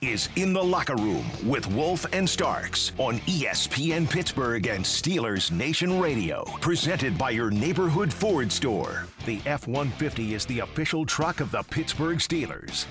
Is 0.00 0.30
In 0.36 0.54
the 0.54 0.62
Locker 0.62 0.96
Room 0.96 1.24
with 1.44 1.66
Wolf 1.72 2.06
and 2.14 2.28
Starks 2.28 2.92
on 2.96 3.18
ESPN 3.20 4.08
Pittsburgh 4.08 4.66
and 4.66 4.82
Steelers 4.82 5.52
Nation 5.52 6.00
Radio. 6.00 6.44
Presented 6.60 7.18
by 7.18 7.30
your 7.30 7.50
neighborhood 7.50 8.10
Ford 8.10 8.50
store. 8.50 9.06
The 9.26 9.42
F 9.44 9.66
150 9.66 10.34
is 10.34 10.46
the 10.46 10.60
official 10.60 11.04
truck 11.04 11.40
of 11.40 11.50
the 11.50 11.62
Pittsburgh 11.64 12.18
Steelers. 12.18 12.86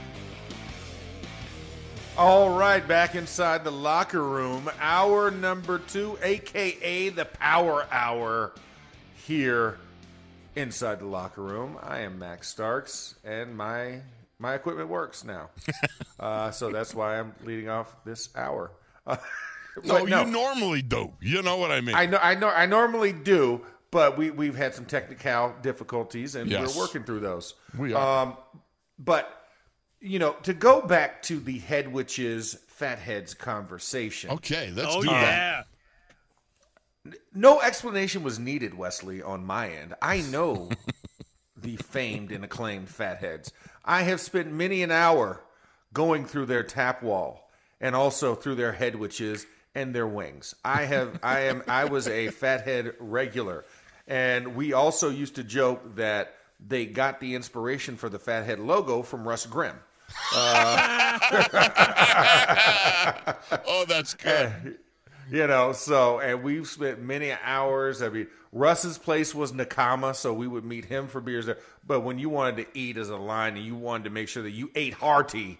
All 2.16 2.50
right, 2.50 2.88
back 2.88 3.16
inside 3.16 3.64
the 3.64 3.72
locker 3.72 4.24
room. 4.24 4.70
Hour 4.80 5.32
number 5.32 5.80
two, 5.80 6.20
aka 6.22 7.10
the 7.10 7.26
Power 7.26 7.88
Hour, 7.92 8.52
here 9.26 9.80
inside 10.56 11.00
the 11.00 11.06
locker 11.06 11.42
room. 11.42 11.76
I 11.82 12.02
am 12.02 12.20
Max 12.20 12.50
Starks, 12.50 13.16
and 13.24 13.56
my 13.58 14.02
my 14.40 14.56
equipment 14.56 14.90
works 14.90 15.24
now, 15.24 15.50
uh, 16.20 16.50
so 16.52 16.72
that's 16.72 16.96
why 16.96 17.20
I'm 17.20 17.34
leading 17.44 17.70
off 17.70 17.96
this 18.06 18.30
hour. 18.36 18.72
Uh, 19.08 19.16
No, 19.86 20.00
but 20.06 20.10
you 20.10 20.32
normally 20.32 20.82
do. 20.82 21.14
You 21.22 21.42
know 21.42 21.56
what 21.58 21.72
I 21.72 21.80
mean? 21.80 21.96
I 21.96 22.06
know, 22.06 22.18
I 22.22 22.36
know, 22.36 22.50
I 22.50 22.66
normally 22.66 23.14
do, 23.14 23.62
but 23.92 24.18
we 24.18 24.30
we've 24.30 24.56
had 24.56 24.74
some 24.76 24.86
technical 24.86 25.54
difficulties, 25.62 26.36
and 26.36 26.50
Yes. 26.50 26.76
we're 26.76 26.82
working 26.84 27.04
through 27.04 27.22
those. 27.22 27.54
We 27.78 27.94
are. 27.94 28.24
Um, 28.24 28.38
but 28.98 29.46
you 30.02 30.20
know, 30.20 30.34
to 30.44 30.54
go 30.54 30.82
back 30.82 31.22
to 31.24 31.40
the 31.40 31.60
headwiches, 31.60 32.56
fat 32.68 33.00
heads 33.00 33.34
conversation. 33.34 34.32
okay, 34.32 34.72
let's 34.76 34.96
Oh 34.96 35.02
do 35.02 35.08
that. 35.08 35.68
No 37.34 37.62
explanation 37.62 38.22
was 38.24 38.38
needed, 38.40 38.78
Wesley, 38.78 39.22
on 39.22 39.46
my 39.46 39.70
end. 39.70 39.94
I 40.02 40.22
know 40.22 40.70
the 41.70 41.84
famed 41.84 42.32
and 42.32 42.44
acclaimed 42.44 42.90
fatheads. 42.90 43.52
I 43.86 44.04
have 44.04 44.20
spent 44.20 44.52
many 44.52 44.82
an 44.82 44.92
hour 44.92 45.42
going 45.94 46.26
through 46.26 46.48
their 46.48 46.64
tap 46.64 47.04
wall 47.04 47.50
and 47.80 47.96
also 47.96 48.36
through 48.36 48.56
their 48.56 48.72
headwiches 48.72 49.46
and 49.76 49.94
their 49.94 50.08
wings. 50.08 50.56
I 50.66 50.86
have 50.86 51.20
I 51.22 51.42
am 51.42 51.64
I 51.68 51.86
was 51.86 52.08
a 52.08 52.30
fathead 52.30 52.94
regular. 53.00 53.66
And 54.08 54.56
we 54.56 54.74
also 54.74 55.10
used 55.10 55.36
to 55.36 55.44
joke 55.44 55.96
that 55.96 56.34
they 56.60 56.88
got 56.88 57.20
the 57.20 57.36
inspiration 57.36 57.96
for 57.96 58.10
the 58.10 58.20
fathead 58.20 58.60
logo 58.60 59.04
from 59.04 59.28
Russ 59.28 59.46
Grimm. 59.46 59.76
Uh, 60.36 61.20
oh, 63.68 63.86
that's 63.88 64.16
good. 64.16 64.80
You 65.32 65.46
know, 65.48 65.74
so 65.74 66.20
and 66.20 66.44
we've 66.44 66.68
spent 66.68 67.02
many 67.02 67.32
hours. 67.32 68.02
I 68.02 68.10
mean, 68.10 68.28
Russ's 68.52 68.98
place 68.98 69.36
was 69.36 69.52
Nakama, 69.52 70.16
so 70.16 70.34
we 70.34 70.48
would 70.48 70.66
meet 70.66 70.86
him 70.86 71.08
for 71.08 71.22
beers 71.22 71.46
there. 71.46 71.60
But 71.86 72.02
when 72.02 72.18
you 72.18 72.30
wanted 72.30 72.58
to 72.58 72.78
eat 72.78 72.98
as 72.98 73.10
a 73.10 73.18
line 73.18 73.56
and 73.56 73.66
you 73.66 73.76
wanted 73.76 74.06
to 74.06 74.10
make 74.10 74.28
sure 74.28 74.44
that 74.44 74.52
you 74.52 74.72
ate 74.74 74.96
hearty, 74.96 75.60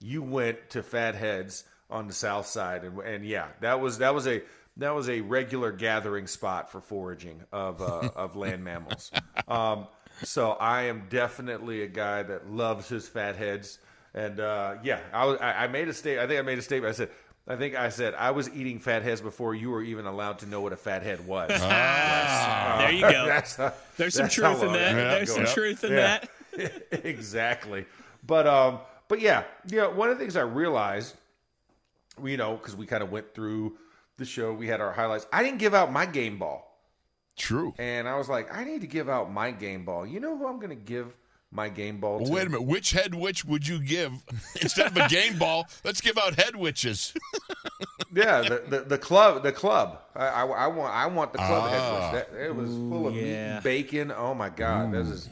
you 0.00 0.22
went 0.22 0.70
to 0.70 0.82
Fatheads 0.82 1.64
on 1.90 2.06
the 2.06 2.14
south 2.14 2.46
side, 2.46 2.84
and 2.84 2.98
and 3.00 3.24
yeah, 3.24 3.48
that 3.60 3.80
was 3.80 3.98
that 3.98 4.14
was 4.14 4.26
a 4.26 4.42
that 4.78 4.94
was 4.94 5.08
a 5.08 5.20
regular 5.20 5.72
gathering 5.72 6.26
spot 6.26 6.70
for 6.72 6.80
foraging 6.80 7.42
of 7.52 7.82
uh, 7.82 8.08
of 8.16 8.36
land 8.36 8.64
mammals. 8.64 9.10
Um, 9.48 9.86
so 10.22 10.52
I 10.52 10.82
am 10.82 11.06
definitely 11.10 11.82
a 11.82 11.88
guy 11.88 12.22
that 12.22 12.50
loves 12.50 12.88
his 12.88 13.08
fatheads, 13.08 13.78
and 14.14 14.40
uh, 14.40 14.76
yeah, 14.82 15.00
I, 15.12 15.24
was, 15.26 15.38
I 15.40 15.64
I 15.64 15.66
made 15.66 15.88
a 15.88 15.94
statement. 15.94 16.24
I 16.24 16.28
think 16.28 16.38
I 16.38 16.42
made 16.42 16.58
a 16.58 16.62
statement. 16.62 16.94
I 16.94 16.96
said. 16.96 17.10
I 17.50 17.56
think 17.56 17.74
I 17.74 17.88
said 17.88 18.14
I 18.14 18.30
was 18.30 18.48
eating 18.50 18.78
fatheads 18.78 19.20
before 19.20 19.54
you 19.54 19.70
were 19.70 19.82
even 19.82 20.06
allowed 20.06 20.38
to 20.40 20.46
know 20.46 20.60
what 20.60 20.72
a 20.72 20.76
fathead 20.76 21.26
was. 21.26 21.48
There 21.48 22.92
you 22.92 23.00
go. 23.10 23.26
That's 23.26 23.56
how- 23.56 23.72
There's 23.96 24.14
some 24.14 24.28
truth 24.28 24.62
in 24.62 24.72
that. 24.72 24.88
I've 24.90 24.96
There's 24.96 25.28
some 25.34 25.42
going. 25.44 25.54
truth 25.54 25.84
in 25.84 25.92
Yeah. 25.92 26.20
that. 26.56 26.82
exactly. 27.04 27.86
But 28.26 28.46
um, 28.46 28.78
but 29.08 29.20
yeah, 29.20 29.44
you 29.68 29.78
know, 29.78 29.90
one 29.90 30.10
of 30.10 30.18
the 30.18 30.22
things 30.24 30.36
I 30.36 30.42
realized, 30.42 31.16
you 32.22 32.36
know, 32.36 32.56
because 32.56 32.76
we 32.76 32.86
kind 32.86 33.02
of 33.02 33.10
went 33.10 33.34
through 33.34 33.76
the 34.16 34.24
show, 34.24 34.52
we 34.52 34.66
had 34.68 34.80
our 34.80 34.92
highlights. 34.92 35.26
I 35.32 35.42
didn't 35.42 35.58
give 35.58 35.74
out 35.74 35.90
my 35.92 36.06
game 36.06 36.38
ball, 36.38 36.78
True. 37.36 37.74
and 37.78 38.06
I 38.08 38.16
was 38.16 38.28
like, 38.28 38.54
I 38.54 38.64
need 38.64 38.82
to 38.82 38.86
give 38.86 39.08
out 39.08 39.32
my 39.32 39.50
game 39.50 39.84
ball. 39.84 40.06
You 40.06 40.20
know 40.20 40.36
who 40.36 40.46
I'm 40.46 40.56
going 40.58 40.70
to 40.70 40.74
give 40.76 41.16
my 41.52 41.68
game 41.68 41.98
ball 41.98 42.18
Well, 42.18 42.26
to? 42.26 42.32
wait 42.32 42.46
a 42.46 42.50
minute. 42.50 42.66
Which 42.66 42.92
headwich 42.92 43.44
would 43.44 43.66
you 43.66 43.80
give 43.82 44.12
instead 44.62 44.86
of 44.86 44.96
a 44.96 45.08
game 45.08 45.38
ball? 45.38 45.66
Let's 45.84 46.00
give 46.00 46.16
out 46.18 46.34
headwiches. 46.34 47.14
Yeah, 48.12 48.40
the, 48.42 48.62
the, 48.68 48.80
the 48.80 48.98
club, 48.98 49.44
the 49.44 49.52
club. 49.52 50.00
I, 50.16 50.26
I, 50.26 50.44
I 50.44 50.66
want 50.66 50.92
I 50.92 51.06
want 51.06 51.30
the 51.32 51.38
club 51.38 51.62
Ah. 51.64 52.10
headwich. 52.10 52.26
That, 52.32 52.44
it 52.44 52.56
was 52.56 52.68
full 52.68 53.06
of 53.06 53.14
meat 53.14 53.22
and 53.32 53.62
bacon. 53.62 54.10
Oh 54.10 54.34
my 54.34 54.48
god, 54.48 54.90
that 54.94 55.02
is 55.02 55.28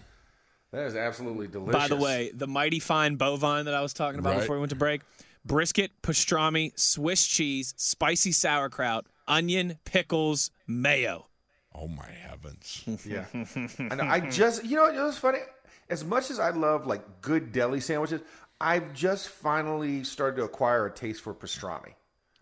that 0.70 0.84
is 0.86 0.94
absolutely 0.94 1.48
delicious. 1.48 1.72
By 1.72 1.88
the 1.88 1.96
way, 1.96 2.30
the 2.32 2.46
mighty 2.46 2.78
fine 2.78 3.16
bovine 3.16 3.64
that 3.64 3.74
I 3.74 3.80
was 3.80 3.92
talking 3.92 4.20
about 4.20 4.34
Right. 4.34 4.40
before 4.42 4.54
we 4.56 4.60
went 4.60 4.70
to 4.70 4.76
break, 4.76 5.00
brisket, 5.44 5.90
pastrami, 6.02 6.78
Swiss 6.78 7.26
cheese, 7.26 7.74
spicy 7.76 8.30
sauerkraut, 8.30 9.06
onion, 9.26 9.78
pickles, 9.84 10.52
mayo. 10.68 11.26
Oh 11.74 11.88
my 11.88 12.06
heavens! 12.10 12.84
Yeah. 13.04 13.24
I 13.90 13.94
know. 13.96 14.04
I 14.04 14.20
just, 14.20 14.64
you 14.64 14.76
know, 14.76 14.86
it 14.86 15.02
was 15.02 15.18
funny. 15.18 15.38
As 15.90 16.04
much 16.04 16.30
as 16.30 16.38
I 16.38 16.50
love 16.50 16.86
like 16.86 17.02
good 17.22 17.52
deli 17.52 17.80
sandwiches, 17.80 18.20
I've 18.60 18.92
just 18.92 19.28
finally 19.28 20.04
started 20.04 20.36
to 20.36 20.42
acquire 20.44 20.86
a 20.86 20.90
taste 20.90 21.20
for 21.22 21.34
pastrami. 21.34 21.94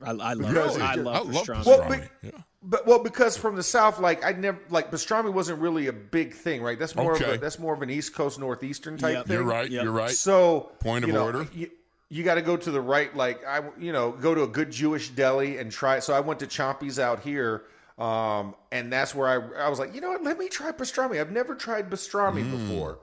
I, 0.02 0.10
I 0.10 0.12
love 0.12 0.38
Because 0.38 0.78
I 0.78 0.94
it's 0.94 1.02
love 1.02 1.14
I 1.28 1.30
love 1.30 1.46
pastrami. 1.46 1.66
Well, 1.66 1.80
pastrami. 1.80 1.88
but- 1.88 2.10
Yeah. 2.22 2.30
But 2.68 2.84
well, 2.84 2.98
because 2.98 3.36
from 3.36 3.54
the 3.54 3.62
south, 3.62 4.00
like 4.00 4.24
I 4.24 4.32
never 4.32 4.58
like 4.70 4.90
pastrami 4.90 5.32
wasn't 5.32 5.60
really 5.60 5.86
a 5.86 5.92
big 5.92 6.34
thing, 6.34 6.62
right? 6.62 6.76
That's 6.76 6.96
more 6.96 7.14
of 7.14 7.20
a, 7.20 7.38
that's 7.38 7.60
more 7.60 7.72
of 7.72 7.80
an 7.82 7.90
East 7.90 8.12
Coast 8.12 8.40
northeastern 8.40 8.96
type 8.98 9.14
Yep. 9.14 9.26
thing. 9.26 9.34
You're 9.36 9.44
right. 9.44 9.70
Yep. 9.70 9.84
You're 9.84 9.92
right. 9.92 10.10
So 10.10 10.72
Point 10.80 11.04
of 11.04 11.08
you 11.08 11.14
know, 11.14 11.26
order. 11.26 11.46
You, 11.54 11.70
you 12.08 12.24
got 12.24 12.34
to 12.36 12.42
go 12.42 12.56
to 12.56 12.70
the 12.72 12.80
right, 12.80 13.14
like 13.16 13.46
I, 13.46 13.62
you 13.78 13.92
know, 13.92 14.10
go 14.10 14.34
to 14.34 14.42
a 14.42 14.48
good 14.48 14.72
Jewish 14.72 15.10
deli 15.10 15.58
and 15.58 15.70
try. 15.70 15.98
it. 15.98 16.02
So 16.02 16.12
I 16.12 16.18
went 16.18 16.40
to 16.40 16.46
Chompie's 16.48 16.98
out 16.98 17.20
here, 17.20 17.62
um, 17.98 18.56
and 18.72 18.92
that's 18.92 19.14
where 19.14 19.28
I, 19.28 19.66
I 19.66 19.68
was 19.68 19.78
like, 19.78 19.94
you 19.94 20.00
know 20.00 20.08
what? 20.10 20.24
Let 20.24 20.36
me 20.36 20.48
try 20.48 20.72
pastrami. 20.72 21.20
I've 21.20 21.30
never 21.32 21.54
tried 21.54 21.88
pastrami 21.88 22.42
Mm. 22.44 22.50
before, 22.68 22.98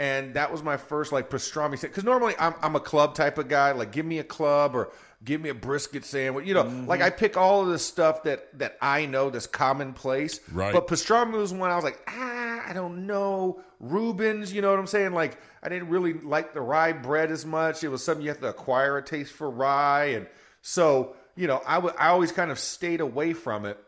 and 0.00 0.34
that 0.34 0.50
was 0.50 0.62
my 0.64 0.76
first 0.78 1.12
like 1.12 1.30
pastrami. 1.30 1.78
sandwich. 1.78 1.82
Because 1.82 2.02
normally 2.04 2.34
I'm 2.40 2.54
I'm 2.60 2.74
a 2.74 2.80
club 2.80 3.14
type 3.14 3.38
of 3.38 3.46
guy. 3.46 3.70
Like, 3.72 3.92
give 3.92 4.04
me 4.06 4.18
a 4.18 4.24
club 4.24 4.74
or 4.74 4.90
give 5.22 5.40
me 5.42 5.50
a 5.50 5.54
brisket 5.54 6.04
sandwich. 6.04 6.46
You 6.46 6.54
know, 6.54 6.64
Mm-hmm. 6.64 6.86
like 6.86 7.02
I 7.02 7.10
pick 7.10 7.36
all 7.36 7.60
of 7.62 7.68
the 7.68 7.78
stuff 7.78 8.22
that 8.24 8.58
that 8.58 8.76
I 8.80 9.06
know 9.06 9.30
that's 9.30 9.46
commonplace. 9.46 10.40
Right. 10.50 10.72
But 10.72 10.88
pastrami 10.88 11.32
was 11.32 11.52
one 11.52 11.70
I 11.70 11.76
was 11.76 11.84
like, 11.84 12.00
ah, 12.08 12.62
I 12.66 12.72
don't 12.72 13.06
know. 13.06 13.60
Rubens, 13.78 14.52
you 14.52 14.60
know 14.62 14.70
what 14.70 14.78
I'm 14.78 14.86
saying? 14.86 15.12
Like, 15.12 15.38
I 15.62 15.68
didn't 15.68 15.88
really 15.90 16.14
like 16.14 16.54
the 16.54 16.60
rye 16.60 16.92
bread 16.92 17.30
as 17.30 17.46
much. 17.46 17.84
It 17.84 17.88
was 17.88 18.02
something 18.04 18.22
you 18.24 18.30
have 18.30 18.40
to 18.40 18.48
acquire 18.48 18.96
a 18.98 19.02
taste 19.02 19.32
for 19.32 19.48
rye, 19.50 20.06
and 20.16 20.26
so 20.62 21.14
you 21.36 21.46
know, 21.46 21.62
I 21.66 21.78
would 21.78 21.94
I 21.98 22.08
always 22.08 22.32
kind 22.32 22.50
of 22.50 22.58
stayed 22.58 23.00
away 23.00 23.32
from 23.34 23.66
it. 23.66 23.78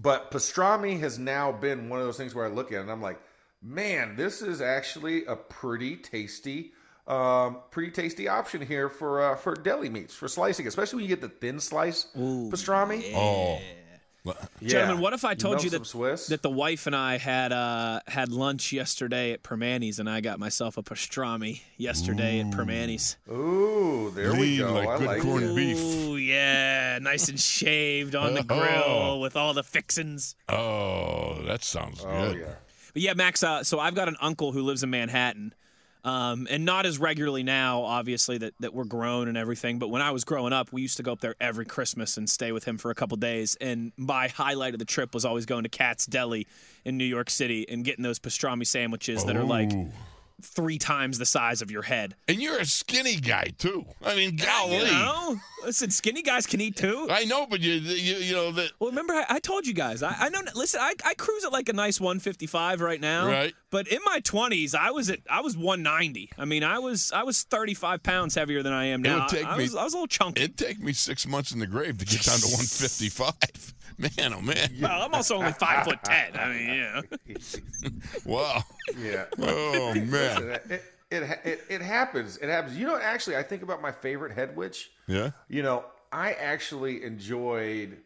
But 0.00 0.30
pastrami 0.30 1.00
has 1.00 1.18
now 1.18 1.52
been 1.52 1.88
one 1.88 2.00
of 2.00 2.06
those 2.06 2.16
things 2.16 2.34
where 2.34 2.44
I 2.44 2.48
look 2.48 2.70
at 2.72 2.78
it 2.78 2.80
and 2.82 2.90
I'm 2.90 3.00
like, 3.02 3.18
man, 3.66 4.16
this 4.16 4.42
is 4.42 4.60
actually 4.60 5.24
a 5.26 5.36
pretty 5.36 5.96
tasty, 5.96 6.72
um, 7.06 7.58
pretty 7.70 7.90
tasty 7.90 8.28
option 8.28 8.60
here 8.62 8.88
for 8.88 9.20
uh, 9.22 9.36
for 9.36 9.54
deli 9.54 9.88
meats 9.88 10.14
for 10.14 10.28
slicing, 10.28 10.66
especially 10.66 10.96
when 10.98 11.04
you 11.04 11.08
get 11.16 11.20
the 11.20 11.28
thin 11.28 11.60
slice 11.60 12.06
pastrami. 12.16 13.12
Oh, 13.14 13.58
Yeah. 14.60 14.68
Gentlemen, 14.68 15.00
what 15.00 15.12
if 15.12 15.24
I 15.24 15.34
told 15.34 15.58
know 15.58 15.62
you 15.62 15.70
that 15.70 15.86
Swiss? 15.86 16.26
that 16.28 16.42
the 16.42 16.50
wife 16.50 16.88
and 16.88 16.96
I 16.96 17.16
had 17.16 17.52
uh, 17.52 18.00
had 18.08 18.32
lunch 18.32 18.72
yesterday 18.72 19.30
at 19.30 19.44
Primanti's, 19.44 20.00
and 20.00 20.10
I 20.10 20.20
got 20.20 20.40
myself 20.40 20.76
a 20.76 20.82
pastrami 20.82 21.60
yesterday 21.76 22.40
at 22.40 22.46
Primanti's. 22.50 23.16
Ooh, 23.30 24.10
there 24.16 24.32
we 24.32 24.38
Lean 24.40 24.58
go. 24.62 24.72
like 24.72 24.88
I 24.88 24.98
good 24.98 25.06
like 25.06 25.22
corned 25.22 25.50
it. 25.50 25.54
beef. 25.54 25.78
Ooh, 25.78 26.16
yeah, 26.16 26.98
nice 27.00 27.28
and 27.28 27.38
shaved 27.38 28.16
on 28.16 28.34
the 28.34 28.40
Oh. 28.40 28.58
grill 28.58 29.20
with 29.20 29.36
all 29.36 29.54
the 29.54 29.62
fixins. 29.62 30.34
oh, 30.48 31.40
that 31.44 31.62
sounds 31.62 32.02
Oh 32.04 32.32
good. 32.32 32.38
yeah. 32.40 32.54
But 32.96 33.02
yeah, 33.02 33.12
Max. 33.12 33.42
Uh, 33.42 33.62
so 33.62 33.78
I've 33.78 33.94
got 33.94 34.08
an 34.08 34.16
uncle 34.22 34.52
who 34.52 34.62
lives 34.62 34.82
in 34.82 34.88
Manhattan, 34.88 35.52
Um, 36.02 36.46
and 36.48 36.64
not 36.64 36.86
as 36.86 36.98
regularly 36.98 37.42
now, 37.42 37.82
obviously, 37.82 38.38
that, 38.38 38.54
that 38.60 38.72
we're 38.72 38.84
grown 38.84 39.26
and 39.28 39.36
everything. 39.36 39.80
But 39.80 39.88
when 39.88 40.00
I 40.00 40.12
was 40.12 40.24
growing 40.24 40.52
up, 40.52 40.72
we 40.72 40.80
used 40.80 40.96
to 40.98 41.02
go 41.02 41.12
up 41.12 41.20
there 41.20 41.34
every 41.38 41.66
Christmas 41.66 42.16
and 42.16 42.30
stay 42.30 42.52
with 42.52 42.64
him 42.64 42.78
for 42.78 42.92
a 42.92 42.94
couple 42.94 43.16
days. 43.16 43.56
And 43.60 43.92
my 43.96 44.28
highlight 44.28 44.72
of 44.72 44.78
the 44.78 44.86
trip 44.86 45.14
was 45.14 45.24
always 45.26 45.44
going 45.46 45.64
to 45.64 45.68
Katz's 45.68 46.06
Deli 46.06 46.46
in 46.84 46.96
New 46.96 47.04
York 47.04 47.28
City 47.28 47.68
and 47.68 47.84
getting 47.84 48.04
those 48.04 48.20
pastrami 48.20 48.66
sandwiches 48.66 49.24
that 49.24 49.36
are 49.36 49.44
like 49.44 49.72
Ooh. 49.74 49.90
Three 50.42 50.78
times 50.78 51.18
the 51.18 51.26
size 51.26 51.62
of 51.62 51.70
your 51.70 51.82
head. 51.82 52.14
And 52.28 52.40
you're 52.42 52.58
a 52.58 52.64
skinny 52.66 53.16
guy 53.16 53.52
too. 53.58 53.84
I 54.04 54.14
mean, 54.14 54.36
golly. 54.36 54.78
You 54.78 54.84
know, 54.84 55.36
listen, 55.64 55.90
skinny 55.90 56.22
guys 56.22 56.46
can 56.46 56.60
eat 56.60 56.76
too. 56.76 57.08
I 57.10 57.24
know, 57.24 57.46
but 57.46 57.60
you, 57.60 57.72
you, 57.72 58.16
you 58.16 58.34
know 58.34 58.52
that. 58.52 58.72
Well, 58.78 58.90
remember 58.90 59.14
I, 59.14 59.24
I 59.28 59.38
told 59.38 59.66
you 59.66 59.74
guys. 59.74 60.02
I, 60.02 60.14
I 60.18 60.28
know. 60.28 60.40
Listen, 60.54 60.80
I, 60.82 60.94
I 61.04 61.14
cruise 61.14 61.44
at 61.44 61.52
like 61.52 61.68
a 61.68 61.72
nice 61.72 62.00
155 62.00 62.80
right 62.80 63.00
now. 63.00 63.26
Right. 63.28 63.54
But 63.70 63.88
in 63.88 64.00
my 64.04 64.20
20s, 64.20 64.74
I 64.74 64.90
was 64.90 65.10
at 65.10 65.20
I 65.30 65.40
was 65.40 65.56
190. 65.56 66.30
I 66.38 66.44
mean, 66.44 66.64
I 66.64 66.78
was 66.78 67.12
I 67.12 67.22
was 67.22 67.42
35 67.42 68.02
pounds 68.02 68.34
heavier 68.34 68.62
than 68.62 68.72
I 68.72 68.86
am 68.86 69.02
now. 69.02 69.16
It 69.16 69.20
would 69.20 69.28
take 69.28 69.46
I, 69.46 69.56
me- 69.56 69.64
was, 69.64 69.74
I 69.74 69.84
was 69.84 69.94
a 69.94 69.96
little 69.96 70.06
chunky. 70.06 70.42
It'd 70.42 70.58
take 70.58 70.80
me 70.80 70.92
six 70.92 71.26
months 71.26 71.52
in 71.52 71.58
the 71.58 71.66
grave 71.66 71.98
to 71.98 72.04
get 72.04 72.22
down 72.22 72.38
to 72.38 72.46
155. 72.46 73.74
Man, 74.18 74.34
oh 74.34 74.42
man. 74.42 74.70
well, 74.80 75.02
I'm 75.02 75.14
also 75.14 75.36
only 75.36 75.52
five 75.52 75.84
foot 75.84 75.98
ten. 76.04 76.36
I 76.36 76.48
mean, 76.52 76.68
yeah. 76.68 77.00
Wow. 78.26 78.62
Yeah. 78.98 79.24
Oh 79.38 79.94
man. 79.94 80.60
it, 80.68 80.82
it, 81.10 81.40
it, 81.44 81.60
it 81.70 81.80
happens. 81.80 82.36
It 82.36 82.50
happens. 82.50 82.76
You 82.76 82.86
know, 82.86 82.98
actually, 82.98 83.36
I 83.36 83.42
think 83.42 83.62
about 83.62 83.80
my 83.80 83.92
favorite 83.92 84.32
headwich. 84.32 84.90
Yeah. 85.06 85.30
You 85.48 85.62
know, 85.62 85.86
I 86.12 86.32
actually 86.32 87.04
enjoyed 87.04 87.96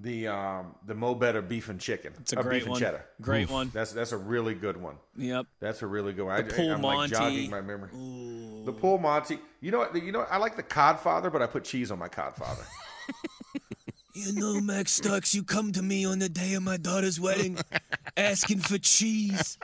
the 0.00 0.28
um, 0.28 0.74
the 0.86 0.94
Mo 0.94 1.14
Better 1.14 1.42
beef 1.42 1.68
and 1.68 1.80
chicken. 1.80 2.12
It's 2.20 2.32
a 2.32 2.38
uh, 2.38 2.42
great 2.42 2.60
beef 2.60 2.68
one. 2.68 2.76
and 2.76 2.80
cheddar. 2.80 3.04
Great 3.20 3.50
one. 3.50 3.70
That's 3.72 3.92
that's 3.92 4.12
a 4.12 4.16
really 4.16 4.54
good 4.54 4.76
one. 4.76 4.96
Yep. 5.16 5.46
That's 5.60 5.82
a 5.82 5.86
really 5.86 6.12
good 6.12 6.26
one. 6.26 6.46
The 6.46 6.54
I, 6.54 6.56
Pull 6.56 6.72
I'm 6.72 6.82
like 6.82 6.96
Monty. 6.96 7.14
jogging 7.14 7.50
my 7.50 7.60
memory. 7.60 7.90
The 8.64 8.72
Pull 8.72 8.98
Monty. 8.98 9.38
You 9.60 9.70
know 9.70 9.78
what? 9.78 9.94
You 9.94 10.12
know 10.12 10.20
what? 10.20 10.32
I 10.32 10.36
like 10.36 10.56
the 10.56 10.62
Codfather, 10.62 11.32
but 11.32 11.42
I 11.42 11.46
put 11.46 11.64
cheese 11.64 11.90
on 11.90 11.98
my 11.98 12.08
Codfather. 12.08 12.64
You 14.18 14.32
know, 14.32 14.60
Max 14.60 14.92
Starks, 14.92 15.32
you 15.34 15.44
come 15.44 15.70
to 15.72 15.82
me 15.82 16.04
on 16.04 16.18
the 16.18 16.28
day 16.28 16.54
of 16.54 16.62
my 16.64 16.76
daughter's 16.76 17.20
wedding, 17.20 17.56
asking 18.16 18.58
for 18.58 18.76
cheese. 18.78 19.56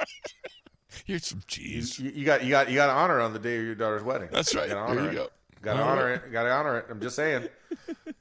Here's 1.04 1.26
some 1.26 1.42
cheese. 1.48 1.98
you, 1.98 2.10
you 2.10 2.24
got 2.24 2.44
you 2.44 2.50
got 2.50 2.68
you 2.68 2.76
got 2.76 2.86
to 2.86 2.92
honor 2.92 3.18
it 3.20 3.24
on 3.24 3.32
the 3.32 3.40
day 3.40 3.58
of 3.58 3.64
your 3.64 3.74
daughter's 3.74 4.04
wedding. 4.04 4.28
That's 4.30 4.54
right. 4.54 4.68
You 4.68 4.74
gotta 4.74 4.90
honor 4.90 5.02
There 5.02 5.12
you 5.12 5.20
it. 5.22 5.22
go. 5.24 5.28
Got 5.62 5.74
to 5.74 5.82
honor 5.82 6.12
it. 6.12 6.30
Got 6.32 6.42
to 6.44 6.50
honor 6.52 6.78
it. 6.78 6.86
I'm 6.88 7.00
just 7.00 7.16
saying. 7.16 7.48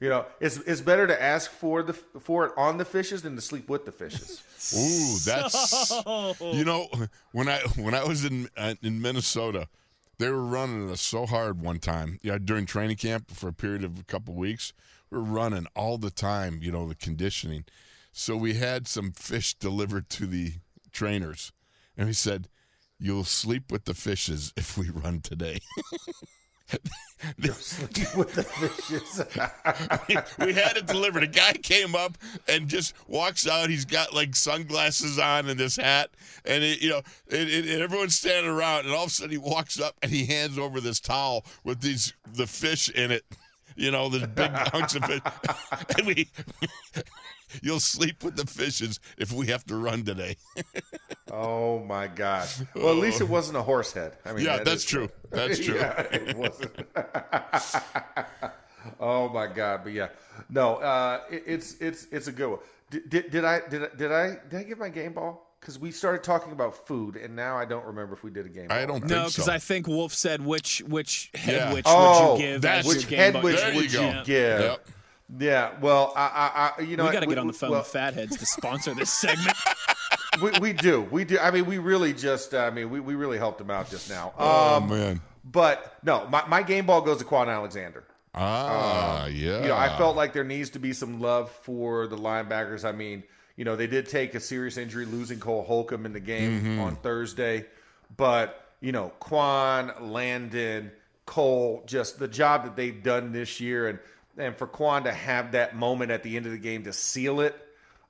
You 0.00 0.08
know, 0.08 0.26
it's 0.40 0.56
it's 0.58 0.80
better 0.80 1.06
to 1.06 1.22
ask 1.22 1.50
for 1.50 1.82
the 1.84 1.92
for 1.92 2.46
it 2.46 2.52
on 2.56 2.78
the 2.78 2.84
fishes 2.84 3.22
than 3.22 3.36
to 3.36 3.40
sleep 3.42 3.68
with 3.68 3.84
the 3.84 3.92
fishes. 3.92 4.42
Ooh, 4.76 5.18
that's 5.24 5.92
you 6.40 6.64
know 6.64 6.88
when 7.32 7.48
I 7.48 7.60
when 7.76 7.94
I 7.94 8.02
was 8.04 8.24
in 8.24 8.48
uh, 8.56 8.74
in 8.82 9.00
Minnesota, 9.00 9.68
they 10.18 10.28
were 10.30 10.44
running 10.44 10.90
us 10.90 11.00
so 11.00 11.26
hard 11.26 11.60
one 11.60 11.78
time. 11.78 12.18
Yeah, 12.22 12.38
during 12.42 12.66
training 12.66 12.96
camp 12.96 13.30
for 13.30 13.48
a 13.48 13.52
period 13.52 13.84
of 13.84 14.00
a 14.00 14.04
couple 14.04 14.34
weeks, 14.34 14.72
we 15.14 15.20
were 15.20 15.24
running 15.24 15.66
all 15.74 15.98
the 15.98 16.10
time. 16.10 16.58
You 16.60 16.72
know 16.72 16.88
the 16.88 16.94
conditioning, 16.94 17.64
so 18.12 18.36
we 18.36 18.54
had 18.54 18.88
some 18.88 19.12
fish 19.12 19.54
delivered 19.54 20.08
to 20.10 20.26
the 20.26 20.54
trainers, 20.92 21.52
and 21.96 22.06
we 22.08 22.12
said, 22.12 22.48
"You'll 22.98 23.24
sleep 23.24 23.70
with 23.70 23.84
the 23.84 23.94
fishes 23.94 24.52
if 24.56 24.76
we 24.76 24.90
run 24.90 25.20
today." 25.20 25.60
with 28.16 28.34
the 28.34 28.42
fishes. 28.42 29.22
we 30.46 30.52
had 30.52 30.76
it 30.76 30.86
delivered. 30.86 31.22
A 31.22 31.28
guy 31.28 31.52
came 31.52 31.94
up 31.94 32.18
and 32.48 32.68
just 32.68 32.94
walks 33.06 33.46
out. 33.46 33.70
He's 33.70 33.84
got 33.84 34.14
like 34.14 34.34
sunglasses 34.34 35.18
on 35.18 35.48
and 35.48 35.60
this 35.60 35.76
hat, 35.76 36.10
and 36.44 36.64
it, 36.64 36.82
you 36.82 36.90
know, 36.90 37.02
and, 37.30 37.48
and 37.48 37.68
and 37.68 37.82
everyone's 37.82 38.16
standing 38.16 38.50
around. 38.50 38.86
And 38.86 38.94
all 38.94 39.04
of 39.04 39.10
a 39.10 39.12
sudden, 39.12 39.30
he 39.30 39.38
walks 39.38 39.78
up 39.78 39.96
and 40.02 40.10
he 40.10 40.24
hands 40.24 40.58
over 40.58 40.80
this 40.80 41.00
towel 41.00 41.44
with 41.62 41.80
these 41.82 42.14
the 42.32 42.46
fish 42.46 42.88
in 42.88 43.10
it. 43.12 43.24
You 43.76 43.90
know, 43.90 44.08
the 44.08 44.26
big 44.26 44.50
hunks 44.50 44.94
of 44.94 45.04
fish, 45.04 45.20
and 45.98 46.06
we. 46.06 46.28
You'll 47.62 47.78
sleep 47.78 48.24
with 48.24 48.34
the 48.34 48.46
fishes 48.46 48.98
if 49.16 49.30
we 49.32 49.46
have 49.46 49.64
to 49.66 49.76
run 49.76 50.02
today. 50.02 50.36
oh 51.30 51.78
my 51.84 52.08
god. 52.08 52.48
Well, 52.74 52.90
at 52.90 52.96
least 52.96 53.20
it 53.20 53.28
wasn't 53.28 53.58
a 53.58 53.62
horse 53.62 53.92
head. 53.92 54.16
I 54.24 54.32
mean, 54.32 54.44
yeah, 54.44 54.56
that 54.56 54.64
that's 54.64 54.82
is- 54.82 54.90
true. 54.90 55.08
That's 55.30 55.64
true. 55.64 55.76
yeah, 55.76 56.00
it 56.10 56.36
wasn't. 56.36 56.72
oh 58.98 59.28
my 59.28 59.46
god! 59.46 59.82
But 59.84 59.92
yeah, 59.92 60.08
no, 60.50 60.76
uh, 60.76 61.20
it, 61.30 61.44
it's 61.46 61.76
it's 61.80 62.06
it's 62.10 62.26
a 62.26 62.32
good 62.32 62.50
one. 62.50 62.58
Did, 62.90 63.08
did, 63.08 63.30
did 63.30 63.44
I 63.44 63.60
did 63.68 63.82
I, 63.84 63.88
did 63.96 64.12
I 64.12 64.36
did 64.50 64.60
I 64.60 64.62
give 64.64 64.78
my 64.78 64.88
game 64.88 65.12
ball? 65.12 65.53
Because 65.64 65.78
we 65.78 65.92
started 65.92 66.22
talking 66.22 66.52
about 66.52 66.86
food, 66.86 67.16
and 67.16 67.34
now 67.34 67.56
I 67.56 67.64
don't 67.64 67.86
remember 67.86 68.12
if 68.12 68.22
we 68.22 68.30
did 68.30 68.44
a 68.44 68.50
game. 68.50 68.66
I 68.68 68.84
don't 68.84 69.00
think 69.00 69.08
so. 69.08 69.16
No, 69.16 69.22
because 69.28 69.44
so. 69.46 69.50
I 69.52 69.58
think 69.58 69.86
Wolf 69.88 70.12
said 70.12 70.44
which 70.44 70.82
which 70.86 71.30
head 71.34 71.54
Yeah. 71.54 71.72
which 71.72 71.84
Oh, 71.88 72.32
would 72.34 72.40
you 72.42 72.46
give 72.46 72.60
that's- 72.60 72.86
Which 72.86 73.08
game 73.08 73.18
head 73.18 73.32
ball- 73.32 73.42
which 73.44 73.56
There 73.56 73.70
you 73.70 73.76
would 73.76 73.92
you, 73.94 73.98
go. 73.98 74.22
give? 74.26 74.60
Yep. 74.60 74.88
Yeah. 75.38 75.70
Well, 75.80 76.12
I, 76.14 76.20
I, 76.76 76.82
I 76.82 76.82
you 76.82 76.98
know, 76.98 77.06
we 77.06 77.12
got 77.12 77.20
to 77.20 77.26
get 77.26 77.38
on 77.38 77.46
the 77.46 77.54
phone 77.54 77.70
well, 77.70 77.80
with 77.80 77.88
Fatheads 77.88 78.36
to 78.36 78.44
sponsor 78.44 78.92
this 78.94 79.10
segment. 79.10 79.56
we, 80.42 80.50
we 80.60 80.72
do, 80.74 81.00
we 81.10 81.24
do. 81.24 81.38
I 81.38 81.50
mean, 81.50 81.64
we 81.64 81.78
really 81.78 82.12
just, 82.12 82.52
I 82.52 82.68
mean, 82.68 82.90
we, 82.90 83.00
we 83.00 83.14
really 83.14 83.38
helped 83.38 83.58
him 83.58 83.70
out 83.70 83.88
just 83.88 84.10
now. 84.10 84.34
Oh 84.38 84.76
Um, 84.76 84.90
man. 84.90 85.20
But 85.50 85.96
no, 86.02 86.26
my, 86.28 86.46
my 86.46 86.62
game 86.62 86.84
ball 86.84 87.00
goes 87.00 87.18
to 87.20 87.24
Kwon 87.24 87.48
Alexander. 87.48 88.04
Ah, 88.34 89.26
yeah. 89.28 89.62
You 89.62 89.68
know, 89.68 89.76
I 89.76 89.96
felt 89.96 90.14
like 90.14 90.34
there 90.34 90.44
needs 90.44 90.68
to 90.70 90.78
be 90.78 90.92
some 90.92 91.20
love 91.20 91.50
for 91.62 92.06
the 92.06 92.16
linebackers. 92.16 92.84
I 92.84 92.92
mean, 92.92 93.22
you 93.56 93.64
know, 93.64 93.76
they 93.76 93.86
did 93.86 94.08
take 94.08 94.34
a 94.34 94.40
serious 94.40 94.76
injury 94.76 95.04
losing 95.06 95.38
Cole 95.40 95.62
Holcomb 95.62 96.06
in 96.06 96.12
the 96.12 96.20
game 96.20 96.60
Mm-hmm. 96.60 96.80
on 96.80 96.96
Thursday, 96.96 97.64
but 98.16 98.60
you 98.80 98.92
know, 98.92 99.12
Kwon, 99.20 100.10
Landon, 100.10 100.90
Cole, 101.26 101.82
just 101.86 102.18
the 102.18 102.28
job 102.28 102.64
that 102.64 102.76
they've 102.76 103.02
done 103.02 103.32
this 103.32 103.60
year, 103.60 103.88
and 103.88 103.98
and 104.36 104.56
for 104.56 104.66
Kwon 104.66 105.04
to 105.04 105.12
have 105.12 105.52
that 105.52 105.76
moment 105.76 106.10
at 106.10 106.22
the 106.22 106.36
end 106.36 106.46
of 106.46 106.52
the 106.52 106.58
game 106.58 106.84
to 106.84 106.92
seal 106.92 107.40
it 107.40 107.54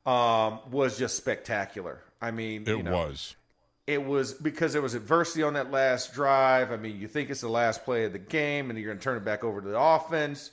um, 0.06 0.58
was 0.70 0.98
just 0.98 1.16
spectacular. 1.16 2.00
I 2.20 2.30
mean, 2.30 2.62
it 2.62 2.76
you 2.76 2.82
know, 2.82 2.92
was. 2.92 3.36
it 3.86 4.02
was 4.02 4.32
because 4.32 4.72
there 4.72 4.80
was 4.82 4.94
adversity 4.94 5.42
on 5.42 5.52
that 5.54 5.70
last 5.70 6.14
drive. 6.14 6.72
I 6.72 6.76
mean, 6.78 6.98
you 6.98 7.06
think 7.06 7.28
it's 7.28 7.42
the 7.42 7.48
last 7.48 7.84
play 7.84 8.04
of 8.06 8.12
the 8.12 8.18
game, 8.18 8.70
and 8.70 8.78
you're 8.78 8.88
going 8.88 8.98
to 8.98 9.04
turn 9.04 9.18
it 9.18 9.24
back 9.24 9.44
over 9.44 9.60
to 9.60 9.68
the 9.68 9.78
offense, 9.78 10.50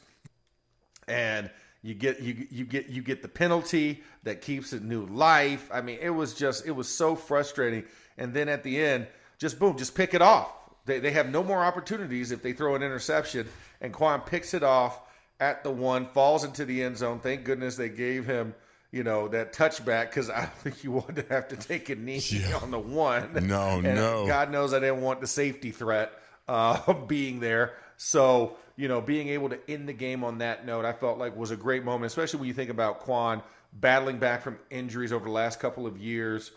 and 1.07 1.49
you 1.83 1.93
get 1.95 2.19
you 2.21 2.47
you 2.51 2.65
get 2.65 2.89
you 2.89 3.01
get 3.01 3.21
the 3.21 3.27
penalty 3.27 4.03
that 4.23 4.41
keeps 4.41 4.71
it 4.73 4.83
new 4.83 5.05
life. 5.07 5.69
I 5.73 5.81
mean, 5.81 5.97
it 6.01 6.11
was 6.11 6.33
just 6.33 6.65
it 6.67 6.71
was 6.71 6.87
so 6.87 7.15
frustrating. 7.15 7.83
And 8.17 8.33
then 8.33 8.49
at 8.49 8.63
the 8.63 8.79
end, 8.81 9.07
just 9.39 9.57
boom, 9.59 9.77
just 9.77 9.95
pick 9.95 10.13
it 10.13 10.21
off. 10.21 10.51
They 10.85 10.99
they 10.99 11.11
have 11.11 11.29
no 11.29 11.43
more 11.43 11.63
opportunities 11.63 12.31
if 12.31 12.41
they 12.43 12.53
throw 12.53 12.75
an 12.75 12.83
interception, 12.83 13.47
and 13.81 13.93
Kwon 13.93 14.25
picks 14.25 14.53
it 14.53 14.63
off 14.63 14.99
at 15.39 15.63
the 15.63 15.71
one, 15.71 16.05
falls 16.07 16.43
into 16.43 16.65
the 16.65 16.83
end 16.83 16.97
zone. 16.97 17.19
Thank 17.19 17.43
goodness 17.45 17.75
they 17.75 17.89
gave 17.89 18.25
him. 18.25 18.53
You 18.91 19.03
know 19.03 19.29
that 19.29 19.53
touchback 19.53 20.09
because 20.09 20.29
I 20.29 20.41
don't 20.41 20.53
think 20.63 20.83
you 20.83 20.91
wanted 20.91 21.27
to 21.27 21.33
have 21.33 21.47
to 21.47 21.55
take 21.55 21.89
a 21.89 21.95
knee 21.95 22.21
Yeah. 22.29 22.57
on 22.61 22.71
the 22.71 22.79
one. 22.79 23.31
No, 23.47 23.69
And 23.83 23.95
no. 23.95 24.27
God 24.27 24.51
knows 24.51 24.73
I 24.73 24.79
didn't 24.79 25.01
want 25.01 25.21
the 25.21 25.27
safety 25.27 25.71
threat 25.71 26.11
uh, 26.47 26.93
being 27.07 27.39
there. 27.39 27.73
So, 27.95 28.57
you 28.77 28.87
know, 28.87 29.01
being 29.01 29.29
able 29.29 29.49
to 29.49 29.59
end 29.69 29.87
the 29.87 29.93
game 29.93 30.23
on 30.23 30.39
that 30.39 30.65
note, 30.65 30.85
I 30.85 30.93
felt 30.93 31.17
like 31.17 31.35
was 31.35 31.51
a 31.51 31.55
great 31.55 31.83
moment, 31.83 32.05
especially 32.05 32.39
when 32.39 32.47
you 32.47 32.53
think 32.53 32.69
about 32.69 33.05
Kwon 33.05 33.43
battling 33.73 34.17
back 34.19 34.41
from 34.41 34.57
injuries 34.69 35.11
over 35.13 35.25
the 35.25 35.31
last 35.31 35.59
couple 35.59 35.85
of 35.87 35.97
years. 35.97 36.51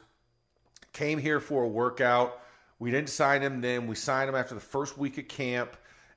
Came 0.92 1.18
here 1.18 1.40
for 1.40 1.62
a 1.64 1.68
workout. 1.68 2.40
We 2.78 2.90
didn't 2.90 3.10
sign 3.10 3.40
him 3.42 3.60
then. 3.60 3.86
We 3.86 3.94
signed 3.96 4.28
him 4.28 4.34
after 4.36 4.54
the 4.54 4.60
first 4.60 4.96
week 4.98 5.18
of 5.18 5.28
camp. 5.28 5.76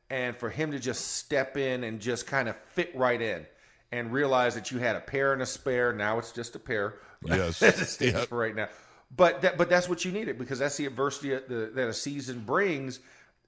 And 0.09 0.37
for 0.37 0.49
him 0.49 0.71
to 0.71 0.79
just 0.79 1.15
step 1.17 1.57
in 1.57 1.83
and 1.83 1.99
just 1.99 2.27
kind 2.27 2.47
of 2.47 2.55
fit 2.73 2.95
right 2.95 3.21
in 3.21 3.45
and 3.91 4.13
realize 4.13 4.55
that 4.55 4.71
you 4.71 4.79
had 4.79 4.95
a 4.95 5.01
pair 5.01 5.33
and 5.33 5.41
a 5.41 5.45
spare. 5.45 5.91
Now 5.91 6.17
it's 6.17 6.31
just 6.31 6.55
a 6.55 6.59
pair. 6.59 6.95
Yes. 7.25 7.61
As 7.63 7.81
it 7.81 7.85
stands 7.87 8.19
Yep. 8.19 8.27
for 8.29 8.37
right 8.37 8.55
now. 8.55 8.69
But 9.15 9.41
that, 9.41 9.57
but 9.57 9.69
that's 9.69 9.89
what 9.89 10.05
you 10.05 10.11
needed 10.13 10.37
because 10.37 10.59
that's 10.59 10.77
the 10.77 10.85
adversity 10.85 11.31
that, 11.31 11.49
the, 11.49 11.71
that 11.75 11.89
a 11.89 11.93
season 11.93 12.39
brings, 12.41 12.99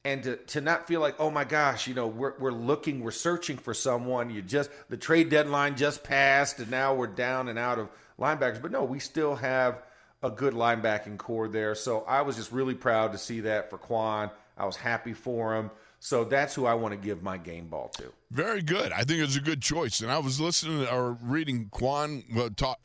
and 0.06 0.24
to, 0.24 0.36
to 0.38 0.62
not 0.62 0.88
feel 0.88 1.01
like 1.01 1.15
oh 1.20 1.29
my 1.29 1.44
gosh, 1.44 1.88
you 1.88 1.94
know 1.94 2.08
we're 2.08 2.34
we're 2.39 2.51
looking, 2.51 3.01
we're 3.01 3.12
searching 3.12 3.58
for 3.58 3.74
someone. 3.74 4.29
You 4.29 4.41
just 4.41 4.70
the 4.89 4.98
trade 4.98 5.29
deadline 5.29 5.75
just 5.75 6.03
passed, 6.03 6.60
and 6.60 6.72
now 6.72 6.94
we're 6.94 7.08
down 7.08 7.48
and 7.48 7.60
out 7.60 7.79
of 7.79 7.89
linebackers. 8.20 8.62
But 8.62 8.72
no, 8.72 8.84
we 8.84 9.00
still 9.00 9.36
have 9.36 9.82
a 10.22 10.29
good 10.29 10.53
linebacking 10.53 11.18
core 11.18 11.48
there. 11.48 11.75
So 11.75 12.03
I 12.08 12.22
was 12.22 12.36
just 12.36 12.51
really 12.51 12.75
proud 12.75 13.12
to 13.13 13.18
see 13.18 13.41
that 13.41 13.70
for 13.70 13.77
Kwon. 13.77 14.32
I 14.58 14.65
was 14.65 14.75
happy 14.75 15.13
for 15.13 15.56
him. 15.56 15.72
So 16.01 16.24
that's 16.24 16.56
who 16.56 16.65
I 16.65 16.74
want 16.75 16.94
to 16.94 16.98
give 16.98 17.22
my 17.22 17.38
game 17.38 17.68
ball 17.68 17.89
to. 17.98 18.12
Very 18.32 18.62
good. 18.62 18.91
I 18.91 19.03
think 19.03 19.22
it's 19.22 19.36
a 19.36 19.41
good 19.41 19.62
choice. 19.62 20.00
And 20.00 20.12
I 20.12 20.20
was 20.20 20.39
listening 20.39 20.88
or 20.88 21.18
reading 21.22 21.70
Kwon 21.72 22.24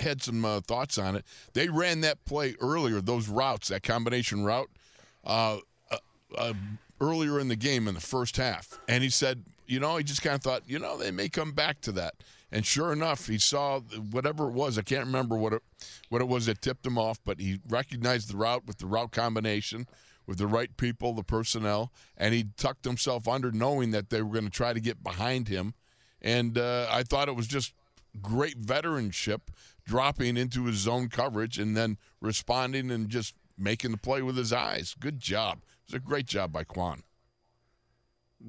had 0.01 0.23
some 0.23 0.45
uh, 0.45 0.61
thoughts 0.61 0.99
on 0.99 1.15
it. 1.17 1.25
They 1.53 1.69
ran 1.69 2.01
that 2.01 2.25
play 2.25 2.57
earlier, 2.61 3.01
those 3.01 3.29
routes, 3.29 3.69
that 3.69 3.83
combination 3.83 4.45
route, 4.45 4.71
uh, 5.25 5.59
uh, 5.91 5.97
uh, 6.37 6.55
earlier 7.05 7.39
in 7.39 7.49
the 7.49 7.57
game 7.57 7.89
in 7.89 7.95
the 7.95 8.01
first 8.01 8.37
half. 8.37 8.81
And 8.89 9.03
he 9.03 9.11
said, 9.11 9.45
you 9.67 9.81
know, 9.81 9.97
he 9.97 10.05
just 10.05 10.23
kind 10.23 10.35
of 10.35 10.43
thought, 10.43 10.63
you 10.67 10.79
know, 10.79 10.97
they 10.97 11.11
may 11.11 11.29
come 11.29 11.53
back 11.53 11.81
to 11.83 11.93
that. 11.93 12.15
And 12.53 12.65
sure 12.65 12.93
enough, 12.93 13.27
he 13.27 13.39
saw 13.39 13.81
whatever 13.81 14.49
it 14.49 14.53
was. 14.53 14.79
I 14.79 14.83
can't 14.83 15.07
remember 15.07 15.37
what 15.37 15.53
it 15.53 15.63
what 16.09 16.23
it 16.23 16.29
was 16.29 16.47
that 16.47 16.61
tipped 16.61 16.87
him 16.87 16.99
off, 16.99 17.19
but 17.25 17.41
he 17.41 17.61
recognized 17.69 18.31
the 18.31 18.37
route 18.37 18.67
with 18.67 18.79
the 18.79 18.87
route 18.87 19.11
combination 19.11 19.87
with 20.27 20.39
the 20.39 20.47
right 20.47 20.77
people, 20.77 21.13
the 21.13 21.23
personnel, 21.23 21.93
and 22.17 22.35
he 22.35 22.47
tucked 22.57 22.85
himself 22.85 23.29
under, 23.29 23.53
knowing 23.53 23.91
that 23.91 24.11
they 24.11 24.23
were 24.23 24.33
going 24.33 24.45
to 24.45 24.51
try 24.51 24.73
to 24.73 24.81
get 24.81 25.03
behind 25.03 25.49
him. 25.49 25.75
And 26.23 26.57
uh, 26.57 26.87
I 26.91 27.03
thought 27.03 27.29
it 27.29 27.37
was 27.37 27.47
just 27.47 27.75
great 28.23 28.61
veteranship, 28.61 29.41
dropping 29.85 30.37
into 30.37 30.65
his 30.65 30.77
zone 30.77 31.09
coverage 31.09 31.59
and 31.59 31.77
then 31.77 31.99
responding 32.21 32.91
and 32.91 33.09
just 33.09 33.35
making 33.59 33.91
the 33.91 33.99
play 33.99 34.23
with 34.23 34.37
his 34.37 34.53
eyes. 34.53 34.95
Good 34.99 35.21
job. 35.21 35.61
It 35.89 35.93
was 35.93 36.03
a 36.03 36.05
great 36.05 36.27
job 36.27 36.53
by 36.53 36.65
Kwon. 36.65 37.01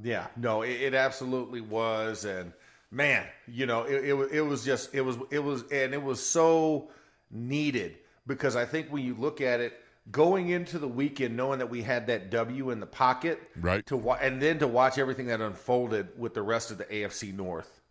Yeah, 0.04 0.28
no, 0.36 0.62
it, 0.62 0.72
it 0.82 0.94
absolutely 0.94 1.62
was, 1.62 2.26
and 2.26 2.52
man, 2.92 3.26
you 3.48 3.66
know, 3.66 3.84
it, 3.84 4.04
it 4.04 4.14
it 4.34 4.42
was 4.42 4.66
just 4.66 4.94
it 4.94 5.02
was 5.02 5.18
it 5.32 5.40
was 5.40 5.64
and 5.72 5.94
it 5.94 6.02
was 6.04 6.26
so 6.26 6.90
needed 7.32 7.98
because 8.28 8.56
I 8.56 8.66
think 8.66 8.90
when 8.92 9.04
you 9.06 9.16
look 9.16 9.40
at 9.40 9.62
it 9.62 9.74
going 10.12 10.50
into 10.50 10.80
the 10.80 10.88
weekend, 10.88 11.38
knowing 11.38 11.60
that 11.60 11.70
we 11.70 11.82
had 11.82 12.08
that 12.08 12.30
W 12.30 12.72
in 12.72 12.80
the 12.80 12.86
pocket, 12.86 13.42
Right. 13.60 13.86
to 13.86 13.96
wa- 13.96 14.18
and 14.22 14.42
then 14.42 14.60
to 14.60 14.68
watch 14.68 14.98
everything 14.98 15.28
that 15.28 15.40
unfolded 15.42 16.10
with 16.20 16.34
the 16.34 16.42
rest 16.42 16.72
of 16.72 16.78
the 16.78 16.86
AFC 16.86 17.34
North. 17.34 17.82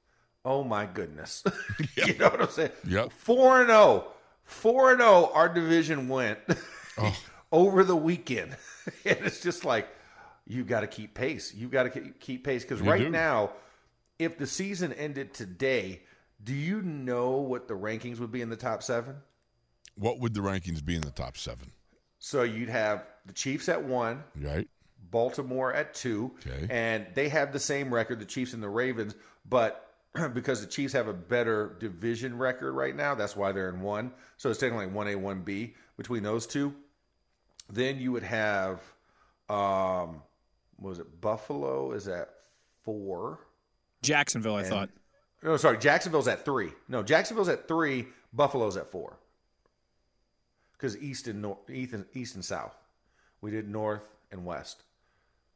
Oh 0.45 0.63
my 0.63 0.85
goodness, 0.85 1.43
you 1.97 2.15
know 2.19 2.29
what 2.29 2.43
I'm 2.43 2.51
saying? 2.51 2.71
Yep. 2.87 3.13
Four 3.13 3.61
and 3.61 3.69
zero, 3.71 4.09
four 4.45 4.91
and 4.93 5.01
zero. 5.01 5.31
Our 5.33 5.49
division 5.49 6.09
went 6.09 6.39
oh. 6.99 7.17
over 7.54 7.84
the 7.84 7.94
weekend, 7.96 8.56
and 9.04 9.18
it's 9.23 9.40
just 9.40 9.64
like 9.64 9.88
you 10.46 10.64
got 10.64 10.80
to 10.80 10.87
keep 10.88 11.14
pace. 11.14 11.54
You 11.54 11.68
got 11.68 11.84
to 11.84 12.00
keep 12.18 12.44
pace 12.44 12.64
because 12.64 12.80
right 12.82 13.00
do. 13.02 13.08
now, 13.11 13.52
if 14.18 14.37
the 14.37 14.46
season 14.46 14.92
ended 14.92 15.32
today, 15.32 16.02
do 16.42 16.52
you 16.52 16.82
know 16.82 17.37
what 17.37 17.68
the 17.68 17.75
rankings 17.75 18.18
would 18.18 18.32
be 18.32 18.42
in 18.42 18.50
the 18.50 18.56
top 18.56 18.82
seven? 18.82 19.16
What 19.96 20.18
would 20.18 20.34
the 20.34 20.40
rankings 20.40 20.84
be 20.84 20.96
in 20.96 21.02
the 21.02 21.11
top 21.12 21.37
seven? 21.37 21.70
So 22.18 22.42
you'd 22.42 22.68
have 22.68 23.06
the 23.26 23.32
Chiefs 23.32 23.68
at 23.68 23.84
one, 23.84 24.25
Right? 24.40 24.68
Baltimore 25.11 25.73
at 25.73 25.94
two, 25.94 26.32
Okay. 26.46 26.66
and 26.70 27.06
they 27.14 27.28
have 27.28 27.52
the 27.52 27.61
same 27.61 27.94
record, 27.94 28.18
the 28.18 28.25
Chiefs 28.26 28.52
and 28.54 28.62
the 28.62 28.68
Ravens, 28.68 29.14
but 29.49 29.94
because 30.34 30.61
the 30.61 30.66
Chiefs 30.66 30.92
have 30.94 31.06
a 31.06 31.12
better 31.12 31.76
division 31.78 32.37
record 32.37 32.73
right 32.73 32.96
now, 32.96 33.14
that's 33.14 33.37
why 33.37 33.52
they're 33.52 33.68
in 33.68 33.80
one. 33.80 34.11
So 34.37 34.50
it's 34.50 34.58
technically 34.58 34.87
one 34.88 35.06
A, 35.08 35.14
one 35.14 35.42
B 35.42 35.75
between 35.96 36.23
those 36.25 36.46
two. 36.46 36.75
Then 37.71 37.99
you 37.99 38.12
would 38.12 38.23
have, 38.23 38.80
um, 39.49 40.23
what 40.76 40.90
was 40.90 40.99
it 40.99 41.21
Buffalo 41.21 41.92
is 41.92 42.09
at 42.09 42.30
four. 42.83 43.40
Jacksonville, 44.02 44.56
I 44.56 44.61
And- 44.61 44.68
thought. 44.68 44.90
No, 45.42 45.56
sorry, 45.59 45.76
Jacksonville's 45.78 46.28
at 46.28 46.44
three. 46.44 46.73
No, 46.88 47.02
Jacksonville's 47.02 47.49
at 47.49 47.68
three. 47.68 48.06
Buffalo's 48.33 48.76
at 48.76 48.88
four. 48.90 49.18
Because 50.73 50.97
east 50.99 51.28
and 51.28 51.42
north, 51.42 51.68
east 51.71 51.92
and, 51.92 52.04
east 52.14 52.35
and 52.35 52.44
south, 52.44 52.75
we 53.40 53.50
did 53.50 53.68
north 53.68 54.02
and 54.30 54.44
west. 54.44 54.83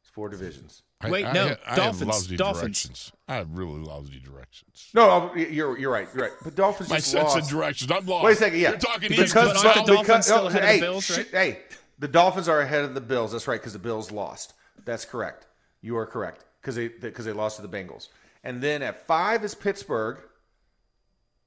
It's 0.01 0.09
four 0.09 0.29
divisions. 0.29 0.83
I- 1.01 1.09
Wait, 1.09 1.25
I, 1.25 1.31
no, 1.31 1.47
ha- 1.49 1.55
I 1.65 1.75
Dolphins, 1.75 1.99
Have 1.99 2.07
lousy 2.09 2.37
Dolphins. 2.37 2.61
directions. 2.83 3.11
I 3.27 3.35
have 3.35 3.49
really 3.57 3.79
lousy 3.79 4.19
directions. 4.19 4.89
No, 4.93 5.33
you're 5.35 5.77
you're 5.77 5.91
right. 5.91 6.07
You're 6.13 6.23
right. 6.25 6.33
But 6.43 6.55
Dolphins 6.55 6.89
My 6.89 6.97
just 6.97 7.11
sense 7.11 7.23
lost. 7.35 7.37
of 7.43 7.47
directions. 7.49 7.91
I'm 7.91 8.05
lost. 8.05 8.25
Wait 8.25 8.33
a 8.33 8.35
second. 8.35 8.59
Yeah, 8.59 8.69
You're 8.71 8.79
talking 8.79 9.09
Because- 9.09 9.25
east 9.25 9.33
but 9.33 9.47
and 9.47 9.57
aren't 9.57 9.63
the 9.63 9.73
south. 9.73 9.87
Dolphins 9.87 10.25
still 10.25 10.47
ahead 10.47 10.55
of 10.61 10.61
the 10.61 10.67
hey, 10.67 10.79
Bills, 10.79 11.05
sh- 11.05 11.19
hey, 11.31 11.59
the 11.99 12.07
Dolphins 12.07 12.47
are 12.47 12.61
ahead 12.61 12.85
of 12.85 12.93
the 12.93 13.01
Bills. 13.01 13.33
That's 13.33 13.47
right, 13.47 13.59
because 13.59 13.73
the 13.73 13.79
Bills 13.79 14.11
lost. 14.11 14.53
That's 14.85 15.05
correct. 15.05 15.45
You 15.81 15.97
are 15.97 16.05
correct 16.05 16.45
because 16.61 16.75
they 16.75 16.87
because 16.87 17.25
they 17.25 17.33
lost 17.33 17.57
to 17.57 17.61
the 17.61 17.69
Bengals. 17.69 18.07
And 18.43 18.61
then 18.61 18.81
at 18.81 19.05
five 19.05 19.43
is 19.43 19.53
Pittsburgh. 19.55 20.19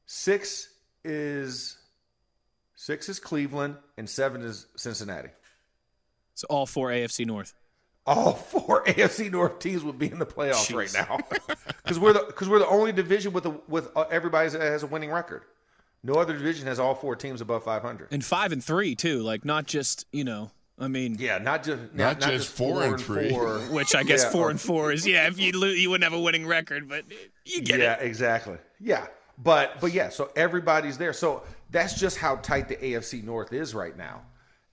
Six 0.06 0.68
is 1.04 1.78
six 2.74 3.08
is 3.08 3.18
Cleveland, 3.18 3.76
and 3.96 4.08
seven 4.08 4.42
is 4.42 4.66
Cincinnati. 4.76 5.30
So 6.34 6.46
all 6.50 6.66
four 6.66 6.88
AFC 6.90 7.26
North. 7.26 7.54
all 8.06 8.32
four 8.50 8.84
AFC 8.84 9.30
North 9.30 9.58
teams 9.58 9.84
would 9.84 9.98
be 9.98 10.10
in 10.10 10.18
the 10.18 10.26
playoffs 10.26 10.70
Jeez. 10.70 10.76
right 10.76 11.08
now 11.08 11.18
because 11.82 11.98
we're 11.98 12.12
the 12.12 12.24
because 12.26 12.48
we're 12.48 12.58
the 12.58 12.66
only 12.68 12.92
division 12.92 13.32
with 13.32 13.46
a, 13.46 13.50
with 13.68 13.88
uh, 13.96 14.04
everybody 14.10 14.48
that 14.50 14.60
has 14.60 14.82
a 14.82 14.86
winning 14.86 15.10
record. 15.10 15.42
No 16.04 16.14
other 16.14 16.32
division 16.32 16.66
has 16.66 16.78
all 16.80 16.94
four 16.94 17.14
teams 17.16 17.40
above 17.40 17.64
500. 17.64 18.08
And 18.10 18.24
five 18.24 18.52
and 18.52 18.62
three 18.62 18.94
too. 18.94 19.20
Like 19.22 19.44
not 19.44 19.66
just 19.66 20.06
you 20.12 20.24
know. 20.24 20.50
I 20.78 20.88
mean, 20.88 21.16
Yeah, 21.18 21.38
not 21.38 21.62
just 21.62 21.80
Not 21.94 22.18
not, 22.18 22.30
just 22.30 22.48
four 22.48 22.82
and 22.82 23.00
three. 23.00 23.30
four. 23.30 23.58
which 23.70 23.94
I 23.94 24.02
guess 24.02 24.24
Yeah, 24.24 24.30
four 24.30 24.48
or- 24.48 24.50
and 24.50 24.60
four 24.60 24.90
is 24.90 25.06
yeah. 25.06 25.28
If 25.28 25.38
you 25.38 25.52
lose, 25.52 25.78
you 25.80 25.90
wouldn't 25.90 26.10
have 26.10 26.18
a 26.18 26.22
winning 26.22 26.46
record, 26.46 26.88
but 26.88 27.04
you 27.44 27.60
get 27.62 27.78
yeah, 27.78 27.92
it. 27.94 27.98
Yeah, 28.00 28.06
exactly. 28.08 28.56
Yeah, 28.80 29.06
but 29.38 29.80
but 29.80 29.92
yeah, 29.92 30.08
so 30.08 30.30
everybody's 30.34 30.98
there. 30.98 31.12
So 31.12 31.44
that's 31.70 31.94
just 32.00 32.16
how 32.18 32.36
tight 32.36 32.68
the 32.68 32.76
AFC 32.76 33.22
North 33.22 33.52
is 33.52 33.74
right 33.74 33.96
now. 33.96 34.22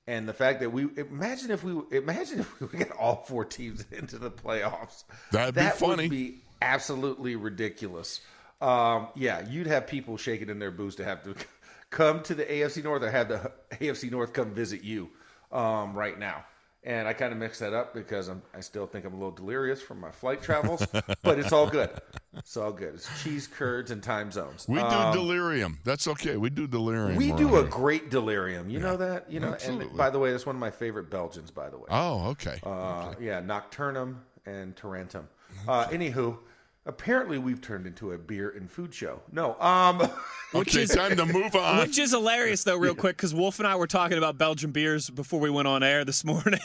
And 0.07 0.27
the 0.27 0.33
fact 0.33 0.61
that 0.61 0.71
we 0.71 0.87
imagine 0.97 1.51
if 1.51 1.63
we 1.63 1.79
imagine 1.95 2.39
if 2.59 2.59
we 2.71 2.79
get 2.79 2.89
all 2.91 3.17
four 3.27 3.45
teams 3.45 3.85
into 3.91 4.17
the 4.17 4.31
playoffs, 4.31 5.03
That'd 5.31 5.53
be 5.53 5.61
funny. 5.61 5.67
that 5.69 5.77
funny. 5.77 6.03
Would 6.05 6.09
be 6.09 6.41
absolutely 6.61 7.35
ridiculous. 7.35 8.21
Um, 8.61 9.07
yeah, 9.15 9.47
you'd 9.49 9.67
have 9.67 9.87
people 9.87 10.17
shaking 10.17 10.49
in 10.49 10.59
their 10.59 10.71
boots 10.71 10.95
to 10.97 11.03
have 11.05 11.23
to 11.23 11.35
come 11.89 12.21
to 12.23 12.35
the 12.35 12.45
AFC 12.45 12.83
North 12.83 13.03
or 13.03 13.09
have 13.11 13.29
the 13.29 13.51
AFC 13.71 14.11
North 14.11 14.33
come 14.33 14.53
visit 14.53 14.83
you 14.83 15.09
um, 15.51 15.93
right 15.93 16.17
now. 16.19 16.45
And 16.81 17.09
I 17.09 17.13
kind 17.13 17.33
of 17.33 17.37
mixed 17.39 17.59
that 17.59 17.73
up 17.73 17.93
because 17.93 18.29
I'm, 18.29 18.41
I 18.55 18.61
still 18.61 18.87
think 18.87 19.03
I'm 19.03 19.11
a 19.13 19.17
little 19.17 19.31
delirious 19.33 19.81
from 19.81 19.99
my 19.99 20.11
flight 20.11 20.41
travels, 20.41 20.85
but 21.23 21.37
it's 21.37 21.51
all 21.51 21.67
good. 21.69 21.89
It's 22.37 22.55
all 22.55 22.71
good. 22.71 22.93
It's 22.95 23.21
cheese 23.21 23.47
curds 23.47 23.91
and 23.91 24.01
time 24.01 24.31
zones. 24.31 24.65
We 24.67 24.75
do 24.79 24.85
Um, 24.85 25.13
delirium. 25.13 25.79
That's 25.83 26.07
okay. 26.07 26.37
We 26.37 26.49
do 26.49 26.67
delirium. 26.67 27.17
we 27.17 27.33
do 27.33 27.55
a 27.57 27.61
here. 27.61 27.63
great 27.69 28.09
delirium. 28.09 28.69
You 28.69 28.79
know 28.79 28.95
that? 28.95 29.29
You 29.29 29.41
know, 29.41 29.49
Absolutely. 29.53 29.87
and 29.87 29.97
by 29.97 30.09
the 30.09 30.19
way, 30.19 30.31
that's 30.31 30.45
one 30.45 30.55
of 30.55 30.59
my 30.61 30.71
favorite 30.71 31.09
Belgians, 31.09 31.51
by 31.51 31.69
the 31.69 31.77
way. 31.77 31.85
Oh, 31.89 32.27
okay. 32.29 32.61
Uh, 32.63 33.13
yeah, 33.19 33.41
Nocturnum 33.41 34.15
and 34.45 34.73
Tarentum. 34.77 35.25
Uh, 35.67 35.85
anywho, 35.87 36.37
apparently 36.85 37.37
we've 37.37 37.61
turned 37.61 37.85
into 37.85 38.11
a 38.13 38.17
beer 38.17 38.49
and 38.49 38.69
food 38.69 38.93
show. 38.93 39.21
No, 39.31 39.59
um, 39.59 39.99
Which 40.53 40.69
okay, 40.75 40.83
is 40.83 40.89
time 40.89 41.15
to 41.17 41.25
move 41.25 41.55
on. 41.55 41.77
which 41.79 41.99
is 41.99 42.11
hilarious 42.11 42.63
though, 42.63 42.77
real 42.77 42.95
quick, 42.95 43.15
because 43.17 43.33
Wolf 43.35 43.59
and 43.59 43.67
I 43.67 43.75
were 43.75 43.85
talking 43.87 44.17
about 44.17 44.37
Belgian 44.39 44.71
beers 44.71 45.09
before 45.09 45.39
we 45.39 45.49
went 45.51 45.67
on 45.67 45.83
air 45.83 46.03
this 46.03 46.23
morning. 46.25 46.59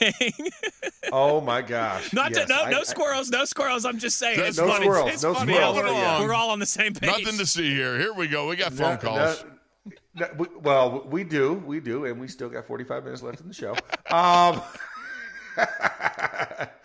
oh 1.12 1.40
my 1.42 1.60
gosh. 1.60 2.12
Not 2.14 2.30
Yes, 2.34 2.46
to, 2.46 2.48
no 2.54 2.62
I- 2.62 2.70
no 2.70 2.80
I- 2.80 2.84
squirrels, 2.84 3.28
no 3.30 3.44
squirrels. 3.44 3.84
I'm 3.84 3.98
just 3.98 4.16
saying, 4.18 4.40
it's 4.40 4.56
No 4.58 4.68
funny. 4.68 4.84
squirrels, 4.86 5.10
It's 5.12 5.22
no 5.22 5.34
funny. 5.34 5.52
squirrels, 5.52 5.76
We're, 5.76 5.82
but 5.82 5.92
yeah. 5.92 6.20
we're 6.22 6.32
all 6.34 6.50
on 6.50 6.58
the 6.60 6.66
same 6.66 6.94
page. 6.94 7.10
Nothing 7.10 7.38
to 7.38 7.46
see 7.46 7.74
here. 7.74 7.98
Here 7.98 8.14
we 8.14 8.26
go. 8.28 8.48
We 8.48 8.56
got 8.56 8.72
phone 8.72 8.94
No- 8.94 9.00
calls. 9.00 9.44
no- 9.44 9.50
no, 10.16 10.28
we- 10.38 10.46
well, 10.62 11.04
we 11.10 11.24
do, 11.24 11.52
we 11.66 11.80
do, 11.80 12.04
and 12.06 12.18
we 12.20 12.28
still 12.28 12.48
got 12.48 12.66
45 12.66 13.02
minutes 13.04 13.22
left 13.22 13.40
in 13.40 13.48
the 13.48 13.52
show. 13.54 13.72
Um, 14.10 14.62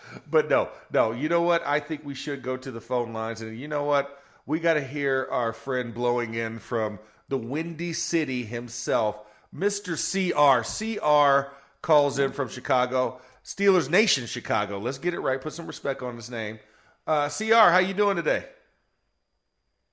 but 0.32 0.50
no, 0.50 0.70
no. 0.92 1.12
You 1.12 1.30
know 1.30 1.42
what? 1.42 1.66
I 1.66 1.80
think 1.80 2.04
we 2.04 2.16
should 2.16 2.42
go 2.42 2.58
to 2.58 2.72
the 2.72 2.82
phone 2.82 3.14
lines, 3.14 3.42
and 3.42 3.58
you 3.58 3.68
know 3.68 3.84
what? 3.84 4.22
We 4.46 4.60
got 4.60 4.76
to 4.76 4.84
hear 4.84 5.28
our 5.32 5.54
friend 5.54 5.94
blowing 5.94 6.34
in 6.34 6.60
from 6.60 7.00
the 7.28 7.38
Windy 7.38 7.94
City 7.94 8.44
himself, 8.44 9.20
Mr. 9.56 9.96
CR. 9.96 10.64
CR 10.66 11.54
calls 11.82 12.20
in 12.20 12.32
from 12.32 12.50
Chicago, 12.50 13.22
Steelers 13.44 13.90
Nation, 13.90 14.26
Chicago. 14.26 14.80
Let's 14.80 14.98
get 14.98 15.14
it 15.14 15.20
right. 15.20 15.40
Put 15.40 15.54
some 15.54 15.68
respect 15.68 16.02
on 16.02 16.16
his 16.16 16.30
name. 16.30 16.60
Uh, 17.06 17.30
CR, 17.30 17.72
how 17.72 17.80
you 17.80 17.94
doing 17.94 18.16
today? 18.16 18.46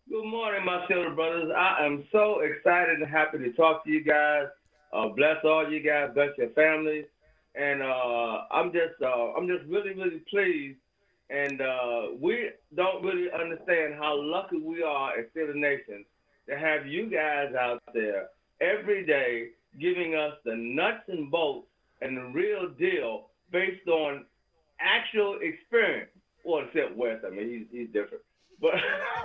Good 0.08 0.24
morning, 0.24 0.64
my 0.64 0.86
Silver 0.88 1.14
brothers. 1.14 1.50
I 1.56 1.84
am 1.84 2.04
so 2.12 2.40
excited 2.40 3.00
and 3.00 3.08
happy 3.08 3.38
to 3.38 3.52
talk 3.52 3.84
to 3.84 3.90
you 3.90 4.04
guys. 4.04 4.46
Uh, 4.92 5.08
bless 5.08 5.36
all 5.44 5.70
you 5.70 5.80
guys, 5.80 6.10
bless 6.14 6.30
your 6.38 6.50
families, 6.50 7.06
and 7.56 7.82
uh, 7.82 8.42
I'm 8.50 8.72
just 8.72 9.00
uh, 9.02 9.32
I'm 9.36 9.48
just 9.48 9.64
really 9.66 9.94
really 9.94 10.22
pleased. 10.30 10.78
And 11.28 11.60
uh, 11.60 12.02
we 12.20 12.50
don't 12.76 13.02
really 13.02 13.26
understand 13.32 13.94
how 13.98 14.16
lucky 14.22 14.58
we 14.58 14.84
are 14.84 15.18
as 15.18 15.26
Steelers 15.34 15.56
Nation 15.56 16.04
to 16.48 16.56
have 16.56 16.86
you 16.86 17.10
guys 17.10 17.52
out 17.58 17.82
there 17.92 18.28
every 18.60 19.04
day 19.04 19.48
giving 19.80 20.14
us 20.14 20.34
the 20.44 20.54
nuts 20.54 21.02
and 21.08 21.28
bolts 21.28 21.66
and 22.00 22.16
the 22.16 22.22
real 22.26 22.68
deal 22.78 23.26
based 23.50 23.88
on 23.88 24.24
actual 24.80 25.38
experience. 25.42 26.10
Well, 26.44 26.64
except 26.64 26.96
West, 26.96 27.24
I 27.26 27.30
mean 27.30 27.66
he's 27.72 27.80
he's 27.80 27.88
different, 27.92 28.22
but. 28.60 28.74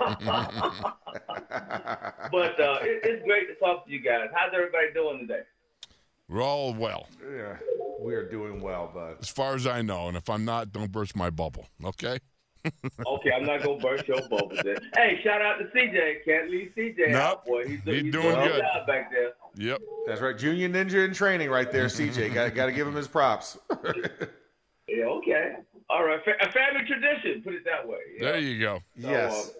but 2.32 2.60
uh, 2.60 2.78
it, 2.82 3.00
it's 3.04 3.24
great 3.24 3.46
to 3.46 3.54
talk 3.60 3.86
to 3.86 3.92
you 3.92 4.00
guys. 4.00 4.28
How's 4.34 4.52
everybody 4.52 4.92
doing 4.92 5.20
today? 5.20 5.42
We're 6.28 6.42
all 6.42 6.74
well, 6.74 7.08
Yeah, 7.22 7.56
we're 8.02 8.28
doing 8.28 8.60
well, 8.60 8.90
bud. 8.92 9.16
as 9.20 9.28
far 9.28 9.54
as 9.54 9.66
I 9.66 9.82
know. 9.82 10.08
And 10.08 10.16
if 10.16 10.28
I'm 10.30 10.44
not, 10.44 10.72
don't 10.72 10.90
burst 10.92 11.14
my 11.16 11.30
bubble. 11.30 11.66
Okay. 11.84 12.18
Okay, 13.04 13.32
I'm 13.32 13.44
not 13.44 13.60
gonna 13.64 13.78
burst 13.80 14.06
your 14.06 14.20
bubble. 14.28 14.52
Then. 14.62 14.76
Hey, 14.94 15.18
shout 15.24 15.42
out 15.42 15.58
to 15.58 15.64
CJ. 15.76 16.24
Can't 16.24 16.48
leave 16.48 16.70
CJ 16.78 17.08
Nope. 17.08 17.20
out, 17.20 17.44
boy. 17.44 17.64
He's, 17.66 17.80
He's 17.84 18.02
he's 18.02 18.12
doing 18.12 18.22
doing 18.34 18.36
good. 18.48 18.60
job 18.62 18.86
back 18.86 19.10
there. 19.10 19.32
Yep. 19.56 19.80
That's 20.06 20.20
right, 20.20 20.38
Junior 20.38 20.68
Ninja 20.68 21.04
in 21.04 21.12
training 21.12 21.50
right 21.50 21.72
there, 21.72 21.86
CJ. 21.86 22.32
got 22.34 22.54
got 22.54 22.66
to 22.66 22.72
give 22.72 22.86
him 22.86 22.94
his 22.94 23.08
props. 23.08 23.58
Yeah, 24.88 25.04
okay. 25.06 25.54
All 25.88 26.04
right, 26.04 26.20
a 26.40 26.52
family 26.52 26.82
tradition. 26.86 27.42
Put 27.42 27.54
it 27.54 27.64
that 27.64 27.86
way. 27.86 27.96
you 28.14 28.20
There 28.20 28.32
know? 28.34 28.38
you 28.38 28.60
go. 28.60 28.78
yes. 28.96 29.52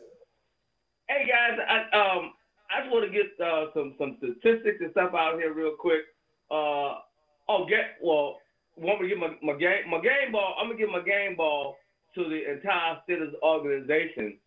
Hey 1.09 1.27
guys, 1.29 1.59
I 1.69 1.97
um 1.99 2.33
I 2.71 2.81
just 2.83 2.93
want 2.93 3.05
to 3.05 3.13
get 3.13 3.27
uh, 3.45 3.67
some 3.75 3.95
some 3.99 4.17
statistics 4.19 4.79
and 4.81 4.91
stuff 4.93 5.13
out 5.15 5.39
here 5.39 5.53
real 5.53 5.75
quick. 5.79 6.03
Uh 6.51 6.97
oh, 7.49 7.67
get 7.69 7.97
well. 8.03 8.39
want 8.77 9.01
me 9.01 9.09
to 9.09 9.15
give 9.15 9.19
my, 9.19 9.35
my 9.43 9.59
game 9.59 9.91
my 9.91 10.01
game 10.01 10.33
ball. 10.33 10.57
I'm 10.59 10.69
gonna 10.69 10.79
give 10.79 10.91
my 10.91 11.03
game 11.03 11.37
ball 11.37 11.77
to 12.15 12.25
the 12.25 12.51
entire 12.53 12.99
Steelers 13.09 13.33
organization, 13.43 14.39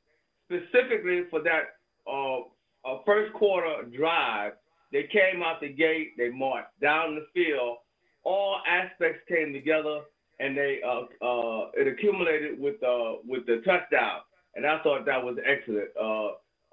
specifically 0.45 1.23
for 1.29 1.41
that 1.41 1.77
uh, 2.07 2.39
uh, 2.87 2.99
first 3.05 3.33
quarter 3.33 3.83
drive. 3.95 4.53
They 4.91 5.03
came 5.11 5.41
out 5.43 5.61
the 5.61 5.69
gate. 5.69 6.11
They 6.17 6.29
marched 6.29 6.79
down 6.81 7.15
the 7.15 7.25
field. 7.33 7.77
All 8.23 8.59
aspects 8.67 9.21
came 9.27 9.51
together, 9.53 10.01
and 10.39 10.57
they 10.57 10.79
uh, 10.85 11.25
uh, 11.25 11.71
it 11.73 11.87
accumulated 11.87 12.59
with 12.59 12.81
uh, 12.83 13.15
with 13.27 13.45
the 13.45 13.61
touchdown. 13.65 14.21
And 14.55 14.65
I 14.65 14.81
thought 14.83 15.05
that 15.05 15.21
was 15.21 15.37
excellent. 15.45 15.89
Uh, 15.99 16.27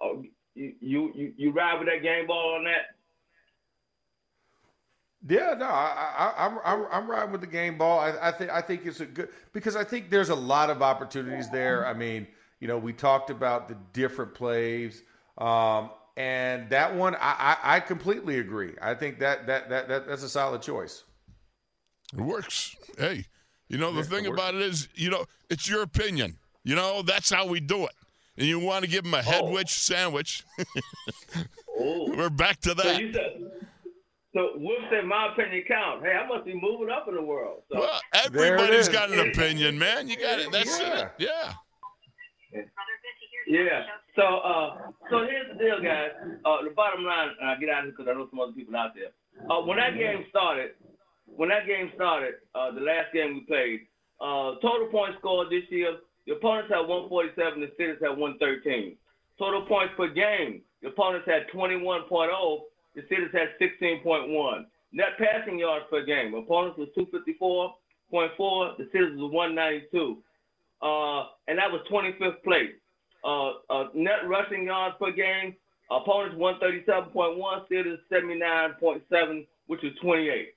uh, 0.04 0.22
you, 0.54 1.10
you 1.14 1.32
you 1.36 1.50
ride 1.52 1.78
with 1.78 1.88
that 1.88 2.02
game 2.02 2.26
ball 2.26 2.54
on 2.58 2.64
that? 2.64 2.96
Yeah, 5.28 5.54
no, 5.56 5.66
I, 5.66 6.32
I, 6.36 6.46
I'm 6.46 6.58
I'm 6.64 6.86
I'm 6.90 7.10
riding 7.10 7.30
with 7.30 7.42
the 7.42 7.46
game 7.46 7.78
ball. 7.78 8.00
I, 8.00 8.12
I 8.20 8.32
think 8.32 8.50
I 8.50 8.60
think 8.60 8.84
it's 8.84 9.00
a 9.00 9.06
good 9.06 9.28
because 9.52 9.76
I 9.76 9.84
think 9.84 10.10
there's 10.10 10.30
a 10.30 10.34
lot 10.34 10.68
of 10.68 10.82
opportunities 10.82 11.48
there. 11.50 11.86
I 11.86 11.94
mean, 11.94 12.26
you 12.58 12.66
know, 12.66 12.76
we 12.76 12.92
talked 12.92 13.30
about 13.30 13.68
the 13.68 13.76
different 13.92 14.34
plays, 14.34 15.02
um, 15.38 15.90
and 16.16 16.68
that 16.70 16.94
one 16.96 17.14
I, 17.14 17.56
I, 17.62 17.76
I 17.76 17.80
completely 17.80 18.40
agree. 18.40 18.72
I 18.82 18.94
think 18.94 19.20
that, 19.20 19.46
that 19.46 19.68
that 19.68 19.88
that 19.88 20.08
that's 20.08 20.24
a 20.24 20.28
solid 20.28 20.60
choice. 20.60 21.04
It 22.12 22.20
works. 22.20 22.74
Hey, 22.98 23.26
you 23.68 23.78
know 23.78 23.92
the 23.92 23.98
yeah, 23.98 24.06
thing 24.06 24.24
it 24.24 24.32
about 24.32 24.56
it 24.56 24.62
is, 24.62 24.88
you 24.96 25.08
know, 25.08 25.24
it's 25.48 25.68
your 25.68 25.82
opinion. 25.82 26.36
You 26.64 26.74
know, 26.74 27.02
that's 27.02 27.30
how 27.30 27.46
we 27.46 27.60
do 27.60 27.84
it. 27.84 27.94
And 28.36 28.46
you 28.46 28.58
want 28.58 28.84
to 28.84 28.90
give 28.90 29.04
them 29.04 29.14
a 29.14 29.22
headwich 29.22 29.66
oh. 29.66 29.66
sandwich. 29.66 30.44
oh. 31.78 32.14
We're 32.16 32.30
back 32.30 32.60
to 32.62 32.74
that. 32.74 33.12
So 33.14 33.50
so 34.34 34.52
Wolf 34.56 34.78
said 34.90 35.04
my 35.04 35.32
opinion 35.32 35.64
counts. 35.68 36.04
Hey, 36.04 36.12
I 36.12 36.26
must 36.26 36.44
be 36.44 36.54
moving 36.54 36.88
up 36.90 37.06
in 37.08 37.14
the 37.14 37.22
world. 37.22 37.62
So. 37.70 37.80
Well, 37.80 38.00
everybody's 38.14 38.88
got 38.88 39.10
an 39.10 39.20
opinion, 39.20 39.78
man. 39.78 40.08
You 40.08 40.16
got 40.16 40.38
it. 40.38 40.50
That's 40.50 40.80
yeah. 40.80 41.00
it. 41.00 41.10
Yeah. 41.18 42.62
Yeah. 43.46 43.82
So, 44.16 44.22
uh, 44.22 44.76
so 45.10 45.26
here's 45.28 45.52
the 45.52 45.58
deal, 45.62 45.82
guys. 45.82 46.10
Uh, 46.44 46.64
the 46.64 46.70
bottom 46.70 47.04
line, 47.04 47.30
and 47.40 47.50
I 47.50 47.56
get 47.56 47.68
out 47.68 47.80
of 47.80 47.84
here 47.84 47.94
because 47.96 48.10
I 48.10 48.14
know 48.14 48.28
some 48.30 48.40
other 48.40 48.52
people 48.52 48.76
out 48.76 48.92
there. 48.94 49.12
Uh, 49.50 49.62
when 49.62 49.78
that 49.78 49.96
game 49.96 50.24
started, 50.30 50.72
when 51.26 51.48
that 51.48 51.66
game 51.66 51.90
started, 51.94 52.34
uh, 52.54 52.70
the 52.70 52.80
last 52.80 53.12
game 53.12 53.34
we 53.34 53.40
played, 53.40 53.80
uh, 54.20 54.56
total 54.60 54.88
points 54.90 55.18
scored 55.18 55.48
this 55.50 55.64
year, 55.70 55.96
the 56.26 56.34
opponents 56.34 56.70
had 56.70 56.86
147, 56.86 57.60
the 57.60 57.66
Steelers 57.76 58.00
had 58.00 58.16
113. 58.16 58.96
Total 59.38 59.66
points 59.66 59.94
per 59.96 60.08
game, 60.08 60.62
the 60.82 60.88
opponents 60.88 61.26
had 61.26 61.48
21.0, 61.52 62.60
the 62.94 63.02
Steelers 63.02 63.32
had 63.32 63.48
16.1. 63.60 64.64
Net 64.92 65.08
passing 65.18 65.58
yards 65.58 65.86
per 65.90 66.04
game. 66.04 66.34
Opponents 66.34 66.78
was 66.78 66.88
254.4. 66.98 68.76
The 68.76 68.84
Steelers 68.84 69.16
was 69.16 69.32
192. 69.32 70.18
Uh, 70.82 71.28
and 71.48 71.58
that 71.58 71.70
was 71.70 71.80
25th 71.90 72.42
place. 72.42 72.72
Uh, 73.24 73.52
uh, 73.70 73.88
net 73.94 74.26
rushing 74.26 74.66
yards 74.66 74.96
per 74.98 75.12
game. 75.12 75.54
Opponents 75.90 76.36
137.1. 76.36 77.68
Steelers 77.70 77.98
79.7, 78.12 79.46
which 79.66 79.82
is 79.84 79.92
28. 80.02 80.48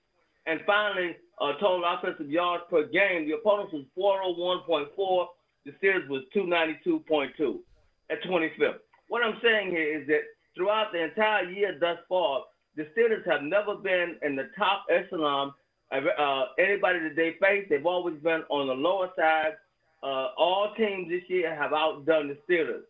And 0.48 0.60
finally, 0.66 1.16
uh, 1.40 1.54
total 1.54 1.84
offensive 1.86 2.30
yards 2.30 2.64
per 2.70 2.88
game. 2.88 3.28
The 3.28 3.36
opponents 3.36 3.74
was 3.74 3.86
401.4. 4.68 5.26
The 5.66 5.72
Steelers 5.82 6.08
was 6.10 6.24
292.2 6.36 7.60
at 8.10 8.22
25th. 8.24 8.80
What 9.08 9.24
I'm 9.24 9.38
saying 9.42 9.72
here 9.72 10.02
is 10.02 10.08
that 10.08 10.22
throughout 10.56 10.92
the 10.92 11.04
entire 11.04 11.50
year 11.50 11.78
thus 11.80 11.98
far, 12.08 12.44
the 12.76 12.88
Steelers 12.96 13.26
have 13.30 13.44
never 13.44 13.76
been 13.76 14.18
in 14.22 14.36
the 14.36 14.50
top 14.58 14.86
echelon 14.90 15.54
of 15.92 16.04
uh, 16.18 16.46
anybody 16.60 17.00
that 17.00 17.16
they 17.16 17.36
face. 17.42 17.66
They've 17.70 17.86
always 17.86 18.18
been 18.22 18.44
on 18.50 18.68
the 18.68 18.74
lower 18.74 19.10
side. 19.16 19.54
Uh, 20.04 20.30
all 20.38 20.74
teams 20.78 21.10
this 21.10 21.24
year 21.28 21.56
have 21.56 21.74
outdone 21.74 22.28
the 22.28 22.38
Steelers. 22.48 22.84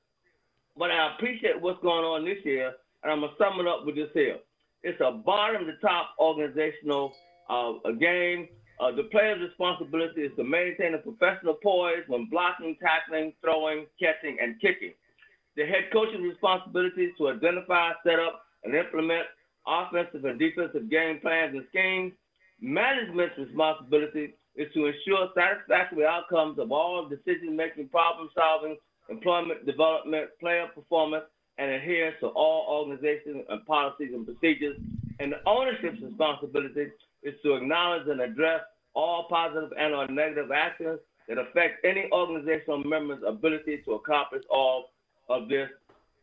But 0.77 0.91
I 0.91 1.13
appreciate 1.15 1.61
what's 1.61 1.81
going 1.81 2.03
on 2.03 2.25
this 2.25 2.43
year, 2.43 2.73
and 3.03 3.11
I'm 3.11 3.21
going 3.21 3.31
to 3.31 3.37
sum 3.37 3.59
it 3.59 3.67
up 3.67 3.85
with 3.85 3.95
this 3.95 4.09
here. 4.13 4.37
It's 4.83 4.99
a 5.01 5.11
bottom 5.11 5.65
to 5.65 5.77
top 5.77 6.11
organizational 6.19 7.13
uh, 7.49 7.73
game. 7.99 8.47
Uh, 8.79 8.91
the 8.91 9.03
player's 9.03 9.41
responsibility 9.41 10.21
is 10.21 10.31
to 10.35 10.43
maintain 10.43 10.93
a 10.93 10.97
professional 10.97 11.53
poise 11.53 12.03
when 12.07 12.25
blocking, 12.29 12.75
tackling, 12.81 13.33
throwing, 13.41 13.85
catching, 13.99 14.37
and 14.41 14.59
kicking. 14.59 14.93
The 15.55 15.65
head 15.65 15.91
coach's 15.93 16.21
responsibility 16.21 17.05
is 17.05 17.13
to 17.17 17.29
identify, 17.29 17.91
set 18.03 18.19
up, 18.19 18.43
and 18.63 18.75
implement 18.75 19.25
offensive 19.67 20.25
and 20.25 20.37
defensive 20.37 20.89
game 20.89 21.19
plans 21.21 21.55
and 21.55 21.65
schemes. 21.69 22.13
Management's 22.59 23.37
responsibility 23.37 24.33
is 24.55 24.67
to 24.73 24.85
ensure 24.85 25.29
satisfactory 25.35 26.05
outcomes 26.05 26.59
of 26.59 26.71
all 26.71 27.07
decision-making, 27.07 27.89
problem-solving, 27.89 28.77
employment 29.09 29.65
development, 29.65 30.29
player 30.39 30.67
performance, 30.73 31.25
and 31.57 31.71
adherence 31.71 32.17
to 32.19 32.27
all 32.27 32.81
organizational 32.81 33.43
and 33.49 33.65
policies 33.65 34.11
and 34.13 34.25
procedures. 34.25 34.77
And 35.19 35.31
the 35.31 35.39
ownership's 35.47 36.01
responsibility 36.01 36.87
is 37.23 37.33
to 37.43 37.55
acknowledge 37.55 38.07
and 38.07 38.19
address 38.19 38.61
all 38.93 39.27
positive 39.29 39.71
and 39.77 39.93
or 39.93 40.07
negative 40.07 40.51
actions 40.51 40.99
that 41.27 41.37
affect 41.37 41.85
any 41.85 42.09
organizational 42.11 42.83
member's 42.83 43.23
ability 43.25 43.81
to 43.85 43.93
accomplish 43.93 44.43
all 44.49 44.89
of 45.29 45.49
this. 45.49 45.69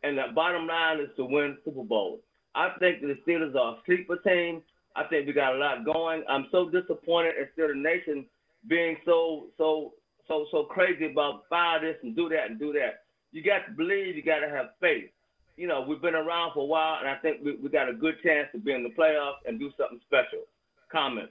And 0.03 0.17
the 0.17 0.23
bottom 0.35 0.67
line 0.67 0.99
is 0.99 1.09
to 1.17 1.25
win 1.25 1.57
Super 1.63 1.83
Bowl. 1.83 2.19
I 2.55 2.69
think 2.79 3.01
the 3.01 3.17
Steelers 3.25 3.55
are 3.55 3.75
a 3.75 3.77
sleeper 3.85 4.17
team. 4.17 4.61
I 4.95 5.05
think 5.05 5.25
we 5.25 5.33
got 5.33 5.55
a 5.55 5.57
lot 5.57 5.85
going. 5.85 6.23
I'm 6.29 6.47
so 6.51 6.69
disappointed 6.69 7.33
in 7.39 7.47
Steelers 7.57 7.81
Nation 7.81 8.25
being 8.67 8.97
so 9.05 9.47
so 9.57 9.93
so 10.27 10.45
so 10.51 10.63
crazy 10.63 11.11
about 11.11 11.43
fire 11.49 11.81
this 11.81 11.97
and 12.03 12.15
do 12.15 12.29
that 12.29 12.49
and 12.49 12.59
do 12.59 12.71
that. 12.73 13.03
You 13.31 13.43
got 13.43 13.65
to 13.67 13.71
believe. 13.75 14.15
You 14.15 14.23
got 14.23 14.39
to 14.39 14.49
have 14.49 14.67
faith. 14.79 15.09
You 15.57 15.67
know, 15.67 15.85
we've 15.87 16.01
been 16.01 16.15
around 16.15 16.53
for 16.53 16.61
a 16.61 16.65
while, 16.65 16.99
and 16.99 17.07
I 17.07 17.15
think 17.15 17.43
we, 17.43 17.55
we 17.55 17.69
got 17.69 17.89
a 17.89 17.93
good 17.93 18.15
chance 18.23 18.47
to 18.53 18.59
be 18.59 18.73
in 18.73 18.83
the 18.83 18.89
playoffs 18.89 19.37
and 19.45 19.59
do 19.59 19.71
something 19.77 19.99
special. 20.05 20.45
Comment. 20.91 21.29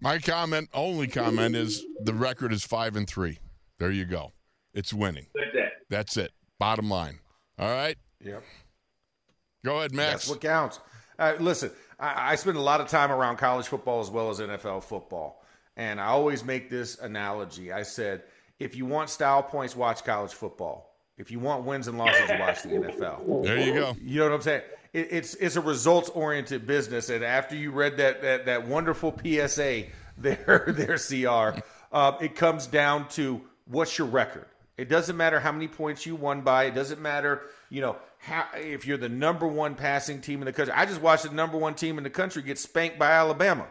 My 0.00 0.18
comment, 0.18 0.68
only 0.72 1.06
comment, 1.08 1.54
is 1.54 1.84
the 2.02 2.14
record 2.14 2.52
is 2.52 2.64
five 2.64 2.96
and 2.96 3.08
three. 3.08 3.38
There 3.78 3.90
you 3.90 4.04
go. 4.04 4.32
It's 4.72 4.94
winning. 4.94 5.26
That's 5.34 5.54
it. 5.54 5.72
That's 5.88 6.16
it. 6.16 6.32
Bottom 6.60 6.90
line. 6.90 7.18
All 7.58 7.70
right. 7.70 7.96
Yep. 8.22 8.44
Go 9.64 9.78
ahead, 9.78 9.92
Max. 9.92 10.10
That's 10.12 10.28
what 10.28 10.40
counts. 10.42 10.78
Uh, 11.18 11.32
listen, 11.40 11.70
I, 11.98 12.32
I 12.32 12.34
spend 12.34 12.58
a 12.58 12.60
lot 12.60 12.82
of 12.82 12.88
time 12.88 13.10
around 13.10 13.38
college 13.38 13.66
football 13.66 14.00
as 14.00 14.10
well 14.10 14.28
as 14.28 14.40
NFL 14.40 14.82
football, 14.84 15.42
and 15.78 15.98
I 15.98 16.08
always 16.08 16.44
make 16.44 16.68
this 16.68 16.98
analogy. 16.98 17.72
I 17.72 17.82
said, 17.82 18.24
if 18.58 18.76
you 18.76 18.84
want 18.84 19.08
style 19.08 19.42
points, 19.42 19.74
watch 19.74 20.04
college 20.04 20.34
football. 20.34 20.94
If 21.16 21.30
you 21.30 21.38
want 21.38 21.64
wins 21.64 21.88
and 21.88 21.96
losses, 21.96 22.28
watch 22.38 22.62
the 22.62 22.68
NFL. 22.68 23.42
There 23.42 23.58
you 23.58 23.72
go. 23.72 23.96
You 23.98 24.18
know 24.18 24.26
what 24.26 24.34
I'm 24.34 24.42
saying? 24.42 24.62
It, 24.92 25.08
it's 25.10 25.34
it's 25.36 25.56
a 25.56 25.62
results 25.62 26.10
oriented 26.10 26.66
business, 26.66 27.08
and 27.08 27.24
after 27.24 27.56
you 27.56 27.70
read 27.70 27.96
that 27.96 28.20
that, 28.20 28.44
that 28.44 28.68
wonderful 28.68 29.18
PSA 29.18 29.84
there 30.18 30.64
there 30.68 30.98
CR, 30.98 31.58
uh, 31.90 32.12
it 32.20 32.34
comes 32.34 32.66
down 32.66 33.08
to 33.10 33.40
what's 33.64 33.96
your 33.96 34.08
record. 34.08 34.44
It 34.80 34.88
doesn't 34.88 35.14
matter 35.14 35.38
how 35.38 35.52
many 35.52 35.68
points 35.68 36.06
you 36.06 36.16
won 36.16 36.40
by. 36.40 36.64
It 36.64 36.74
doesn't 36.74 37.02
matter, 37.02 37.42
you 37.68 37.82
know, 37.82 37.96
how, 38.16 38.46
if 38.54 38.86
you're 38.86 38.96
the 38.96 39.10
number 39.10 39.46
one 39.46 39.74
passing 39.74 40.22
team 40.22 40.40
in 40.40 40.46
the 40.46 40.54
country. 40.54 40.72
I 40.74 40.86
just 40.86 41.02
watched 41.02 41.24
the 41.24 41.34
number 41.34 41.58
one 41.58 41.74
team 41.74 41.98
in 41.98 42.04
the 42.04 42.08
country 42.08 42.40
get 42.40 42.58
spanked 42.58 42.98
by 42.98 43.10
Alabama, 43.10 43.66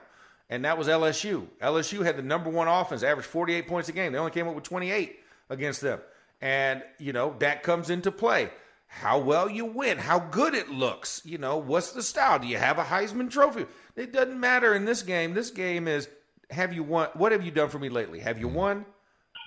and 0.52 0.63
that 0.65 0.78
was 0.78 0.88
LSU. 0.88 1.48
LSU 1.63 2.06
had 2.06 2.15
the 2.15 2.22
number 2.22 2.52
one 2.52 2.67
offense, 2.67 3.02
averaged 3.02 3.28
48 3.28 3.67
points 3.67 3.89
a 3.89 3.91
game. 3.91 4.12
They 4.12 4.19
only 4.19 4.32
came 4.32 4.48
up 4.48 4.54
with 4.54 4.65
28 4.65 5.19
against 5.50 5.82
them. 5.82 6.00
And, 6.41 6.84
you 7.00 7.12
know, 7.12 7.36
that 7.39 7.63
comes 7.63 7.89
into 7.89 8.12
play. 8.12 8.52
How 8.86 9.17
well 9.17 9.50
you 9.50 9.65
win, 9.65 9.98
how 9.98 10.19
good 10.19 10.54
it 10.54 10.69
looks. 10.69 11.24
You 11.26 11.39
know, 11.39 11.58
what's 11.58 11.91
the 11.91 12.04
style? 12.04 12.38
Do 12.38 12.45
you 12.45 12.58
have 12.58 12.78
a 12.78 12.84
Heisman 12.84 13.32
Trophy? 13.32 13.65
It 13.95 14.13
doesn't 14.13 14.39
matter 14.39 14.76
in 14.76 14.86
this 14.86 15.02
game. 15.02 15.34
This 15.34 15.50
game 15.50 15.88
is 15.88 16.08
have 16.52 16.72
you 16.72 16.84
won? 16.84 17.10
What 17.15 17.32
have 17.32 17.43
you 17.43 17.52
done 17.52 17.69
for 17.69 17.80
me 17.80 17.89
lately? 17.89 18.19
Have 18.19 18.39
you 18.39 18.45
mm-hmm. 18.45 18.56
won? 18.56 18.86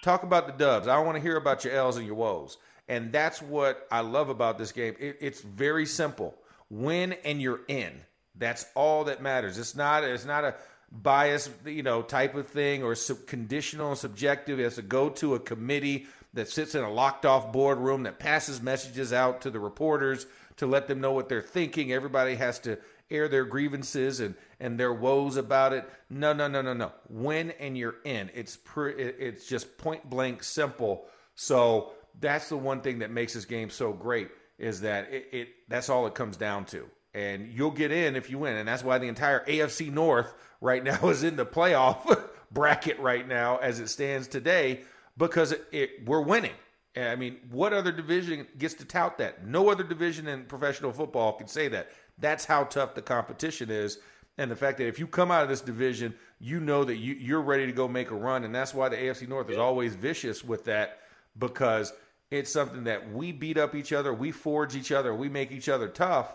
Talk 0.03 0.25
about 0.25 0.47
the 0.47 0.53
dubs. 0.53 0.89
I 0.89 0.97
don't 0.97 1.07
want 1.07 1.17
to 1.17 1.23
hear 1.23 1.37
about 1.37 1.65
your 1.65 1.75
L's 1.75 1.97
and 1.97 2.05
your 2.05 2.17
woes. 2.17 2.59
And 2.89 3.13
that's 3.13 3.41
what 3.41 3.87
I 3.91 4.01
love 4.01 4.29
about 4.29 4.59
this 4.59 4.73
game. 4.73 4.95
It, 4.99 5.17
it's 5.21 5.41
very 5.41 5.87
simple. 5.87 6.35
Win 6.69 7.15
and 7.25 7.41
you're 7.41 7.61
in. 7.69 7.93
That's 8.35 8.67
all 8.75 9.05
that 9.05 9.23
matters. 9.23 9.59
It's 9.59 9.77
not. 9.77 10.05
It's 10.05 10.25
not 10.25 10.45
a 10.45 10.55
bias, 10.91 11.49
you 11.65 11.83
know, 11.83 12.03
type 12.03 12.35
of 12.35 12.49
thing 12.49 12.83
or 12.83 12.95
sub- 12.95 13.27
conditional 13.27 13.91
and 13.91 13.99
subjective. 13.99 14.59
It 14.59 14.65
has 14.65 14.75
to 14.75 14.83
go 14.83 15.09
to 15.11 15.37
a 15.37 15.41
committee 15.41 16.07
that 16.35 16.49
sits 16.49 16.75
in 16.75 16.83
a 16.83 16.91
locked 16.91 17.25
off 17.25 17.53
boardroom 17.53 18.03
that 18.03 18.19
passes 18.19 18.61
messages 18.61 19.13
out 19.13 19.43
to 19.43 19.51
the 19.51 19.61
reporters 19.61 20.27
to 20.57 20.67
let 20.67 20.89
them 20.89 21.01
know 21.01 21.13
what 21.13 21.29
they're 21.29 21.43
thinking. 21.43 21.93
Everybody 21.93 22.35
has 22.35 22.59
to 22.61 22.79
air 23.13 23.29
their 23.29 23.45
grievances 23.45 24.21
and 24.21 24.35
and 24.61 24.81
their 24.81 24.93
woes 24.93 25.37
about 25.37 25.73
it. 25.73 25.89
No, 26.11 26.33
no, 26.33 26.49
no, 26.49 26.63
no, 26.63 26.73
no. 26.75 26.93
Win 27.09 27.53
and 27.61 27.77
you're 27.79 27.97
in. 28.05 28.31
It's 28.35 28.57
pre, 28.57 28.95
it's 28.95 29.47
just 29.47 29.79
point 29.79 30.09
blank 30.11 30.43
simple. 30.43 31.07
So 31.35 31.93
that's 32.21 32.49
the 32.49 32.57
one 32.57 32.81
thing 32.81 33.01
that 33.01 33.11
makes 33.11 33.35
this 33.35 33.45
game 33.45 33.71
so 33.71 33.93
great 33.93 34.31
is 34.59 34.81
that 34.83 35.13
it, 35.13 35.29
it 35.33 35.49
that's 35.69 35.89
all 35.89 36.07
it 36.07 36.15
comes 36.15 36.37
down 36.37 36.65
to. 36.67 36.89
and 37.15 37.53
you'll 37.53 37.71
get 37.71 37.93
in 37.93 38.17
if 38.17 38.31
you 38.31 38.39
win. 38.39 38.57
And 38.57 38.69
that's 38.69 38.85
why 38.85 38.99
the 38.99 39.09
entire 39.09 39.45
AFC 39.47 39.93
North 39.93 40.33
right 40.61 40.83
now 40.83 41.09
is 41.11 41.23
in 41.23 41.37
the 41.37 41.47
playoff 41.47 42.21
bracket 42.53 42.99
right 43.01 43.27
now 43.27 43.57
as 43.59 43.81
it 43.81 43.89
stands 43.89 44.29
today 44.29 44.83
because 45.17 45.53
it, 45.53 45.65
it, 45.73 45.91
we're 46.07 46.21
winning. 46.23 46.53
I 46.95 47.17
mean, 47.17 47.39
what 47.51 47.73
other 47.73 47.91
division 47.91 48.47
gets 48.59 48.75
to 48.75 48.85
tout 48.85 49.17
that? 49.19 49.47
No 49.47 49.71
other 49.71 49.83
division 49.85 50.29
in 50.29 50.45
professional 50.45 50.93
football 50.93 51.33
can 51.33 51.49
say 51.49 51.69
that. 51.69 51.91
That's 52.19 52.45
how 52.45 52.65
tough 52.65 52.95
the 52.95 53.03
competition 53.03 53.71
is. 53.71 53.99
And 54.39 54.51
the 54.51 54.57
fact 54.57 54.79
that 54.79 54.87
if 54.87 54.99
you 54.99 55.07
come 55.07 55.31
out 55.31 55.43
of 55.43 55.49
this 55.49 55.61
division, 55.61 56.15
you 56.41 56.61
know 56.61 56.85
that 56.85 56.97
you, 56.97 57.15
you're 57.15 57.43
ready 57.43 57.67
to 57.67 57.73
go 57.73 57.87
make 57.87 58.11
a 58.11 58.15
run. 58.15 58.45
And 58.45 58.55
that's 58.55 58.75
why 58.75 58.89
the 58.89 58.97
AFC 58.97 59.29
North 59.29 59.51
is 59.51 59.59
always 59.59 59.95
vicious 59.95 60.43
with 60.43 60.65
that 60.65 60.99
because 61.39 61.93
it's 62.31 62.51
something 62.51 62.85
that 62.85 63.13
we 63.13 63.31
beat 63.31 63.59
up 63.59 63.75
each 63.75 63.93
other, 63.93 64.13
we 64.13 64.33
forge 64.33 64.75
each 64.75 64.91
other, 64.91 65.15
we 65.15 65.29
make 65.29 65.53
each 65.53 65.69
other 65.69 65.87
tough, 65.87 66.35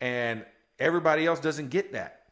and 0.00 0.44
everybody 0.78 1.24
else 1.24 1.38
doesn't 1.38 1.70
get 1.70 1.92
that. 1.92 2.22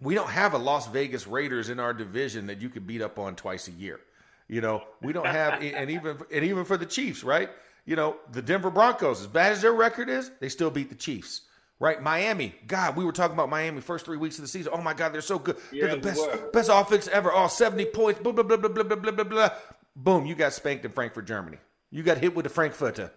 We 0.00 0.14
don't 0.14 0.30
have 0.30 0.54
a 0.54 0.58
Las 0.58 0.88
Vegas 0.88 1.26
Raiders 1.26 1.68
in 1.68 1.78
our 1.78 1.92
division 1.92 2.46
that 2.46 2.60
you 2.60 2.70
could 2.70 2.86
beat 2.86 3.02
up 3.02 3.18
on 3.18 3.36
twice 3.36 3.68
a 3.68 3.72
year. 3.72 4.00
You 4.48 4.60
know, 4.60 4.82
we 5.02 5.12
don't 5.12 5.26
have, 5.26 5.62
and 5.62 5.90
even 5.90 6.18
and 6.32 6.44
even 6.44 6.64
for 6.64 6.76
the 6.76 6.86
Chiefs, 6.86 7.22
right? 7.22 7.50
You 7.84 7.96
know, 7.96 8.16
the 8.32 8.42
Denver 8.42 8.70
Broncos, 8.70 9.20
as 9.20 9.26
bad 9.26 9.52
as 9.52 9.60
their 9.62 9.72
record 9.72 10.08
is, 10.08 10.30
they 10.40 10.48
still 10.48 10.70
beat 10.70 10.88
the 10.88 10.94
Chiefs, 10.94 11.42
Right, 11.78 12.00
Miami. 12.00 12.54
God, 12.66 12.96
we 12.96 13.04
were 13.04 13.12
talking 13.12 13.34
about 13.34 13.48
Miami 13.48 13.80
first 13.80 14.04
three 14.04 14.16
weeks 14.16 14.38
of 14.38 14.42
the 14.42 14.48
season. 14.48 14.72
Oh 14.74 14.80
my 14.80 14.94
God, 14.94 15.12
they're 15.12 15.20
so 15.20 15.38
good. 15.38 15.56
Yeah, 15.72 15.86
they're 15.86 15.96
the 15.96 16.02
best, 16.02 16.52
best 16.52 16.70
offense 16.72 17.08
ever. 17.08 17.32
All 17.32 17.46
oh, 17.46 17.48
70 17.48 17.86
points. 17.86 18.20
Blah 18.20 18.32
blah 18.32 18.44
blah 18.44 18.56
blah 18.56 18.68
blah 18.68 18.96
blah 18.96 19.10
blah 19.10 19.24
blah. 19.24 19.50
Boom, 19.96 20.24
you 20.24 20.34
got 20.34 20.52
spanked 20.52 20.84
in 20.84 20.92
Frankfurt, 20.92 21.26
Germany. 21.26 21.58
You 21.90 22.02
got 22.02 22.18
hit 22.18 22.34
with 22.34 22.44
the 22.44 22.50
Frankfurter. 22.50 23.12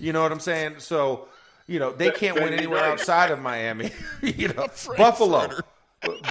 You 0.00 0.12
know 0.12 0.22
what 0.22 0.32
I'm 0.32 0.40
saying? 0.40 0.74
So, 0.78 1.28
you 1.66 1.78
know 1.78 1.92
they 1.92 2.10
can't 2.10 2.34
win 2.34 2.52
anywhere 2.52 2.84
outside 2.84 3.30
of 3.30 3.40
Miami. 3.40 3.92
you 4.22 4.48
know, 4.48 4.66
Buffalo. 4.96 5.50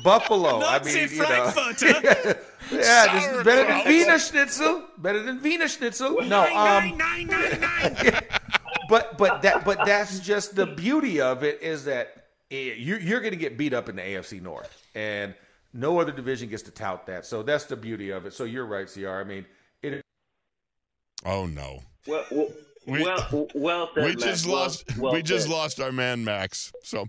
Buffalo. 0.03 0.61
I 0.61 0.81
mean, 0.83 1.09
you 1.11 1.19
know. 1.19 1.51
yeah, 2.71 3.13
this 3.13 3.25
is 3.25 3.43
better 3.43 3.65
than 3.67 3.87
Wiener 3.87 4.19
Schnitzel. 4.19 4.83
Better 4.97 5.21
than 5.23 5.41
Wiener 5.41 5.67
Schnitzel. 5.67 6.21
No, 6.23 6.43
um, 6.43 6.97
but 8.89 9.17
but 9.17 9.41
that 9.41 9.65
but 9.65 9.86
that's 9.86 10.19
just 10.19 10.56
the 10.56 10.65
beauty 10.65 11.19
of 11.21 11.43
it 11.43 11.62
is 11.62 11.86
that 11.86 12.26
eh, 12.52 12.73
you, 12.78 12.97
you're 12.97 13.19
going 13.21 13.32
to 13.34 13.38
get 13.38 13.58
beat 13.58 13.73
up 13.73 13.89
in 13.89 13.95
the 13.95 14.02
AFC 14.02 14.41
North, 14.41 14.86
and 14.95 15.34
no 15.73 16.00
other 16.00 16.12
division 16.12 16.50
gets 16.50 16.63
to 16.63 16.71
tout 16.71 17.06
that. 17.08 17.26
So 17.26 17.43
that's 17.43 17.65
the 17.65 17.76
beauty 17.76 18.10
of 18.12 18.26
it. 18.26 18.34
So 18.34 18.43
you're 18.45 18.65
right, 18.65 18.88
Cr. 18.91 19.08
I 19.10 19.23
mean, 19.23 19.45
it 19.84 20.02
Oh 21.26 21.45
no. 21.45 21.80
Well, 22.08 22.26
well, 22.32 22.47
We- 22.86 23.04
well, 23.04 23.47
well 23.54 23.89
said, 23.93 24.04
We 24.06 24.10
Max. 24.12 24.23
just 24.23 24.45
Well- 24.45 24.56
lost. 24.56 24.97
well 24.97 25.13
we 25.13 25.21
just 25.21 25.47
said. 25.47 25.54
lost 25.54 25.80
our 25.82 25.91
man 25.91 26.23
Max. 26.23 26.71
So, 26.84 27.06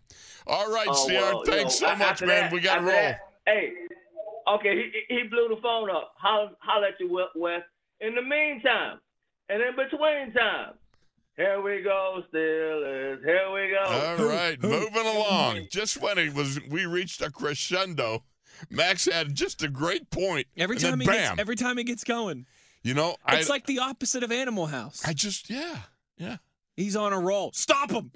all 0.47 0.73
right, 0.73 0.89
Oh, 0.91 1.07
CR. 1.07 1.13
well, 1.13 1.33
you 1.47 1.53
thanks 1.53 1.81
know, 1.81 1.89
so 1.91 1.97
much, 1.97 2.21
man. 2.23 2.29
that- 2.29 2.53
we 2.53 2.61
got 2.61 2.75
to 2.77 2.81
after 2.81 2.87
roll. 2.91 2.95
that, 3.03 3.21
hey, 3.47 3.73
okay, 4.49 4.91
he, 5.09 5.15
he 5.17 5.23
blew 5.29 5.49
the 5.55 5.61
phone 5.63 5.89
up. 5.89 6.15
Holler, 6.17 6.51
holler 6.59 6.89
at 6.89 6.95
you, 6.99 7.27
Wes. 7.37 7.63
In 8.01 8.15
the 8.17 8.23
meantime, 8.23 8.99
and 9.49 9.63
in 9.63 9.77
between 9.77 10.33
time, 10.33 10.73
here 11.39 11.63
we 11.63 11.83
go, 11.83 12.23
Steelers. 12.35 13.25
Here 13.25 13.51
we 13.53 13.71
go. 13.71 13.85
All 13.87 14.29
right, 14.29 14.61
moving 14.61 15.07
along. 15.07 15.69
Just 15.71 16.03
when 16.03 16.19
it 16.19 16.35
was, 16.35 16.59
we 16.69 16.85
reached 16.85 17.23
a 17.23 17.31
crescendo. 17.31 18.25
Max 18.71 19.07
had 19.07 19.37
just 19.37 19.63
a 19.63 19.69
great 19.69 20.11
point. 20.11 20.49
Every 20.57 20.75
and 20.75 20.83
time 20.83 20.91
then 20.91 21.01
he 21.01 21.07
bam. 21.07 21.31
gets, 21.37 21.41
every 21.41 21.55
time 21.55 21.79
he 21.79 21.85
gets 21.85 22.03
going, 22.03 22.45
you 22.83 22.93
know, 22.93 23.15
I, 23.25 23.37
it's 23.37 23.49
like 23.49 23.67
the 23.67 23.79
opposite 23.79 24.25
of 24.25 24.33
Animal 24.33 24.67
House. 24.67 25.03
I 25.07 25.13
just, 25.13 25.49
yeah, 25.49 25.77
yeah. 26.17 26.39
He's 26.77 26.97
on 26.97 27.13
a 27.13 27.21
roll. 27.21 27.53
Stop 27.55 27.93
him. 27.93 28.11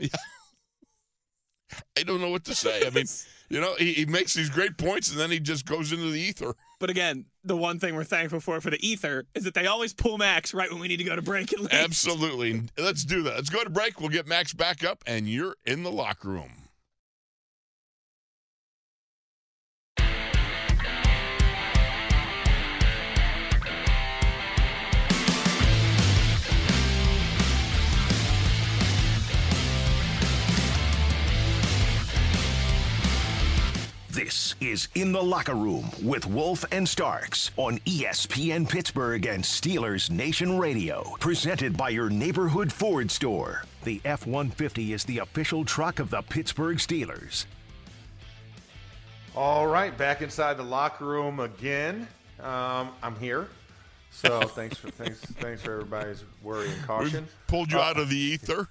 I 1.97 2.03
don't 2.03 2.21
know 2.21 2.31
what 2.31 2.45
to 2.47 2.55
say. 2.55 2.87
I 2.87 2.91
mean, 2.91 3.07
you 3.49 3.61
know, 3.61 3.75
he, 3.79 3.93
he 3.93 4.05
makes 4.05 4.35
these 4.35 4.51
great 4.51 4.77
points 4.79 5.11
and 5.11 5.19
then 5.19 5.31
he 5.31 5.41
just 5.41 5.65
goes 5.65 5.93
into 5.93 6.11
the 6.11 6.21
ether. 6.21 6.55
But 6.83 6.91
again, 6.91 7.27
the 7.45 7.57
one 7.57 7.79
thing 7.79 7.95
we're 7.95 8.03
thankful 8.03 8.41
for 8.41 8.61
for 8.61 8.71
the 8.71 8.85
ether 8.85 9.25
is 9.37 9.45
that 9.45 9.55
they 9.55 9.69
always 9.69 9.95
pull 9.95 10.19
Max 10.19 10.53
right 10.53 10.69
when 10.69 10.81
we 10.81 10.89
need 10.89 10.97
to 10.97 11.05
go 11.05 11.15
to 11.15 11.23
break. 11.23 11.55
Absolutely. 11.71 12.63
Let's 12.77 13.05
do 13.05 13.23
that. 13.23 13.37
Let's 13.37 13.51
go 13.51 13.63
to 13.63 13.71
break. 13.71 14.01
We'll 14.01 14.09
get 14.09 14.27
Max 14.27 14.53
back 14.53 14.83
up, 14.83 15.05
and 15.07 15.29
you're 15.29 15.55
in 15.65 15.85
the 15.85 15.93
locker 15.93 16.31
room. 16.31 16.62
This 34.13 34.55
is 34.61 34.89
In 34.95 35.11
the 35.13 35.23
Locker 35.23 35.55
Room 35.55 35.89
with 36.03 36.27
Wolf 36.27 36.67
and 36.71 36.87
Starks 36.87 37.51
on 37.57 37.79
ESPN 37.79 38.69
Pittsburgh 38.69 39.25
and 39.25 39.43
Steelers 39.43 40.11
Nation 40.11 40.59
Radio. 40.59 41.17
Presented 41.19 41.79
by 41.79 41.89
your 41.89 42.11
neighborhood 42.11 42.71
Ford 42.71 43.11
store. 43.11 43.65
The 43.85 44.03
F 44.05 44.27
150 44.27 44.93
is 44.93 45.05
the 45.05 45.19
official 45.21 45.65
truck 45.65 45.99
of 45.99 46.11
the 46.11 46.21
Pittsburgh 46.21 46.77
Steelers. 46.77 47.47
all 49.35 49.67
right. 49.67 49.97
Back 49.97 50.21
inside 50.21 50.59
the 50.59 50.63
locker 50.63 51.07
room 51.07 51.41
again. 51.41 52.07
Um, 52.41 52.91
I'm 53.03 53.17
here. 53.19 53.49
So 54.11 54.41
thanks 54.43 54.77
for 54.77 54.91
thanks 54.91 55.21
thanks 55.21 55.63
for 55.63 55.73
everybody's 55.73 56.23
worry 56.43 56.69
and 56.69 56.83
caution. 56.87 57.23
We've 57.25 57.47
pulled 57.47 57.73
you 57.73 57.79
Uh, 57.79 57.83
out 57.85 57.99
of 57.99 58.11
the 58.11 58.17
ether. 58.17 58.69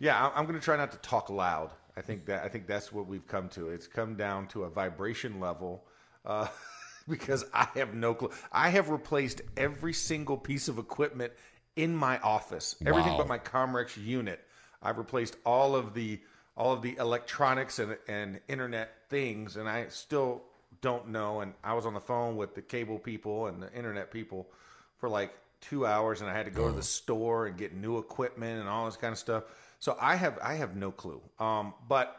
Yeah, 0.00 0.30
I'm 0.34 0.44
going 0.44 0.58
to 0.58 0.64
try 0.64 0.76
not 0.76 0.92
to 0.92 0.98
talk 0.98 1.30
loud. 1.30 1.70
I 2.00 2.02
think 2.02 2.24
that 2.26 2.42
I 2.42 2.48
think 2.48 2.66
that's 2.66 2.90
what 2.90 3.06
we've 3.06 3.26
come 3.26 3.50
to. 3.50 3.68
It's 3.68 3.86
come 3.86 4.14
down 4.16 4.46
to 4.48 4.64
a 4.64 4.70
vibration 4.70 5.38
level 5.38 5.84
uh, 6.24 6.46
because 7.08 7.44
I 7.52 7.68
have 7.74 7.92
no 7.92 8.14
clue. 8.14 8.30
I 8.50 8.70
have 8.70 8.88
replaced 8.88 9.42
every 9.54 9.92
single 9.92 10.38
piece 10.38 10.68
of 10.68 10.78
equipment 10.78 11.34
in 11.76 11.94
my 11.94 12.18
office, 12.20 12.74
everything 12.86 13.12
Wow. 13.12 13.18
but 13.18 13.28
my 13.28 13.38
Comrex 13.38 14.02
unit. 14.02 14.40
I've 14.82 14.96
replaced 14.96 15.36
all 15.44 15.76
of 15.76 15.92
the 15.92 16.20
all 16.56 16.72
of 16.72 16.80
the 16.80 16.96
electronics 16.96 17.78
and 17.78 17.98
and 18.08 18.40
internet 18.48 18.92
things, 19.10 19.58
and 19.58 19.68
I 19.68 19.88
still 19.88 20.42
don't 20.80 21.08
know. 21.08 21.40
And 21.40 21.52
I 21.62 21.74
was 21.74 21.84
on 21.84 21.92
the 21.92 22.00
phone 22.00 22.34
with 22.36 22.54
the 22.54 22.62
cable 22.62 22.98
people 22.98 23.46
and 23.48 23.62
the 23.62 23.70
internet 23.74 24.10
people 24.10 24.48
for 24.96 25.10
like 25.10 25.34
two 25.60 25.84
hours, 25.84 26.22
and 26.22 26.30
I 26.30 26.32
had 26.32 26.46
to 26.46 26.50
go 26.50 26.66
to 26.66 26.74
the 26.74 26.82
store 26.82 27.46
and 27.46 27.58
get 27.58 27.74
new 27.74 27.98
equipment 27.98 28.58
and 28.58 28.70
all 28.70 28.86
this 28.86 28.96
kind 28.96 29.12
of 29.12 29.18
stuff. 29.18 29.44
So 29.80 29.96
I 30.00 30.14
have 30.16 30.38
I 30.42 30.54
have 30.54 30.76
no 30.76 30.92
clue. 30.92 31.20
Um, 31.38 31.74
but 31.88 32.16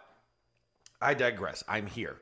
I 1.00 1.14
digress. 1.14 1.64
I'm 1.68 1.88
here. 1.88 2.18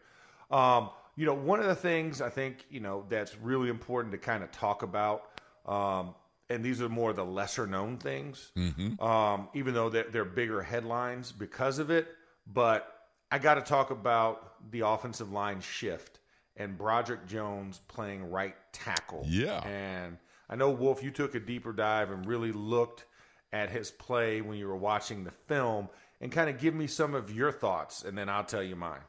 Um, 0.51 0.89
you 1.15 1.25
know, 1.25 1.33
one 1.33 1.59
of 1.59 1.65
the 1.65 1.75
things 1.75 2.21
I 2.21 2.29
think 2.29 2.65
you 2.69 2.79
know 2.79 3.05
that's 3.09 3.35
really 3.37 3.69
important 3.69 4.11
to 4.11 4.17
kind 4.17 4.43
of 4.43 4.51
talk 4.51 4.83
about, 4.83 5.31
um, 5.65 6.13
and 6.49 6.63
these 6.63 6.81
are 6.81 6.89
more 6.89 7.13
the 7.13 7.25
lesser 7.25 7.65
known 7.67 7.97
things, 7.97 8.51
um, 8.99 9.49
even 9.53 9.73
though 9.73 9.89
they're, 9.89 10.05
they're 10.11 10.25
bigger 10.25 10.61
headlines 10.61 11.31
because 11.31 11.79
of 11.79 11.89
it. 11.89 12.07
But 12.47 12.87
I 13.31 13.39
got 13.39 13.55
to 13.55 13.61
talk 13.61 13.91
about 13.91 14.71
the 14.71 14.81
offensive 14.81 15.31
line 15.31 15.61
shift 15.61 16.19
and 16.57 16.77
Broderick 16.77 17.27
Jones 17.27 17.79
playing 17.87 18.29
right 18.29 18.55
tackle. 18.73 19.23
Yeah. 19.27 19.61
and 19.65 20.17
I 20.49 20.55
know 20.55 20.71
Wolf, 20.71 21.03
you 21.03 21.11
took 21.11 21.35
a 21.35 21.39
deeper 21.39 21.71
dive 21.71 22.11
and 22.11 22.25
really 22.25 22.51
looked 22.51 23.05
at 23.51 23.69
his 23.69 23.91
play 23.91 24.41
when 24.41 24.57
you 24.57 24.67
were 24.67 24.77
watching 24.77 25.23
the 25.23 25.31
film 25.47 25.89
and 26.21 26.31
kind 26.31 26.49
of 26.49 26.59
give 26.59 26.73
me 26.73 26.87
some 26.87 27.13
of 27.15 27.31
your 27.31 27.51
thoughts 27.51 28.03
and 28.03 28.17
then 28.17 28.29
I'll 28.29 28.43
tell 28.43 28.63
you 28.63 28.75
mine. 28.75 29.01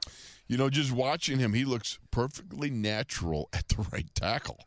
You 0.47 0.57
know, 0.57 0.69
just 0.69 0.93
watching 0.93 1.39
him, 1.39 1.55
he 1.55 1.65
looks 1.65 1.99
perfectly 2.11 2.71
natural 2.71 3.49
at 3.53 3.69
the 3.69 3.87
right 3.93 4.13
tackle. 4.15 4.59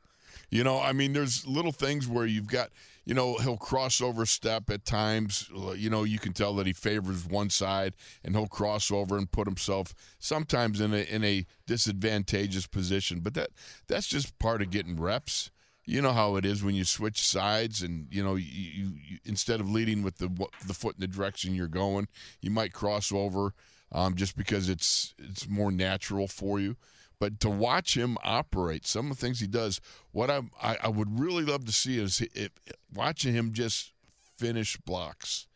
You 0.50 0.64
know, 0.64 0.80
I 0.80 0.94
mean, 0.94 1.14
there's 1.14 1.48
little 1.48 1.72
things 1.72 2.08
where 2.08 2.28
you've 2.28 2.48
got, 2.48 2.70
you 3.06 3.16
know, 3.16 3.38
he'll 3.38 3.58
cross 3.58 4.02
over 4.02 4.24
step 4.24 4.70
at 4.70 4.86
times. 4.86 5.50
You 5.76 5.90
know, 5.90 6.04
you 6.04 6.20
can 6.20 6.32
tell 6.32 6.54
that 6.56 6.68
he 6.68 6.74
favors 6.74 7.26
one 7.26 7.50
side, 7.50 7.96
and 8.24 8.36
he'll 8.36 8.46
cross 8.46 8.92
over 8.92 9.18
and 9.18 9.32
put 9.32 9.48
himself 9.48 9.96
sometimes 10.20 10.80
in 10.80 10.94
a 10.94 11.12
in 11.12 11.24
a 11.24 11.48
disadvantageous 11.66 12.68
position. 12.68 13.22
But 13.22 13.34
that 13.34 13.50
that's 13.88 14.06
just 14.06 14.38
part 14.38 14.62
of 14.62 14.70
getting 14.70 15.00
reps. 15.00 15.50
You 15.86 16.02
know 16.02 16.14
how 16.14 16.38
it 16.38 16.46
is 16.46 16.64
when 16.64 16.76
you 16.76 16.86
switch 16.86 17.22
sides, 17.22 17.82
and 17.82 18.08
you 18.10 18.24
know, 18.24 18.36
you, 18.36 18.46
you, 18.46 18.92
you 19.06 19.18
instead 19.26 19.60
of 19.60 19.70
leading 19.70 20.02
with 20.02 20.18
the 20.18 20.30
the 20.66 20.74
foot 20.74 20.96
in 20.96 21.02
the 21.02 21.08
direction 21.08 21.56
you're 21.56 21.68
going, 21.68 22.08
you 22.42 22.52
might 22.52 22.74
cross 22.74 23.12
over 23.12 23.54
um, 23.92 24.16
just 24.16 24.38
because 24.38 24.70
it's 24.70 25.14
it's 25.18 25.48
more 25.48 25.72
natural 25.72 26.28
for 26.28 26.60
you. 26.60 26.76
But 27.20 27.40
to 27.42 27.50
watch 27.50 27.96
him 27.96 28.18
operate, 28.24 28.86
some 28.86 29.10
of 29.10 29.18
the 29.18 29.26
things 29.26 29.40
he 29.40 29.48
does, 29.48 29.82
what 30.12 30.30
I 30.30 30.42
I, 30.62 30.78
I 30.84 30.88
would 30.88 31.20
really 31.20 31.44
love 31.44 31.66
to 31.66 31.72
see 31.72 32.00
is 32.00 32.22
if, 32.34 32.52
watching 32.94 33.34
him 33.34 33.54
just 33.54 33.92
finish 34.38 34.78
blocks. 34.78 35.48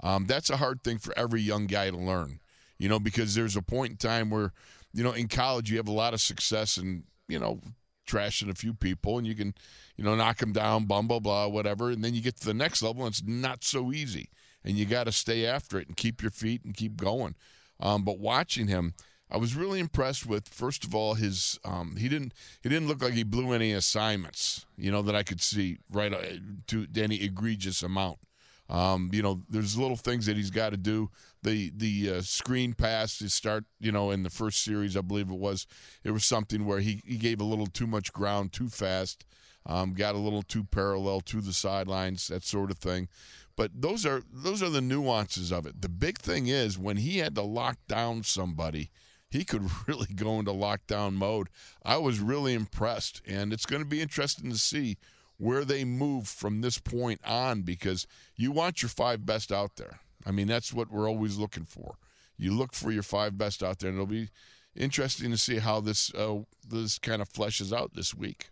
Um, 0.00 0.26
that's 0.26 0.50
a 0.50 0.58
hard 0.58 0.82
thing 0.84 0.98
for 0.98 1.16
every 1.18 1.40
young 1.40 1.66
guy 1.66 1.90
to 1.90 1.96
learn, 1.96 2.40
you 2.78 2.88
know, 2.88 3.00
because 3.00 3.34
there's 3.34 3.56
a 3.56 3.62
point 3.62 3.92
in 3.92 3.96
time 3.96 4.28
where, 4.30 4.52
you 4.92 5.02
know, 5.02 5.12
in 5.12 5.26
college 5.26 5.70
you 5.70 5.78
have 5.78 5.88
a 5.88 5.92
lot 5.92 6.12
of 6.12 6.20
success 6.20 6.76
and 6.76 7.04
you 7.28 7.38
know 7.38 7.60
trashing 8.06 8.50
a 8.50 8.54
few 8.54 8.74
people 8.74 9.18
and 9.18 9.26
you 9.26 9.34
can, 9.34 9.54
you 9.96 10.04
know, 10.04 10.14
knock 10.14 10.38
them 10.38 10.52
down, 10.52 10.84
blah 10.84 11.02
blah 11.02 11.20
blah, 11.20 11.46
whatever, 11.46 11.90
and 11.90 12.02
then 12.04 12.14
you 12.14 12.22
get 12.22 12.36
to 12.36 12.46
the 12.46 12.54
next 12.54 12.82
level 12.82 13.04
and 13.04 13.12
it's 13.12 13.22
not 13.24 13.64
so 13.64 13.92
easy, 13.92 14.30
and 14.64 14.76
you 14.76 14.86
got 14.86 15.04
to 15.04 15.12
stay 15.12 15.46
after 15.46 15.78
it 15.78 15.88
and 15.88 15.96
keep 15.96 16.22
your 16.22 16.30
feet 16.30 16.64
and 16.64 16.74
keep 16.76 16.96
going. 16.96 17.34
Um, 17.78 18.04
but 18.04 18.18
watching 18.18 18.68
him, 18.68 18.94
I 19.30 19.38
was 19.38 19.56
really 19.56 19.80
impressed 19.80 20.26
with 20.26 20.48
first 20.48 20.84
of 20.84 20.94
all 20.94 21.14
his 21.14 21.58
um, 21.64 21.96
he 21.96 22.08
didn't 22.08 22.32
he 22.62 22.68
didn't 22.68 22.88
look 22.88 23.02
like 23.02 23.14
he 23.14 23.24
blew 23.24 23.52
any 23.52 23.72
assignments 23.72 24.66
you 24.78 24.90
know 24.90 25.02
that 25.02 25.16
I 25.16 25.22
could 25.22 25.40
see 25.40 25.78
right 25.90 26.12
uh, 26.12 26.22
to 26.68 26.86
any 26.96 27.16
egregious 27.22 27.82
amount. 27.82 28.18
Um, 28.68 29.10
you 29.12 29.22
know, 29.22 29.42
there's 29.48 29.78
little 29.78 29.96
things 29.96 30.26
that 30.26 30.36
he's 30.36 30.50
got 30.50 30.70
to 30.70 30.76
do. 30.76 31.10
The 31.42 31.70
the 31.74 32.16
uh, 32.16 32.22
screen 32.22 32.72
pass 32.72 33.18
to 33.18 33.28
start, 33.28 33.64
you 33.78 33.92
know, 33.92 34.10
in 34.10 34.22
the 34.22 34.30
first 34.30 34.62
series, 34.64 34.96
I 34.96 35.02
believe 35.02 35.30
it 35.30 35.38
was, 35.38 35.66
it 36.02 36.10
was 36.10 36.24
something 36.24 36.66
where 36.66 36.80
he, 36.80 37.00
he 37.06 37.16
gave 37.16 37.40
a 37.40 37.44
little 37.44 37.66
too 37.66 37.86
much 37.86 38.12
ground 38.12 38.52
too 38.52 38.68
fast, 38.68 39.24
um, 39.64 39.94
got 39.94 40.16
a 40.16 40.18
little 40.18 40.42
too 40.42 40.64
parallel 40.64 41.20
to 41.22 41.40
the 41.40 41.52
sidelines, 41.52 42.26
that 42.28 42.42
sort 42.42 42.70
of 42.70 42.78
thing. 42.78 43.08
But 43.56 43.70
those 43.80 44.04
are 44.04 44.22
those 44.32 44.62
are 44.62 44.70
the 44.70 44.80
nuances 44.80 45.52
of 45.52 45.66
it. 45.66 45.80
The 45.80 45.88
big 45.88 46.18
thing 46.18 46.48
is 46.48 46.78
when 46.78 46.98
he 46.98 47.18
had 47.18 47.34
to 47.36 47.42
lock 47.42 47.78
down 47.88 48.22
somebody, 48.22 48.90
he 49.30 49.44
could 49.44 49.70
really 49.86 50.12
go 50.14 50.38
into 50.38 50.52
lockdown 50.52 51.14
mode. 51.14 51.48
I 51.84 51.96
was 51.98 52.20
really 52.20 52.54
impressed, 52.54 53.22
and 53.26 53.52
it's 53.52 53.66
going 53.66 53.82
to 53.82 53.88
be 53.88 54.02
interesting 54.02 54.50
to 54.50 54.58
see 54.58 54.98
where 55.38 55.64
they 55.64 55.84
move 55.84 56.28
from 56.28 56.60
this 56.60 56.78
point 56.78 57.20
on 57.24 57.62
because 57.62 58.06
you 58.36 58.52
want 58.52 58.82
your 58.82 58.88
five 58.88 59.26
best 59.26 59.52
out 59.52 59.76
there. 59.76 60.00
I 60.24 60.30
mean, 60.30 60.46
that's 60.46 60.72
what 60.72 60.90
we're 60.90 61.08
always 61.08 61.36
looking 61.36 61.64
for. 61.64 61.96
You 62.36 62.52
look 62.52 62.72
for 62.72 62.90
your 62.90 63.02
five 63.02 63.38
best 63.38 63.62
out 63.62 63.78
there, 63.78 63.90
and 63.90 63.96
it'll 63.96 64.06
be 64.06 64.30
interesting 64.74 65.30
to 65.30 65.38
see 65.38 65.58
how 65.58 65.80
this 65.80 66.12
uh, 66.14 66.38
this 66.68 66.98
kind 66.98 67.22
of 67.22 67.32
fleshes 67.32 67.76
out 67.76 67.94
this 67.94 68.14
week. 68.14 68.50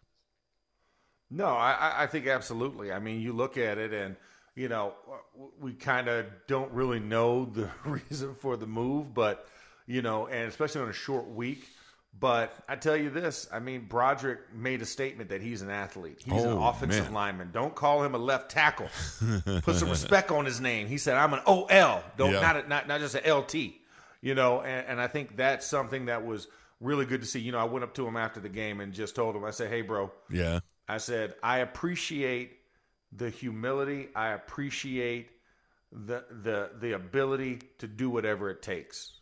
No, 1.30 1.46
I, 1.46 2.04
I 2.04 2.06
think 2.06 2.26
absolutely. 2.26 2.92
I 2.92 2.98
mean, 2.98 3.20
you 3.20 3.32
look 3.32 3.58
at 3.58 3.78
it, 3.78 3.92
and 3.92 4.16
you 4.54 4.68
know, 4.68 4.94
we 5.60 5.72
kind 5.72 6.08
of 6.08 6.26
don't 6.46 6.70
really 6.72 7.00
know 7.00 7.44
the 7.44 7.70
reason 7.84 8.34
for 8.34 8.56
the 8.56 8.66
move, 8.66 9.12
but 9.12 9.48
you 9.86 10.00
know, 10.00 10.26
and 10.28 10.48
especially 10.48 10.82
on 10.82 10.88
a 10.88 10.94
short 10.94 11.28
week. 11.28 11.68
But 12.18 12.54
I 12.68 12.76
tell 12.76 12.96
you 12.96 13.10
this, 13.10 13.48
I 13.52 13.58
mean, 13.58 13.86
Broderick 13.86 14.54
made 14.54 14.80
a 14.82 14.86
statement 14.86 15.30
that 15.30 15.42
he's 15.42 15.62
an 15.62 15.70
athlete. 15.70 16.20
He's 16.24 16.32
Oh, 16.44 16.52
an 16.56 16.62
offensive 16.62 17.04
man. 17.06 17.12
lineman. 17.12 17.50
Don't 17.52 17.74
call 17.74 18.04
him 18.04 18.14
a 18.14 18.18
left 18.18 18.50
tackle. 18.50 18.88
Put 19.62 19.76
some 19.76 19.90
respect 19.90 20.30
on 20.30 20.44
his 20.44 20.60
name. 20.60 20.86
He 20.86 20.96
said, 20.96 21.16
"I'm 21.16 21.34
an 21.34 21.40
OL, 21.46 22.02
don't 22.16 22.32
Yeah. 22.32 22.40
not 22.40 22.56
a, 22.56 22.68
not 22.68 22.86
not 22.88 23.00
just 23.00 23.14
an 23.16 23.30
LT." 23.30 23.54
You 24.22 24.34
know, 24.34 24.60
and, 24.62 24.86
and 24.86 25.00
I 25.00 25.06
think 25.08 25.36
that's 25.36 25.66
something 25.66 26.06
that 26.06 26.24
was 26.24 26.46
really 26.80 27.04
good 27.04 27.20
to 27.20 27.26
see. 27.26 27.40
You 27.40 27.52
know, 27.52 27.58
I 27.58 27.64
went 27.64 27.82
up 27.84 27.94
to 27.94 28.06
him 28.06 28.16
after 28.16 28.40
the 28.40 28.48
game 28.48 28.80
and 28.80 28.92
just 28.94 29.14
told 29.16 29.34
him, 29.36 29.44
I 29.44 29.50
said, 29.50 29.68
"Hey, 29.70 29.82
bro, 29.82 30.10
Yeah. 30.30 30.60
I 30.88 30.98
said, 30.98 31.34
I 31.42 31.58
appreciate 31.58 32.58
the 33.12 33.28
humility. 33.28 34.08
I 34.14 34.28
appreciate 34.28 35.30
the 35.90 36.24
the 36.30 36.70
the 36.80 36.92
ability 36.92 37.60
to 37.78 37.86
do 37.88 38.08
whatever 38.08 38.50
it 38.50 38.62
takes. 38.62 39.12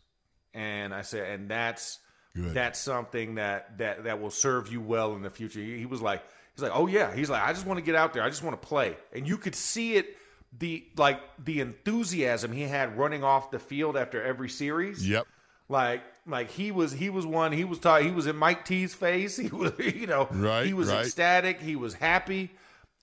And 0.53 0.93
I 0.93 1.01
said, 1.01 1.29
and 1.31 1.49
that's 1.49 1.99
Good. 2.35 2.53
that's 2.53 2.79
something 2.79 3.35
that 3.35 3.77
that 3.77 4.05
that 4.05 4.19
will 4.21 4.31
serve 4.31 4.71
you 4.71 4.81
well 4.81 5.15
in 5.15 5.21
the 5.21 5.29
future. 5.29 5.59
He, 5.59 5.77
he 5.77 5.85
was 5.85 6.01
like, 6.01 6.23
he's 6.55 6.63
like, 6.63 6.71
oh 6.73 6.87
yeah. 6.87 7.13
He's 7.13 7.29
like, 7.29 7.43
I 7.43 7.53
just 7.53 7.65
want 7.65 7.77
to 7.79 7.85
get 7.85 7.95
out 7.95 8.13
there. 8.13 8.23
I 8.23 8.29
just 8.29 8.43
want 8.43 8.59
to 8.59 8.67
play. 8.67 8.97
And 9.13 9.27
you 9.27 9.37
could 9.37 9.55
see 9.55 9.95
it. 9.95 10.17
The 10.59 10.85
like 10.97 11.19
the 11.43 11.61
enthusiasm 11.61 12.51
he 12.51 12.61
had 12.63 12.95
running 12.97 13.23
off 13.23 13.49
the 13.51 13.57
field 13.59 13.97
after 13.97 14.21
every 14.21 14.49
series. 14.49 15.07
Yep. 15.07 15.25
Like 15.67 16.03
like 16.27 16.51
he 16.51 16.71
was 16.71 16.91
he 16.91 17.09
was 17.09 17.25
one 17.25 17.51
he 17.51 17.63
was 17.63 17.79
ta- 17.79 17.97
he 17.99 18.11
was 18.11 18.27
in 18.27 18.35
Mike 18.35 18.63
T's 18.65 18.93
face. 18.93 19.37
He 19.43 19.47
was 19.49 19.71
you 19.79 20.05
know 20.07 20.27
Right, 20.31 20.65
he 20.65 20.73
was 20.73 20.89
right. 20.89 21.05
ecstatic. 21.05 21.59
He 21.59 21.75
was 21.75 21.95
happy, 21.95 22.51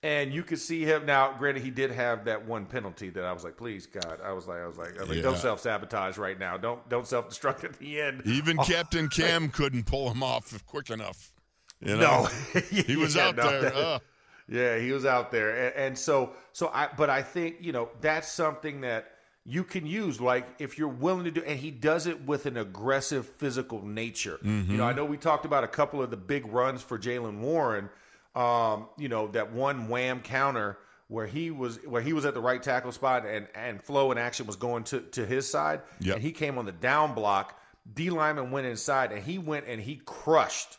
and 0.03 0.33
you 0.33 0.43
could 0.43 0.59
see 0.59 0.83
him. 0.83 1.05
Now, 1.05 1.33
granted, 1.37 1.63
he 1.63 1.69
did 1.71 1.91
have 1.91 2.25
that 2.25 2.45
one 2.45 2.65
penalty 2.65 3.09
that 3.11 3.23
I 3.23 3.31
was 3.33 3.43
like, 3.43 3.57
please 3.57 3.85
God, 3.85 4.19
I 4.23 4.31
was 4.33 4.47
like, 4.47 4.59
I 4.59 4.67
was 4.67 4.77
like, 4.77 4.97
I 4.97 5.01
was 5.01 5.09
like 5.09 5.17
Yeah. 5.17 5.23
don't 5.23 5.37
self 5.37 5.59
sabotage 5.61 6.17
right 6.17 6.39
now. 6.39 6.57
Don't 6.57 6.87
don't 6.89 7.07
self 7.07 7.29
destruct 7.29 7.63
at 7.63 7.77
the 7.79 8.01
end. 8.01 8.21
Even 8.25 8.57
Captain 8.57 9.07
Cam 9.17 9.49
couldn't 9.49 9.85
pull 9.85 10.09
him 10.11 10.23
off 10.23 10.63
quick 10.65 10.89
enough. 10.89 11.31
You 11.79 11.97
know? 11.97 12.27
no, 12.53 12.61
He 12.71 12.95
was 12.95 13.15
Yeah, 13.15 13.27
out 13.29 13.35
no, 13.35 13.49
there. 13.49 13.61
that- 13.61 13.75
uh, 13.75 13.99
Yeah, 14.47 14.77
he 14.79 14.91
was 14.91 15.05
out 15.05 15.31
there, 15.31 15.67
and, 15.67 15.75
and 15.75 15.97
so 15.97 16.33
so 16.51 16.69
I. 16.73 16.89
But 16.97 17.09
I 17.09 17.21
think 17.21 17.57
you 17.61 17.71
know 17.71 17.89
that's 18.01 18.29
something 18.31 18.81
that 18.81 19.11
you 19.45 19.63
can 19.63 19.85
use, 19.87 20.19
like 20.21 20.45
if 20.59 20.77
you're 20.77 20.87
willing 20.89 21.23
to 21.25 21.31
do, 21.31 21.41
and 21.43 21.57
he 21.59 21.71
does 21.71 22.05
it 22.05 22.25
with 22.27 22.45
an 22.45 22.57
aggressive 22.57 23.25
physical 23.25 23.83
nature. 23.85 24.39
You 24.43 24.77
know, 24.77 24.83
I 24.83 24.93
know 24.93 25.05
we 25.05 25.17
talked 25.17 25.45
about 25.45 25.63
a 25.63 25.67
couple 25.67 26.01
of 26.01 26.11
the 26.11 26.17
big 26.17 26.45
runs 26.51 26.81
for 26.83 26.99
Jaylen 26.99 27.39
Warren. 27.39 27.89
Um, 28.35 28.87
you 28.97 29.09
know 29.09 29.27
that 29.29 29.51
one 29.51 29.89
wham 29.89 30.21
counter 30.21 30.77
where 31.07 31.27
he 31.27 31.51
was 31.51 31.77
where 31.85 32.01
he 32.01 32.13
was 32.13 32.23
at 32.25 32.33
the 32.33 32.39
right 32.41 32.63
tackle 32.63 32.91
spot, 32.93 33.25
and 33.25 33.47
and 33.55 33.83
flow 33.83 34.11
and 34.11 34.19
action 34.19 34.47
was 34.47 34.55
going 34.55 34.83
to 34.85 35.01
to 35.01 35.25
his 35.25 35.49
side, 35.49 35.81
Yep. 35.99 36.15
and 36.15 36.23
he 36.23 36.31
came 36.31 36.57
on 36.57 36.65
the 36.65 36.71
down 36.71 37.13
block. 37.13 37.59
D 37.93 38.09
lineman 38.09 38.51
went 38.51 38.67
inside, 38.67 39.11
and 39.11 39.21
he 39.23 39.37
went 39.37 39.65
and 39.67 39.81
he 39.81 39.97
crushed 40.05 40.77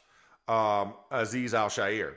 um, 0.48 0.94
Azeez 1.10 1.52
Al-Shaair. 1.52 2.14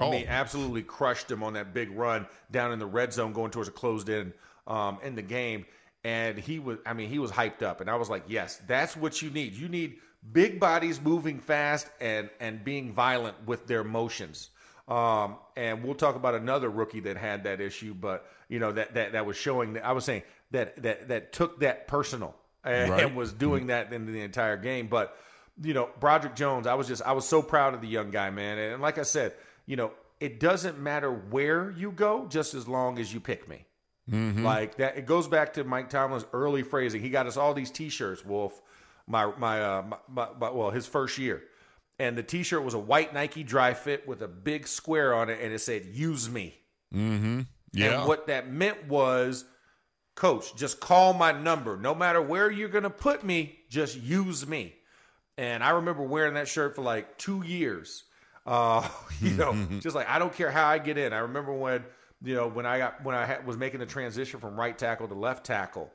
I 0.00 0.04
Oh. 0.04 0.10
mean, 0.12 0.26
absolutely 0.28 0.82
crushed 0.82 1.30
him 1.30 1.42
on 1.42 1.54
that 1.54 1.74
big 1.74 1.90
run 1.90 2.26
down 2.50 2.72
in 2.72 2.78
the 2.78 2.86
red 2.86 3.12
zone, 3.12 3.32
going 3.32 3.50
towards 3.50 3.68
a 3.68 3.72
closed 3.72 4.08
in 4.08 4.32
um, 4.66 4.98
in 5.02 5.14
the 5.14 5.22
game. 5.22 5.66
And 6.04 6.38
he 6.38 6.58
was, 6.60 6.78
I 6.86 6.92
mean, 6.94 7.10
he 7.10 7.18
was 7.18 7.30
hyped 7.32 7.62
up, 7.62 7.80
and 7.80 7.90
I 7.90 7.96
was 7.96 8.08
like, 8.08 8.22
yes, 8.28 8.62
that's 8.68 8.96
what 8.96 9.20
you 9.20 9.30
need. 9.30 9.52
You 9.54 9.68
need 9.68 9.98
big 10.32 10.58
bodies 10.60 11.00
moving 11.00 11.38
fast 11.40 11.88
and 12.00 12.30
and 12.40 12.64
being 12.64 12.92
violent 12.92 13.36
with 13.46 13.66
their 13.66 13.84
motions. 13.84 14.50
Um, 14.88 15.36
and 15.56 15.84
we'll 15.84 15.94
talk 15.94 16.16
about 16.16 16.34
another 16.34 16.70
rookie 16.70 17.00
that 17.00 17.16
had 17.18 17.44
that 17.44 17.60
issue, 17.60 17.92
but 17.94 18.26
you 18.48 18.58
know 18.58 18.72
that 18.72 18.94
that 18.94 19.12
that 19.12 19.26
was 19.26 19.36
showing. 19.36 19.74
That, 19.74 19.84
I 19.86 19.92
was 19.92 20.04
saying 20.04 20.22
that 20.50 20.82
that 20.82 21.08
that 21.08 21.32
took 21.32 21.60
that 21.60 21.86
personal 21.88 22.34
and, 22.64 22.90
Right. 22.90 23.04
and 23.04 23.14
was 23.14 23.32
doing 23.32 23.66
that 23.66 23.92
in 23.92 24.06
the 24.10 24.22
entire 24.22 24.56
game. 24.56 24.88
But 24.88 25.16
you 25.62 25.74
know, 25.74 25.90
Broderick 26.00 26.34
Jones, 26.36 26.66
I 26.66 26.74
was 26.74 26.88
just 26.88 27.02
I 27.02 27.12
was 27.12 27.26
so 27.28 27.42
proud 27.42 27.74
of 27.74 27.80
the 27.82 27.88
young 27.88 28.10
guy, 28.10 28.30
man. 28.30 28.58
And 28.58 28.80
like 28.80 28.96
I 28.96 29.02
said, 29.02 29.34
you 29.66 29.76
know, 29.76 29.90
it 30.20 30.40
doesn't 30.40 30.78
matter 30.78 31.12
where 31.12 31.70
you 31.72 31.90
go, 31.92 32.26
just 32.28 32.54
as 32.54 32.66
long 32.66 32.98
as 32.98 33.12
you 33.12 33.20
pick 33.20 33.46
me. 33.48 33.66
Like 34.42 34.76
that, 34.76 34.96
it 34.96 35.04
goes 35.04 35.28
back 35.28 35.52
to 35.54 35.64
Mike 35.64 35.90
Tomlin's 35.90 36.24
early 36.32 36.62
phrasing. 36.62 37.02
He 37.02 37.10
got 37.10 37.26
us 37.26 37.36
all 37.36 37.52
these 37.52 37.70
T-shirts, 37.70 38.24
Wolf. 38.24 38.62
My 39.08 39.32
my, 39.36 39.62
uh, 39.62 39.82
my, 39.82 39.96
my, 40.08 40.28
my 40.38 40.50
well, 40.50 40.70
his 40.70 40.86
first 40.86 41.18
year, 41.18 41.42
and 41.98 42.16
the 42.16 42.22
T-shirt 42.22 42.62
was 42.62 42.74
a 42.74 42.78
white 42.78 43.14
Nike 43.14 43.42
dry 43.42 43.74
fit 43.74 44.06
with 44.06 44.22
a 44.22 44.28
big 44.28 44.68
square 44.68 45.14
on 45.14 45.30
it, 45.30 45.40
and 45.42 45.52
it 45.52 45.60
said 45.60 45.84
"Use 45.86 46.28
me." 46.28 46.54
mm-hmm. 46.94 47.40
Yeah. 47.72 48.00
And 48.00 48.08
what 48.08 48.28
that 48.28 48.50
meant 48.50 48.88
was, 48.88 49.44
Coach, 50.14 50.56
just 50.56 50.80
call 50.80 51.12
my 51.12 51.32
number. 51.32 51.76
No 51.76 51.94
matter 51.94 52.20
where 52.20 52.50
you're 52.50 52.68
going 52.68 52.84
to 52.84 52.90
put 52.90 53.24
me, 53.24 53.58
just 53.68 54.00
use 54.00 54.46
me. 54.46 54.74
And 55.36 55.62
I 55.62 55.70
remember 55.70 56.02
wearing 56.02 56.34
that 56.34 56.48
shirt 56.48 56.74
for 56.74 56.82
like 56.82 57.18
two 57.18 57.44
years. 57.44 58.04
Uh, 58.46 58.88
you 59.20 59.32
know, 59.32 59.54
just 59.80 59.94
like 59.94 60.08
I 60.08 60.18
don't 60.18 60.32
care 60.32 60.50
how 60.50 60.66
I 60.66 60.78
get 60.78 60.98
in. 60.98 61.12
I 61.12 61.18
remember 61.18 61.52
when 61.52 61.84
you 62.22 62.34
know 62.34 62.48
when 62.48 62.66
I 62.66 62.78
got 62.78 63.04
when 63.04 63.14
I 63.14 63.26
had, 63.26 63.46
was 63.46 63.56
making 63.56 63.80
the 63.80 63.86
transition 63.86 64.40
from 64.40 64.58
right 64.58 64.76
tackle 64.76 65.06
to 65.08 65.14
left 65.14 65.44
tackle, 65.46 65.92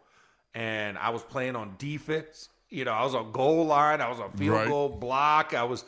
and 0.53 0.97
I 0.97 1.09
was 1.09 1.23
playing 1.23 1.55
on 1.55 1.75
defense. 1.77 2.49
You 2.73 2.85
know, 2.85 2.91
I 2.91 3.03
was 3.03 3.13
on 3.13 3.31
goal 3.31 3.65
line. 3.67 4.01
I 4.01 4.09
was 4.09 4.19
on 4.19 4.31
field 4.31 4.55
Right. 4.57 4.67
goal 4.67 4.89
block. 4.89 5.53
I 5.53 5.63
was 5.63 5.85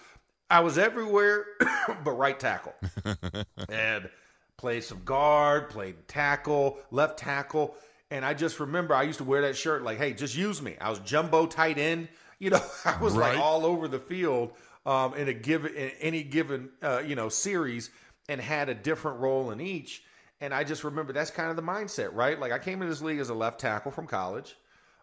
I 0.50 0.60
was 0.60 0.78
everywhere 0.78 1.45
but 2.04 2.12
right 2.12 2.39
tackle 2.39 2.74
and 3.69 4.10
played 4.58 4.84
some 4.84 5.04
guard, 5.04 5.69
played 5.69 6.08
tackle, 6.08 6.78
left 6.91 7.17
tackle. 7.19 7.76
And 8.12 8.24
I 8.24 8.36
just 8.36 8.60
remember 8.60 8.93
I 8.93 9.02
used 9.04 9.17
to 9.17 9.24
wear 9.24 9.41
that 9.41 9.58
shirt 9.58 9.82
like, 9.82 9.98
hey, 9.98 10.13
just 10.13 10.38
use 10.38 10.62
me. 10.62 10.76
I 10.80 10.89
was 10.91 11.00
jumbo 11.00 11.48
tight 11.48 11.78
end. 11.78 12.08
You 12.38 12.50
know, 12.50 12.62
I 12.84 12.98
was 13.02 13.13
Right. 13.13 13.34
like 13.34 13.39
all 13.41 13.65
over 13.65 13.88
the 13.88 13.98
field 13.98 14.52
um, 14.86 15.13
in 15.13 15.30
a 15.30 15.34
given 15.34 15.74
in 15.74 15.89
any 16.02 16.21
given 16.21 16.69
uh, 16.84 17.02
you 17.04 17.15
know 17.15 17.30
series 17.30 17.89
and 18.28 18.41
had 18.41 18.67
a 18.67 18.74
different 18.76 19.21
role 19.21 19.52
in 19.52 19.62
each. 19.62 20.04
And 20.41 20.54
I 20.54 20.65
just 20.65 20.84
remember 20.84 21.13
that's 21.13 21.32
kind 21.32 21.50
of 21.50 21.56
the 21.56 21.62
mindset, 21.63 22.10
right? 22.13 22.38
Like 22.38 22.52
I 22.52 22.60
came 22.60 22.82
into 22.82 22.93
this 22.93 23.02
league 23.02 23.19
as 23.19 23.30
a 23.30 23.34
left 23.34 23.62
tackle 23.62 23.89
from 23.89 24.06
college, 24.06 24.58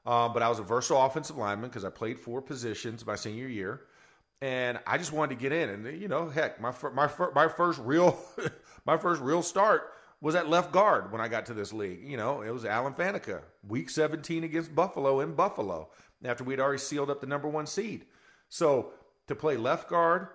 um, 0.04 0.32
but 0.32 0.42
I 0.42 0.48
was 0.48 0.58
a 0.58 0.62
versatile 0.62 1.04
offensive 1.04 1.36
lineman 1.36 1.70
because 1.70 1.84
I 1.84 1.90
played 1.90 2.18
four 2.18 2.42
positions 2.42 3.06
my 3.06 3.16
senior 3.16 3.48
year 3.48 3.82
and 4.42 4.80
I 4.86 4.98
just 4.98 5.12
wanted 5.12 5.36
to 5.36 5.40
get 5.40 5.52
in. 5.52 5.70
And 5.70 6.00
you 6.00 6.08
know, 6.08 6.28
heck, 6.28 6.60
my 6.60 6.74
my 6.92 7.08
my 7.34 7.48
first 7.48 7.80
real 7.80 8.18
my 8.86 8.96
first 8.98 9.22
real 9.22 9.42
start 9.42 9.92
was 10.20 10.34
at 10.34 10.48
left 10.48 10.72
guard 10.72 11.10
when 11.12 11.20
I 11.20 11.28
got 11.28 11.46
to 11.46 11.54
this 11.54 11.72
league. 11.72 12.02
You 12.04 12.16
know, 12.16 12.42
it 12.42 12.50
was 12.50 12.64
Alan 12.64 12.92
Faneca, 12.92 13.42
week 13.66 13.88
17 13.88 14.44
against 14.44 14.74
Buffalo 14.74 15.20
in 15.20 15.34
Buffalo 15.34 15.90
after 16.24 16.44
we'd 16.44 16.60
already 16.60 16.78
sealed 16.78 17.10
up 17.10 17.20
the 17.20 17.26
number 17.26 17.48
one 17.48 17.66
seed. 17.66 18.04
So 18.48 18.92
to 19.28 19.34
play 19.34 19.56
left 19.56 19.88
guard, 19.88 20.28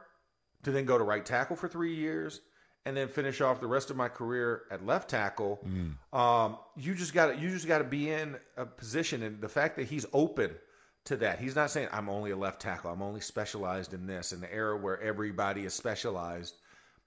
to 0.63 0.71
then 0.71 0.85
go 0.85 0.97
to 0.97 1.03
right 1.03 1.25
tackle 1.25 1.55
for 1.55 1.67
three 1.67 1.95
years, 1.95 2.41
and 2.87 2.95
then 2.95 3.09
finish 3.09 3.41
off 3.41 3.59
the 3.59 3.67
rest 3.67 3.91
of 3.91 3.97
my 3.97 4.07
career 4.07 4.61
at 4.71 4.85
left 4.85 5.09
tackle. 5.09 5.59
Um, 6.13 6.57
you 6.77 6.95
just 6.95 7.13
got 7.13 7.33
to 7.33 7.37
you 7.37 7.49
just 7.49 7.67
got 7.67 7.79
to 7.79 7.83
be 7.83 8.09
in 8.09 8.37
a 8.55 8.65
position, 8.65 9.23
and 9.23 9.41
the 9.41 9.49
fact 9.49 9.75
that 9.75 9.87
he's 9.87 10.05
open 10.13 10.51
to 11.03 11.17
that, 11.17 11.37
he's 11.37 11.53
not 11.53 11.69
saying 11.69 11.89
I'm 11.91 12.07
only 12.07 12.31
a 12.31 12.37
left 12.37 12.61
tackle, 12.61 12.89
I'm 12.89 13.01
only 13.01 13.19
specialized 13.19 13.93
in 13.93 14.07
this. 14.07 14.31
In 14.31 14.39
the 14.39 14.53
era 14.53 14.77
where 14.77 15.01
everybody 15.01 15.65
is 15.65 15.73
specialized, 15.73 16.55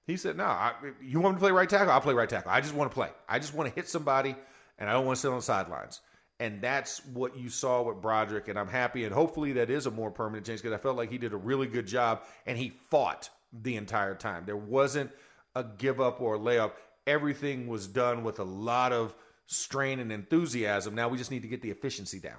he 0.07 0.19
said, 0.19 0.37
"No, 0.37 0.45
I, 0.45 0.75
you 1.01 1.19
want 1.19 1.37
me 1.37 1.39
to 1.39 1.45
play 1.45 1.51
right 1.51 1.69
tackle? 1.69 1.91
I'll 1.93 2.01
play 2.03 2.13
right 2.13 2.29
tackle. 2.29 2.51
I 2.51 2.61
just 2.61 2.75
want 2.75 2.91
to 2.91 2.95
play. 2.95 3.09
I 3.27 3.39
just 3.39 3.55
want 3.55 3.71
to 3.71 3.75
hit 3.75 3.89
somebody, 3.89 4.37
and 4.79 4.87
I 4.87 4.93
don't 4.93 5.07
want 5.07 5.17
to 5.17 5.21
sit 5.23 5.31
on 5.31 5.37
the 5.37 5.43
sidelines." 5.43 6.03
And 6.41 6.61
that's 6.61 7.05
what 7.07 7.39
you 7.39 7.49
saw 7.49 7.83
with 7.83 8.03
Broderick, 8.03 8.49
and 8.49 8.59
I'm 8.59 8.69
happy. 8.69 9.05
And 9.05 9.15
hopefully, 9.15 9.53
that 9.55 9.71
is 9.71 9.87
a 9.87 9.91
more 9.91 10.11
permanent 10.11 10.47
change 10.47 10.61
because 10.61 10.75
I 10.75 10.83
felt 10.83 10.99
like 10.99 11.11
he 11.11 11.19
did 11.19 11.33
a 11.33 11.39
really 11.39 11.67
good 11.67 11.87
job 11.87 12.23
and 12.47 12.59
he 12.59 12.73
fought 12.91 13.31
the 13.63 13.77
entire 13.77 14.15
time. 14.15 14.45
There 14.47 14.57
wasn't 14.57 15.11
a 15.55 15.65
give 15.65 16.01
up 16.01 16.21
or 16.21 16.37
a 16.37 16.39
layup. 16.39 16.73
Everything 17.07 17.67
was 17.67 17.87
done 17.87 18.23
with 18.23 18.39
a 18.39 18.45
lot 18.45 18.93
of 18.93 19.15
strain 19.47 19.99
and 19.99 20.13
enthusiasm. 20.13 20.95
Now 20.95 21.09
we 21.09 21.19
just 21.19 21.31
need 21.31 21.43
to 21.43 21.49
get 21.49 21.63
the 21.63 21.71
efficiency 21.71 22.21
down. 22.21 22.39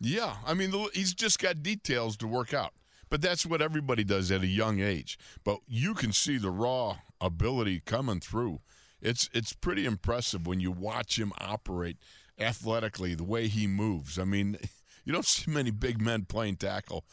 Yeah, 0.00 0.36
I 0.46 0.54
mean, 0.54 0.72
he's 0.94 1.12
just 1.12 1.38
got 1.40 1.62
details 1.62 2.16
to 2.18 2.26
work 2.26 2.54
out. 2.54 2.72
But 3.10 3.22
that's 3.22 3.46
what 3.46 3.62
everybody 3.62 4.04
does 4.04 4.30
at 4.30 4.42
a 4.42 4.46
young 4.46 4.80
age. 4.80 5.18
But 5.44 5.60
you 5.66 5.94
can 5.94 6.12
see 6.12 6.36
the 6.36 6.50
raw 6.50 6.98
ability 7.20 7.82
coming 7.86 8.20
through. 8.20 8.60
It's 9.00 9.30
it's 9.32 9.52
pretty 9.52 9.86
impressive 9.86 10.46
when 10.46 10.60
you 10.60 10.70
watch 10.70 11.18
him 11.18 11.32
operate 11.38 11.96
athletically, 12.38 13.14
the 13.14 13.24
way 13.24 13.48
he 13.48 13.66
moves. 13.66 14.18
I 14.18 14.24
mean, 14.24 14.58
you 15.04 15.12
don't 15.12 15.24
see 15.24 15.50
many 15.50 15.70
big 15.70 16.00
men 16.00 16.24
playing 16.24 16.56
tackle, 16.56 17.04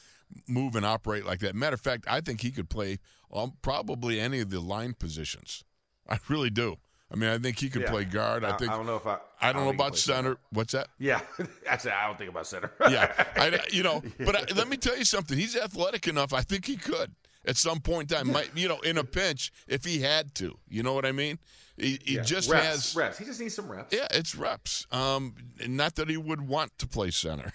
move 0.48 0.76
and 0.76 0.86
operate 0.86 1.26
like 1.26 1.39
that. 1.39 1.56
Matter 1.56 1.76
of 1.76 1.82
fact, 1.82 2.06
I 2.08 2.21
think 2.21 2.41
he 2.41 2.52
could 2.52 2.69
play 2.69 3.00
um, 3.36 3.54
probably 3.62 4.19
any 4.19 4.39
of 4.39 4.50
the 4.50 4.60
line 4.60 4.93
positions. 4.93 5.63
I 6.10 6.19
really 6.30 6.50
do. 6.50 6.78
I 7.12 7.15
mean, 7.15 7.30
I 7.30 7.38
think 7.38 7.60
he 7.60 7.69
could 7.69 7.84
Yeah. 7.84 7.91
play 7.91 8.04
guard. 8.06 8.43
I 8.43 8.54
I- 8.54 8.58
think 8.58 8.71
I 8.71 8.78
don't 8.78 8.86
know 8.88 8.95
if 8.95 9.06
I- 9.06 9.13
I 9.39 9.50
I 9.50 9.54
don't 9.54 9.65
don't 9.65 9.78
know 9.78 9.84
about 9.84 9.98
center. 9.98 10.38
What's 10.50 10.74
that? 10.74 10.88
Yeah, 10.98 11.21
actually, 11.67 11.91
I 11.91 12.08
don't 12.08 12.17
think 12.17 12.32
about 12.32 12.48
center. 12.48 12.71
yeah, 12.89 13.13
I, 13.36 13.60
you 13.71 13.84
know, 13.84 14.02
but 14.19 14.36
I, 14.36 14.54
let 14.56 14.67
me 14.67 14.78
tell 14.78 14.98
you 14.98 15.06
something. 15.06 15.38
He's 15.38 15.56
athletic 15.56 16.08
enough. 16.08 16.34
I 16.34 16.41
think 16.41 16.65
he 16.65 16.78
could 16.78 17.13
at 17.45 17.58
some 17.58 17.80
point 17.80 18.12
in 18.12 18.17
time. 18.17 18.32
Might 18.32 18.50
you 18.56 18.67
know, 18.67 18.80
in 18.80 18.98
a 18.98 19.04
pinch, 19.04 19.52
if 19.67 19.86
he 19.86 20.02
had 20.02 20.34
to. 20.36 20.58
You 20.67 20.82
know 20.82 20.93
what 20.93 21.06
I 21.06 21.12
mean? 21.12 21.38
He, 21.78 22.00
he 22.04 22.15
Yeah, 22.15 22.21
just 22.24 22.50
reps, 22.50 22.65
has 22.65 22.95
reps. 22.95 23.17
He 23.19 23.26
just 23.26 23.39
needs 23.39 23.54
some 23.54 23.69
reps. 23.69 23.93
Yeah, 23.93 24.08
it's 24.12 24.34
reps. 24.36 24.88
Um, 24.91 25.36
not 25.67 25.95
that 25.95 26.10
he 26.10 26.17
would 26.17 26.48
want 26.48 26.78
to 26.80 26.88
play 26.88 27.12
center, 27.12 27.52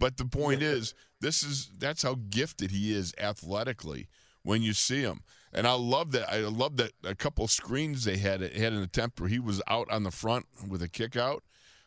but 0.00 0.16
the 0.16 0.24
point 0.24 0.62
is, 0.62 0.94
this 1.20 1.42
is 1.42 1.70
that's 1.78 2.02
how 2.02 2.16
gifted 2.30 2.70
he 2.72 2.92
is 2.94 3.14
athletically 3.18 4.08
when 4.44 4.62
you 4.62 4.72
see 4.72 5.00
him. 5.02 5.22
And 5.52 5.66
I 5.66 5.72
love 5.74 6.12
that. 6.12 6.32
I 6.32 6.38
love 6.40 6.76
that 6.78 6.92
a 7.04 7.14
couple 7.14 7.46
screens 7.48 8.04
they 8.04 8.16
had 8.16 8.42
it 8.42 8.54
had 8.56 8.72
an 8.72 8.82
attempt 8.82 9.20
where 9.20 9.28
he 9.28 9.38
was 9.38 9.60
out 9.68 9.90
on 9.90 10.02
the 10.04 10.10
front 10.10 10.46
with 10.68 10.82
a 10.82 10.88
kick 10.88 11.16
out. 11.16 11.42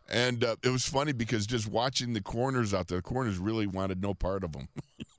And 0.10 0.42
uh, 0.44 0.56
it 0.64 0.70
was 0.70 0.88
funny 0.88 1.12
because 1.12 1.46
just 1.46 1.68
watching 1.68 2.14
the 2.14 2.22
corners 2.22 2.74
out 2.74 2.88
there, 2.88 3.00
the 3.00 3.02
corners 3.02 3.38
really 3.38 3.68
wanted 3.68 4.02
no 4.02 4.14
part 4.14 4.46
of 4.46 4.56
him. 4.56 4.70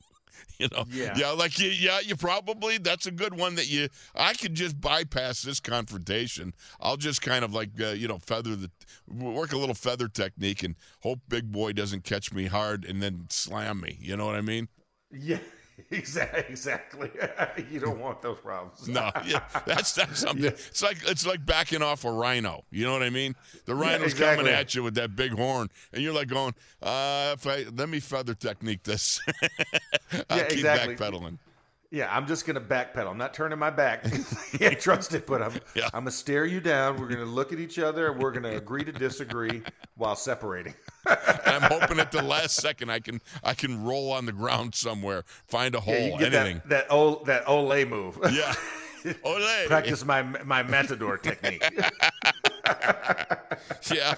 you 0.59 0.68
know, 0.72 0.85
Yeah. 0.90 1.33
like 1.33 1.59
you, 1.59 1.68
yeah, 1.68 2.01
you 2.01 2.16
probably 2.16 2.79
that's 2.79 3.05
a 3.07 3.11
good 3.11 3.37
one 3.38 3.55
that 3.57 3.68
you. 3.68 3.88
I 4.14 4.33
could 4.33 4.55
just 4.55 4.81
bypass 4.81 5.42
this 5.42 5.61
confrontation. 5.61 6.55
I'll 6.81 6.96
just 6.96 7.20
kind 7.20 7.44
of 7.44 7.53
like 7.53 7.70
uh, 7.79 7.88
you 7.88 8.09
know 8.09 8.18
feather 8.18 8.57
the 8.57 8.70
work 9.07 9.53
a 9.53 9.59
little 9.59 9.74
feather 9.74 10.09
technique 10.09 10.62
and 10.62 10.74
hope 11.03 11.20
Big 11.29 11.53
Boy 11.53 11.72
doesn't 11.74 12.05
catch 12.05 12.33
me 12.33 12.46
hard 12.46 12.87
and 12.87 13.03
then 13.03 13.27
slam 13.29 13.81
me. 13.83 13.98
You 14.01 14.16
know 14.16 14.24
what 14.24 14.37
I 14.37 14.40
mean? 14.40 14.68
Yeah, 15.12 15.38
exactly. 15.90 16.44
Exactly. 16.48 17.10
you 17.70 17.80
don't 17.80 18.00
want 18.00 18.22
those 18.22 18.38
problems. 18.38 18.88
No, 18.88 19.10
yeah, 19.24 19.42
that's 19.66 19.92
that's 19.92 20.20
something. 20.20 20.44
It's 20.46 20.82
like 20.82 20.98
it's 21.06 21.26
like 21.26 21.44
backing 21.44 21.82
off 21.82 22.04
a 22.04 22.10
rhino. 22.10 22.64
You 22.70 22.84
know 22.84 22.92
what 22.92 23.02
I 23.02 23.10
mean? 23.10 23.34
The 23.64 23.74
rhino's 23.74 24.12
exactly. 24.12 24.44
coming 24.44 24.52
at 24.52 24.74
you 24.74 24.82
with 24.82 24.94
that 24.94 25.14
big 25.16 25.32
horn, 25.32 25.68
and 25.92 26.02
you're 26.02 26.14
like 26.14 26.28
going, 26.28 26.54
uh, 26.82 27.32
if 27.34 27.46
I 27.46 27.64
let 27.74 27.88
me 27.88 28.00
feather 28.00 28.34
technique 28.34 28.82
this, 28.82 29.20
I'll 30.30 30.38
Yeah, 30.38 30.44
keep 30.48 30.58
exactly. 30.58 30.96
backpedaling. 30.96 31.38
Yeah, 31.90 32.14
I'm 32.14 32.27
just 32.27 32.46
gonna 32.46 32.61
backpedal. 32.61 33.11
I'm 33.11 33.16
not 33.16 33.33
turning 33.33 33.59
my 33.59 33.70
back. 33.70 34.05
yeah, 34.61 34.70
trust 34.74 35.14
it, 35.14 35.27
but 35.27 35.40
I'm 35.42 35.53
Yeah. 35.74 35.87
I'm 35.94 36.01
gonna 36.03 36.11
stare 36.11 36.44
you 36.44 36.61
down. 36.61 37.01
We're 37.01 37.09
gonna 37.09 37.24
look 37.24 37.53
at 37.53 37.59
each 37.59 37.79
other 37.79 38.11
and 38.12 38.20
we're 38.22 38.33
gonna 38.33 38.57
agree 38.57 38.85
to 38.85 38.92
disagree 38.92 39.62
while 39.96 40.14
separating. 40.16 40.74
I'm 41.07 41.62
hoping 41.70 41.98
at 41.98 42.12
the 42.12 42.22
last 42.22 42.57
second 42.57 42.90
I 42.90 43.01
can 43.01 43.22
I 43.42 43.55
can 43.55 43.83
roll 43.85 44.12
on 44.12 44.27
the 44.27 44.33
ground 44.33 44.74
somewhere, 44.74 45.24
find 45.46 45.74
a 45.74 45.81
hole, 45.81 45.94
Yeah, 45.94 46.05
you 46.05 46.11
can 46.11 46.18
get 46.31 46.35
anything. 46.35 46.57
that 46.66 46.88
that 46.88 46.92
old 46.92 47.24
that 47.27 47.46
Olay 47.46 47.88
move. 47.88 48.18
Yeah. 48.33 48.55
Ole. 49.24 49.66
Practice 49.66 50.05
my 50.05 50.22
my 50.22 50.62
matador 50.62 51.16
technique. 51.16 51.62
yeah, 53.94 54.14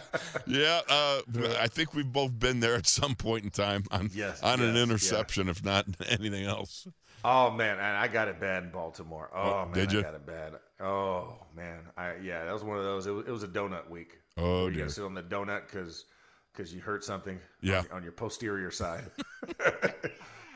yeah. 0.46 0.80
Uh, 0.88 1.20
I 1.60 1.68
think 1.68 1.94
we've 1.94 2.10
both 2.12 2.36
been 2.36 2.58
there 2.60 2.74
at 2.74 2.86
some 2.86 3.14
point 3.14 3.44
in 3.44 3.50
time 3.50 3.84
on 3.92 4.10
Yes, 4.12 4.42
on 4.42 4.60
an 4.60 4.74
yes, 4.74 4.82
interception, 4.82 5.48
if 5.48 5.64
not 5.64 5.86
anything 6.08 6.46
else. 6.46 6.88
Oh 7.24 7.50
man, 7.50 7.74
and 7.78 7.96
I 7.96 8.08
got 8.08 8.28
it 8.28 8.40
bad 8.40 8.62
in 8.64 8.70
Baltimore. 8.70 9.30
Oh, 9.34 9.40
Oh, 9.40 9.64
man, 9.66 9.72
did 9.74 9.92
you? 9.92 9.98
I 10.00 10.02
got 10.02 10.14
it 10.14 10.26
bad. 10.26 10.52
Oh 10.80 11.36
man, 11.54 11.80
I 11.96 12.16
yeah, 12.22 12.44
that 12.44 12.52
was 12.54 12.64
one 12.64 12.78
of 12.78 12.84
those. 12.84 13.06
It 13.06 13.10
was, 13.10 13.26
it 13.26 13.30
was 13.30 13.42
a 13.42 13.48
donut 13.48 13.88
week. 13.90 14.18
Oh, 14.38 14.68
you 14.68 14.88
sit 14.88 15.04
on 15.04 15.14
the 15.14 15.22
donut 15.22 15.66
because 15.66 16.06
because 16.52 16.72
you 16.74 16.80
hurt 16.80 17.04
something. 17.04 17.38
Yeah. 17.60 17.80
on, 17.80 17.98
on 17.98 18.02
your 18.02 18.12
posterior 18.12 18.70
side. 18.70 19.04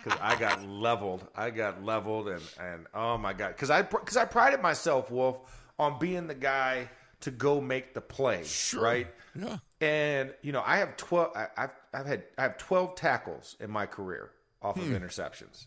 Because 0.03 0.19
I 0.21 0.37
got 0.39 0.63
leveled. 0.67 1.27
I 1.35 1.49
got 1.49 1.83
leveled, 1.83 2.29
and 2.29 2.43
and 2.61 2.87
oh 2.95 3.17
my 3.17 3.33
god, 3.33 3.49
because 3.49 3.71
I 3.71 3.81
because 3.81 4.19
I 4.19 4.27
prided 4.27 4.61
myself, 4.61 5.11
Wolf, 5.11 5.39
on 5.79 5.99
being 5.99 6.27
the 6.27 6.35
guy 6.35 6.91
to 7.21 7.31
go 7.31 7.59
make 7.59 7.95
the 7.95 8.03
play. 8.03 8.45
sure. 8.45 8.83
Right. 8.83 9.07
Yeah. 9.35 9.57
And 9.81 10.35
you 10.43 10.53
know, 10.53 10.63
I 10.67 10.77
have 10.77 10.99
twelve. 10.99 11.35
I, 11.35 11.47
I've 11.57 11.71
I've 11.95 12.05
had 12.07 12.25
I 12.37 12.43
have 12.43 12.59
twelve 12.59 12.97
tackles 12.97 13.57
in 13.61 13.71
my 13.71 13.87
career 13.87 14.31
off 14.61 14.77
Hmm. 14.77 14.95
of 14.95 15.01
interceptions. 15.03 15.65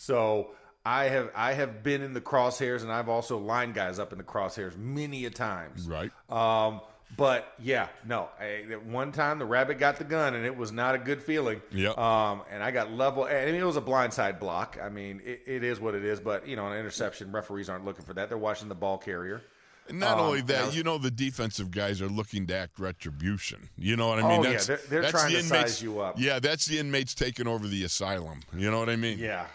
So 0.00 0.50
I 0.86 1.06
have 1.06 1.30
I 1.34 1.54
have 1.54 1.82
been 1.82 2.02
in 2.02 2.14
the 2.14 2.20
crosshairs, 2.20 2.82
and 2.82 2.92
I've 2.92 3.08
also 3.08 3.36
lined 3.36 3.74
guys 3.74 3.98
up 3.98 4.12
in 4.12 4.18
the 4.18 4.24
crosshairs 4.24 4.76
many 4.76 5.24
a 5.26 5.30
times. 5.30 5.88
Right. 5.88 6.12
Um, 6.30 6.80
but 7.16 7.52
yeah, 7.58 7.88
no. 8.06 8.28
I, 8.38 8.64
at 8.70 8.86
one 8.86 9.10
time 9.10 9.40
the 9.40 9.44
rabbit 9.44 9.78
got 9.80 9.96
the 9.96 10.04
gun, 10.04 10.34
and 10.34 10.46
it 10.46 10.56
was 10.56 10.70
not 10.70 10.94
a 10.94 10.98
good 10.98 11.20
feeling. 11.20 11.60
Yeah. 11.72 11.90
Um, 11.90 12.42
and 12.52 12.62
I 12.62 12.70
got 12.70 12.92
level. 12.92 13.24
Mean, 13.24 13.54
it 13.56 13.62
was 13.64 13.76
a 13.76 13.80
blindside 13.82 14.38
block. 14.38 14.78
I 14.80 14.88
mean, 14.88 15.20
it, 15.24 15.40
it 15.46 15.64
is 15.64 15.80
what 15.80 15.96
it 15.96 16.04
is. 16.04 16.20
But 16.20 16.46
you 16.46 16.54
know, 16.54 16.68
an 16.68 16.78
interception, 16.78 17.32
referees 17.32 17.68
aren't 17.68 17.84
looking 17.84 18.04
for 18.04 18.14
that. 18.14 18.28
They're 18.28 18.38
watching 18.38 18.68
the 18.68 18.76
ball 18.76 18.98
carrier. 18.98 19.42
And 19.88 19.98
not 20.00 20.18
Um, 20.18 20.26
only 20.26 20.42
that, 20.42 20.66
was- 20.66 20.76
you 20.76 20.82
know, 20.84 20.98
the 20.98 21.10
defensive 21.10 21.70
guys 21.70 22.00
are 22.02 22.08
looking 22.10 22.46
to 22.48 22.54
act 22.54 22.78
retribution. 22.78 23.70
You 23.76 23.96
know 23.96 24.08
what 24.08 24.18
I 24.18 24.28
mean? 24.28 24.40
Oh, 24.40 24.42
mean? 24.42 24.52
yeah, 24.52 24.58
they're- 24.58 24.80
they're 24.88 25.10
trying 25.10 25.32
the 25.32 25.40
to 25.40 25.44
inmates, 25.46 25.72
size 25.72 25.82
you 25.82 26.00
up. 26.00 26.20
Yeah, 26.20 26.38
that's 26.40 26.66
the 26.66 26.78
inmates 26.78 27.14
taking 27.14 27.46
over 27.48 27.66
the 27.66 27.82
asylum. 27.84 28.40
You 28.54 28.70
know 28.70 28.78
what 28.80 28.90
I 28.90 28.96
mean? 28.96 29.18
Yeah. 29.18 29.46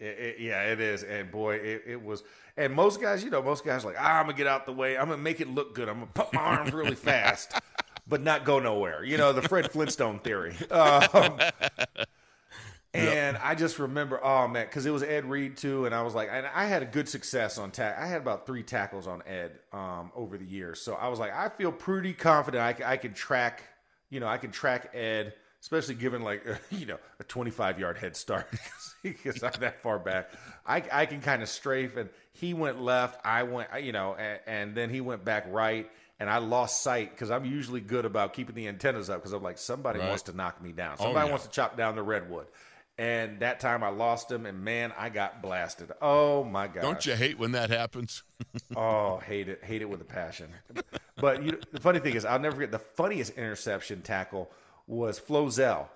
It, 0.00 0.04
it- 0.18 0.40
yeah, 0.40 0.62
it 0.64 0.80
is. 0.80 1.02
And 1.04 1.30
boy, 1.30 1.56
it, 1.56 1.82
it 1.86 2.02
was. 2.04 2.22
And 2.56 2.72
most 2.74 3.00
guys, 3.00 3.22
you 3.22 3.30
know, 3.30 3.42
most 3.42 3.64
guys 3.64 3.84
are 3.84 3.88
like, 3.88 3.96
ah, 4.00 4.18
I'm 4.18 4.24
going 4.24 4.34
to 4.36 4.38
get 4.38 4.46
out 4.46 4.66
the 4.66 4.72
way. 4.72 4.98
I'm 4.98 5.06
going 5.06 5.18
to 5.18 5.22
make 5.22 5.40
it 5.40 5.48
look 5.48 5.74
good. 5.74 5.88
I'm 5.88 5.96
going 5.96 6.08
to 6.08 6.12
put 6.12 6.32
my 6.34 6.40
arms 6.40 6.72
really 6.72 6.94
fast, 6.96 7.52
but 8.08 8.20
not 8.22 8.44
go 8.44 8.58
nowhere. 8.58 9.04
You 9.04 9.16
know, 9.18 9.32
the 9.32 9.42
Fred 9.42 9.70
Flintstone 9.72 10.18
theory. 10.18 10.54
Um, 10.70 11.38
and 12.92 13.36
I 13.38 13.54
just 13.54 13.78
remember, 13.78 14.22
oh, 14.22 14.48
man, 14.48 14.66
because 14.66 14.84
it 14.84 14.90
was 14.90 15.04
Ed 15.04 15.24
Reed, 15.26 15.56
too. 15.56 15.86
And 15.86 15.94
I 15.94 16.02
was 16.02 16.14
like, 16.14 16.28
and 16.32 16.44
I 16.52 16.66
had 16.66 16.82
a 16.82 16.86
good 16.86 17.08
success 17.08 17.56
on 17.56 17.70
tack. 17.70 17.96
I 17.98 18.06
had 18.06 18.20
about 18.20 18.46
three 18.46 18.64
tackles 18.64 19.06
on 19.06 19.22
Ed 19.26 19.52
um, 19.72 20.10
over 20.16 20.36
the 20.36 20.44
years. 20.44 20.80
So 20.80 20.94
I 20.94 21.06
was 21.08 21.18
like, 21.20 21.32
I 21.32 21.48
feel 21.50 21.70
pretty 21.70 22.12
confident 22.12 22.82
I 22.84 22.96
can 22.96 23.14
track, 23.14 23.62
you 24.10 24.18
know, 24.18 24.26
I 24.26 24.38
can 24.38 24.50
track 24.50 24.90
Ed 24.92 25.34
especially 25.60 25.94
given 25.94 26.22
like 26.22 26.44
you 26.70 26.86
know 26.86 26.98
a 27.18 27.24
25 27.24 27.78
yard 27.78 27.98
head 27.98 28.16
start 28.16 28.46
because 29.02 29.42
I'm 29.42 29.52
that 29.60 29.82
far 29.82 29.98
back. 29.98 30.30
I, 30.66 30.82
I 30.92 31.06
can 31.06 31.20
kind 31.20 31.42
of 31.42 31.48
strafe, 31.48 31.96
and 31.96 32.10
he 32.32 32.54
went 32.54 32.80
left. 32.80 33.20
I 33.24 33.42
went, 33.44 33.68
you 33.82 33.92
know, 33.92 34.14
and, 34.14 34.40
and 34.46 34.74
then 34.74 34.90
he 34.90 35.00
went 35.00 35.24
back 35.24 35.46
right, 35.48 35.90
and 36.20 36.28
I 36.30 36.38
lost 36.38 36.82
sight 36.82 37.10
because 37.10 37.30
I'm 37.30 37.44
usually 37.44 37.80
good 37.80 38.04
about 38.04 38.34
keeping 38.34 38.54
the 38.54 38.68
antennas 38.68 39.10
up 39.10 39.18
because 39.20 39.32
I'm 39.32 39.42
like 39.42 39.58
somebody 39.58 39.98
Right. 39.98 40.08
wants 40.08 40.24
to 40.24 40.36
knock 40.36 40.62
me 40.62 40.72
down. 40.72 40.96
Oh, 41.00 41.04
Somebody 41.04 41.26
yeah. 41.26 41.30
wants 41.32 41.46
to 41.46 41.50
chop 41.50 41.76
down 41.76 41.96
the 41.96 42.02
redwood. 42.02 42.46
And 42.98 43.40
that 43.40 43.60
time 43.60 43.82
I 43.82 43.88
lost 43.88 44.30
him, 44.30 44.44
and 44.44 44.62
man, 44.62 44.92
I 44.98 45.08
got 45.08 45.40
blasted. 45.40 45.90
Oh 46.02 46.44
my 46.44 46.66
god! 46.66 46.82
Don't 46.82 47.06
you 47.06 47.14
hate 47.14 47.38
when 47.38 47.52
that 47.52 47.70
happens? 47.70 48.22
Oh, 48.76 49.18
hate 49.18 49.48
it, 49.48 49.64
hate 49.64 49.80
it 49.82 49.88
with 49.88 50.00
a 50.00 50.04
passion. 50.04 50.50
But 51.16 51.42
you 51.42 51.52
know, 51.52 51.58
the 51.72 51.80
funny 51.80 51.98
thing 51.98 52.14
is, 52.14 52.24
I'll 52.26 52.38
never 52.38 52.56
forget 52.56 52.70
the 52.72 52.78
funniest 52.78 53.32
interception 53.38 54.02
tackle 54.02 54.50
was 54.86 55.20
Flozell 55.20 55.88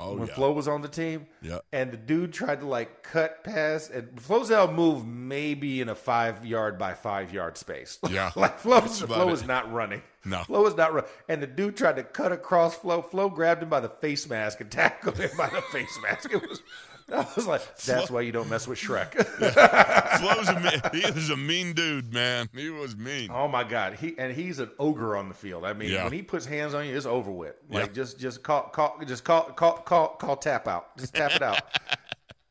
Oh, 0.00 0.14
when 0.14 0.28
yeah. 0.28 0.34
Flo 0.34 0.52
was 0.52 0.68
on 0.68 0.80
the 0.80 0.88
team. 0.88 1.26
Yeah. 1.42 1.58
And 1.72 1.90
the 1.90 1.96
dude 1.96 2.32
tried 2.32 2.60
to 2.60 2.66
like 2.66 3.02
cut 3.02 3.42
past, 3.42 3.90
and 3.90 4.14
Flozell 4.16 4.72
moved 4.72 5.04
maybe 5.06 5.80
in 5.80 5.88
a 5.88 5.94
five 5.94 6.46
yard 6.46 6.78
by 6.78 6.94
five 6.94 7.32
yard 7.32 7.58
space. 7.58 7.98
Yeah. 8.08 8.30
like 8.36 8.58
Flo, 8.60 8.80
Flo 8.80 9.26
was 9.26 9.44
not 9.44 9.72
running. 9.72 10.02
No. 10.24 10.44
Flo 10.44 10.62
was 10.62 10.76
not 10.76 10.94
running. 10.94 11.10
And 11.28 11.42
the 11.42 11.46
dude 11.48 11.76
tried 11.76 11.96
to 11.96 12.04
cut 12.04 12.30
across 12.30 12.76
Flo. 12.76 13.02
Flo 13.02 13.28
grabbed 13.28 13.62
him 13.62 13.68
by 13.68 13.80
the 13.80 13.88
face 13.88 14.28
mask 14.28 14.60
and 14.60 14.70
tackled 14.70 15.18
him 15.18 15.30
by 15.36 15.48
the 15.48 15.62
face 15.62 15.98
mask. 16.02 16.32
It 16.32 16.48
was. 16.48 16.62
I 17.14 17.26
was 17.36 17.46
like, 17.46 17.62
that's 17.78 18.10
why 18.10 18.20
you 18.20 18.32
don't 18.32 18.50
mess 18.50 18.68
with 18.68 18.78
Shrek. 18.78 19.14
Flo's 20.18 20.48
a 20.48 20.60
mean, 20.60 21.02
he 21.02 21.10
was 21.14 21.30
a 21.30 21.36
mean 21.36 21.72
dude, 21.72 22.12
man. 22.12 22.48
He 22.54 22.68
was 22.70 22.96
mean. 22.96 23.30
Oh 23.32 23.48
my 23.48 23.64
God, 23.64 23.94
he 23.94 24.14
and 24.18 24.34
he's 24.34 24.58
an 24.58 24.70
ogre 24.78 25.16
on 25.16 25.28
the 25.28 25.34
field. 25.34 25.64
I 25.64 25.72
mean, 25.72 25.90
Yeah. 25.90 26.04
when 26.04 26.12
he 26.12 26.22
puts 26.22 26.44
hands 26.44 26.74
on 26.74 26.86
you, 26.86 26.94
it's 26.96 27.06
over 27.06 27.30
with. 27.30 27.54
Like 27.70 27.86
Yeah. 27.88 27.92
just 27.92 28.18
just 28.18 28.42
call 28.42 28.64
call 28.64 28.98
just 29.06 29.24
call 29.24 29.44
call 29.44 29.78
call 29.78 30.08
call 30.16 30.36
tap 30.36 30.68
out. 30.68 30.96
Just 30.98 31.14
tap 31.14 31.32
it 31.34 31.40
out. 31.42 31.60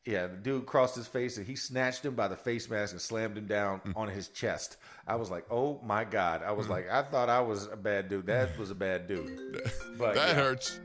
yeah, 0.04 0.26
the 0.26 0.36
dude 0.36 0.66
crossed 0.66 0.96
his 0.96 1.06
face 1.06 1.36
and 1.36 1.46
he 1.46 1.54
snatched 1.54 2.04
him 2.04 2.14
by 2.14 2.26
the 2.26 2.36
face 2.36 2.68
mask 2.68 2.92
and 2.92 3.00
slammed 3.00 3.38
him 3.38 3.46
down 3.46 3.80
Mm. 3.86 3.96
on 3.96 4.08
his 4.08 4.28
chest. 4.28 4.76
I 5.06 5.14
was 5.14 5.30
like, 5.30 5.44
oh 5.50 5.80
my 5.84 6.02
God. 6.04 6.42
I 6.42 6.50
was 6.52 6.68
like, 6.68 6.90
I 6.90 7.02
thought 7.02 7.28
I 7.28 7.40
was 7.40 7.66
a 7.66 7.76
bad 7.76 8.08
dude. 8.08 8.26
That 8.26 8.58
was 8.58 8.70
a 8.70 8.74
bad 8.74 9.06
dude. 9.06 9.62
But 9.96 10.16
That 10.16 10.28
yeah. 10.30 10.34
hurts. 10.34 10.80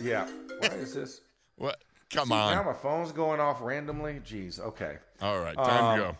Yeah. 0.00 0.28
Why 0.60 0.68
is 0.68 0.94
this? 0.94 1.20
What? 1.56 1.82
Come 2.12 2.28
See, 2.28 2.34
Now 2.34 2.62
my 2.62 2.72
phone's 2.72 3.12
going 3.12 3.40
off 3.40 3.60
randomly. 3.60 4.20
Jeez. 4.24 4.58
Okay. 4.58 4.98
All 5.20 5.38
right, 5.38 5.56
time 5.56 5.66
to 5.98 6.04
Um, 6.04 6.12
go. 6.12 6.16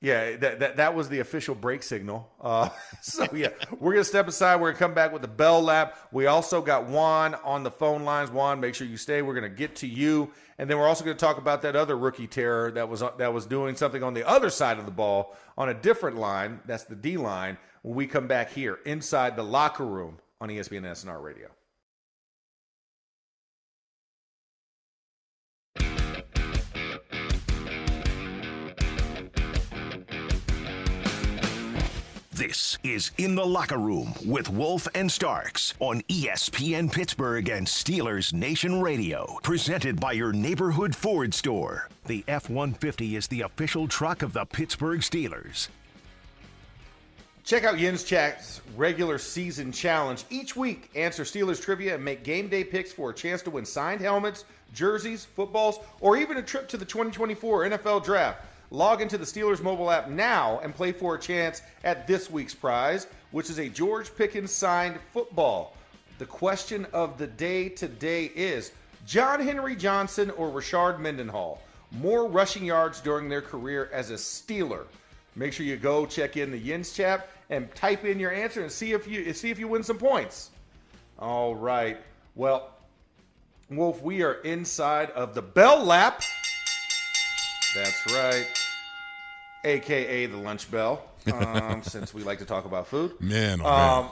Yeah, 0.00 0.36
that, 0.36 0.60
that 0.60 0.76
that 0.76 0.94
was 0.94 1.08
the 1.08 1.20
official 1.20 1.54
break 1.54 1.82
signal. 1.82 2.30
Uh, 2.38 2.68
so 3.02 3.26
yeah, 3.32 3.48
we're 3.80 3.92
gonna 3.94 4.04
step 4.04 4.28
aside. 4.28 4.60
We're 4.60 4.68
gonna 4.72 4.78
come 4.78 4.92
back 4.94 5.12
with 5.12 5.22
the 5.22 5.28
bell 5.28 5.62
lap. 5.62 5.96
We 6.12 6.26
also 6.26 6.60
got 6.60 6.86
Juan 6.86 7.34
on 7.36 7.62
the 7.62 7.70
phone 7.70 8.04
lines. 8.04 8.30
Juan, 8.30 8.60
make 8.60 8.74
sure 8.74 8.86
you 8.86 8.98
stay. 8.98 9.22
We're 9.22 9.34
gonna 9.34 9.48
get 9.48 9.76
to 9.76 9.86
you, 9.86 10.30
and 10.58 10.68
then 10.68 10.76
we're 10.78 10.86
also 10.88 11.04
gonna 11.06 11.16
talk 11.16 11.38
about 11.38 11.62
that 11.62 11.74
other 11.74 11.96
rookie 11.96 12.26
terror 12.26 12.70
that 12.72 12.86
was 12.86 13.02
that 13.16 13.32
was 13.32 13.46
doing 13.46 13.76
something 13.76 14.02
on 14.02 14.12
the 14.12 14.28
other 14.28 14.50
side 14.50 14.78
of 14.78 14.84
the 14.84 14.92
ball 14.92 15.34
on 15.56 15.70
a 15.70 15.74
different 15.74 16.18
line. 16.18 16.60
That's 16.66 16.84
the 16.84 16.96
D 16.96 17.16
line. 17.16 17.56
When 17.80 17.94
we 17.94 18.06
come 18.06 18.26
back 18.26 18.50
here 18.52 18.80
inside 18.84 19.36
the 19.36 19.42
locker 19.42 19.86
room 19.86 20.18
on 20.38 20.50
ESPN 20.50 20.82
SNR 20.82 21.22
Radio. 21.22 21.48
This 32.34 32.78
is 32.82 33.12
In 33.16 33.36
the 33.36 33.46
Locker 33.46 33.78
Room 33.78 34.12
with 34.26 34.48
Wolf 34.48 34.88
and 34.92 35.12
Starks 35.12 35.72
on 35.78 36.00
ESPN 36.08 36.90
Pittsburgh 36.90 37.48
and 37.48 37.64
Steelers 37.64 38.32
Nation 38.32 38.82
Radio. 38.82 39.38
Presented 39.44 40.00
by 40.00 40.10
your 40.10 40.32
neighborhood 40.32 40.96
Ford 40.96 41.32
store. 41.32 41.88
The 42.06 42.24
F 42.26 42.50
150 42.50 43.14
is 43.14 43.28
the 43.28 43.42
official 43.42 43.86
truck 43.86 44.22
of 44.22 44.32
the 44.32 44.46
Pittsburgh 44.46 44.98
Steelers. 44.98 45.68
Check 47.44 47.62
out 47.62 47.78
Yin's 47.78 48.02
Chat's 48.02 48.62
regular 48.76 49.18
season 49.18 49.70
challenge. 49.70 50.24
Each 50.28 50.56
week, 50.56 50.90
answer 50.96 51.22
Steelers 51.22 51.62
trivia 51.62 51.94
and 51.94 52.04
make 52.04 52.24
game 52.24 52.48
day 52.48 52.64
picks 52.64 52.90
for 52.92 53.10
a 53.10 53.14
chance 53.14 53.42
to 53.42 53.50
win 53.50 53.64
signed 53.64 54.00
helmets, 54.00 54.44
jerseys, 54.72 55.24
footballs, 55.24 55.78
or 56.00 56.16
even 56.16 56.38
a 56.38 56.42
trip 56.42 56.66
to 56.70 56.76
the 56.76 56.84
2024 56.84 57.66
NFL 57.66 58.04
Draft. 58.04 58.40
Log 58.74 59.00
into 59.00 59.16
the 59.16 59.24
Steelers 59.24 59.62
mobile 59.62 59.88
app 59.88 60.08
now 60.08 60.58
and 60.64 60.74
play 60.74 60.90
for 60.90 61.14
a 61.14 61.20
chance 61.20 61.62
at 61.84 62.08
this 62.08 62.28
week's 62.28 62.56
prize, 62.56 63.06
which 63.30 63.48
is 63.48 63.60
a 63.60 63.68
George 63.68 64.12
Pickens 64.16 64.50
signed 64.50 64.98
football. 65.12 65.76
The 66.18 66.26
question 66.26 66.84
of 66.92 67.16
the 67.16 67.28
day 67.28 67.68
today 67.68 68.32
is 68.34 68.72
John 69.06 69.38
Henry 69.38 69.76
Johnson 69.76 70.28
or 70.30 70.50
Rashard 70.50 70.98
Mendenhall? 70.98 71.62
More 71.92 72.26
rushing 72.26 72.64
yards 72.64 73.00
during 73.00 73.28
their 73.28 73.42
career 73.42 73.90
as 73.92 74.10
a 74.10 74.14
Steeler. 74.14 74.86
Make 75.36 75.52
sure 75.52 75.64
you 75.64 75.76
go 75.76 76.04
check 76.04 76.36
in 76.36 76.50
the 76.50 76.58
Yins 76.58 76.92
chat 76.92 77.28
and 77.50 77.72
type 77.76 78.04
in 78.04 78.18
your 78.18 78.32
answer 78.32 78.60
and 78.60 78.72
see 78.72 78.90
if 78.90 79.06
you 79.06 79.32
see 79.34 79.50
if 79.50 79.58
you 79.60 79.68
win 79.68 79.84
some 79.84 79.98
points. 79.98 80.50
All 81.20 81.54
right. 81.54 81.98
Well, 82.34 82.70
Wolf, 83.70 84.02
we 84.02 84.24
are 84.24 84.34
inside 84.40 85.12
of 85.12 85.32
the 85.32 85.42
Bell 85.42 85.84
Lap. 85.84 86.24
That's 87.74 88.12
right. 88.12 88.46
AKA 89.64 90.26
the 90.26 90.36
lunch 90.36 90.70
bell, 90.70 91.02
um, 91.32 91.82
since 91.82 92.12
we 92.12 92.22
like 92.22 92.38
to 92.40 92.44
talk 92.44 92.64
about 92.66 92.86
food. 92.86 93.18
Man, 93.20 93.60
oh, 93.62 93.66
Um, 93.66 94.04
man. 94.06 94.10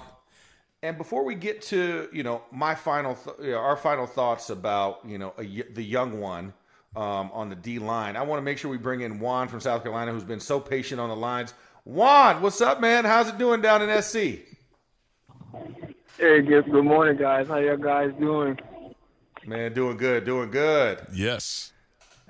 and 0.82 0.98
before 0.98 1.24
we 1.24 1.34
get 1.34 1.62
to 1.62 2.08
you 2.12 2.22
know 2.22 2.42
my 2.50 2.74
final, 2.74 3.14
th- 3.14 3.36
you 3.40 3.50
know, 3.52 3.58
our 3.58 3.76
final 3.76 4.06
thoughts 4.06 4.48
about 4.50 5.00
you 5.06 5.18
know 5.18 5.34
a, 5.38 5.42
y- 5.44 5.64
the 5.74 5.82
young 5.82 6.20
one 6.20 6.54
um, 6.96 7.30
on 7.34 7.50
the 7.50 7.54
D 7.56 7.78
line, 7.78 8.16
I 8.16 8.22
want 8.22 8.38
to 8.38 8.42
make 8.42 8.56
sure 8.58 8.70
we 8.70 8.78
bring 8.78 9.02
in 9.02 9.20
Juan 9.20 9.48
from 9.48 9.60
South 9.60 9.82
Carolina, 9.82 10.12
who's 10.12 10.24
been 10.24 10.40
so 10.40 10.58
patient 10.58 11.00
on 11.00 11.08
the 11.10 11.16
lines. 11.16 11.52
Juan, 11.84 12.40
what's 12.42 12.60
up, 12.60 12.80
man? 12.80 13.04
How's 13.04 13.28
it 13.28 13.38
doing 13.38 13.60
down 13.60 13.82
in 13.88 14.02
SC? 14.02 14.16
Hey, 16.18 16.40
good, 16.42 16.70
good 16.70 16.84
morning, 16.84 17.16
guys. 17.16 17.48
How 17.48 17.56
y'all 17.56 17.76
guys 17.76 18.12
doing? 18.18 18.58
Man, 19.44 19.72
doing 19.74 19.96
good, 19.96 20.24
doing 20.24 20.50
good. 20.50 21.00
Yes. 21.12 21.71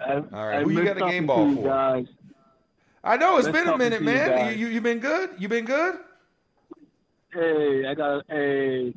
I, 0.07 0.14
All 0.14 0.46
right, 0.46 0.59
I 0.59 0.62
who 0.62 0.70
you 0.70 0.84
got 0.84 0.98
the 0.98 1.07
game 1.07 1.26
ball 1.26 1.55
for? 1.55 1.64
Guys. 1.64 2.07
I 3.05 3.16
know 3.16 3.38
it's 3.38 3.48
been 3.48 3.68
a 3.68 3.76
minute, 3.76 4.03
man. 4.03 4.50
You, 4.59 4.66
you 4.66 4.74
you 4.74 4.80
been 4.80 4.98
good? 4.98 5.30
You 5.38 5.48
been 5.48 5.64
good? 5.64 5.96
Hey, 7.32 7.86
I 7.86 7.94
got 7.94 8.24
hey. 8.28 8.94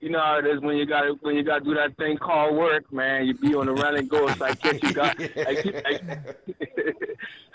You 0.00 0.10
know 0.10 0.20
how 0.20 0.38
it 0.38 0.46
is 0.46 0.60
when 0.60 0.76
you 0.76 0.84
got 0.84 1.04
when 1.22 1.36
you 1.36 1.42
got 1.42 1.60
to 1.60 1.64
do 1.64 1.74
that 1.74 1.96
thing 1.96 2.18
called 2.18 2.54
work, 2.54 2.92
man. 2.92 3.26
You 3.26 3.34
be 3.34 3.54
on 3.54 3.66
the 3.66 3.72
run 3.72 3.96
and 3.96 4.08
go. 4.08 4.28
So 4.34 4.44
I 4.44 4.54
catch 4.54 4.82
you 4.82 4.92
guys. 4.92 5.14
I, 5.36 5.54
keep- 5.62 5.76
I, 5.76 6.18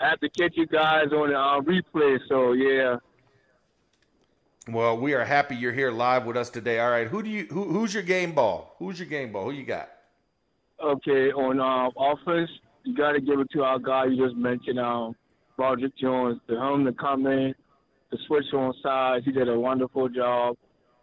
I 0.00 0.08
have 0.08 0.20
to 0.20 0.28
catch 0.28 0.56
you 0.56 0.66
guys 0.66 1.12
on 1.12 1.30
the 1.30 1.38
uh, 1.38 1.60
replay. 1.60 2.18
So 2.28 2.52
yeah. 2.52 2.96
Well, 4.68 4.96
we 4.96 5.14
are 5.14 5.24
happy 5.24 5.56
you're 5.56 5.72
here 5.72 5.90
live 5.90 6.24
with 6.24 6.36
us 6.36 6.50
today. 6.50 6.80
All 6.80 6.90
right, 6.90 7.06
who 7.06 7.22
do 7.22 7.30
you 7.30 7.46
who, 7.46 7.64
who's 7.64 7.94
your 7.94 8.02
game 8.02 8.32
ball? 8.32 8.74
Who's 8.78 8.98
your 8.98 9.08
game 9.08 9.32
ball? 9.32 9.44
Who 9.44 9.52
you 9.52 9.64
got? 9.64 9.90
Okay, 10.82 11.32
on 11.32 11.60
uh, 11.60 11.90
offense, 11.96 12.50
you 12.84 12.94
got 12.94 13.12
to 13.12 13.20
give 13.20 13.40
it 13.40 13.50
to 13.52 13.62
our 13.62 13.78
guy 13.78 14.06
you 14.06 14.24
just 14.24 14.36
mentioned, 14.36 14.78
um, 14.78 15.14
Broderick 15.56 15.96
Jones. 15.96 16.40
For 16.46 16.56
him 16.56 16.84
to 16.84 16.92
come 16.92 17.26
in, 17.26 17.54
to 18.10 18.18
switch 18.26 18.52
on 18.52 18.74
sides, 18.82 19.24
he 19.24 19.32
did 19.32 19.48
a 19.48 19.58
wonderful 19.58 20.08
job. 20.08 20.56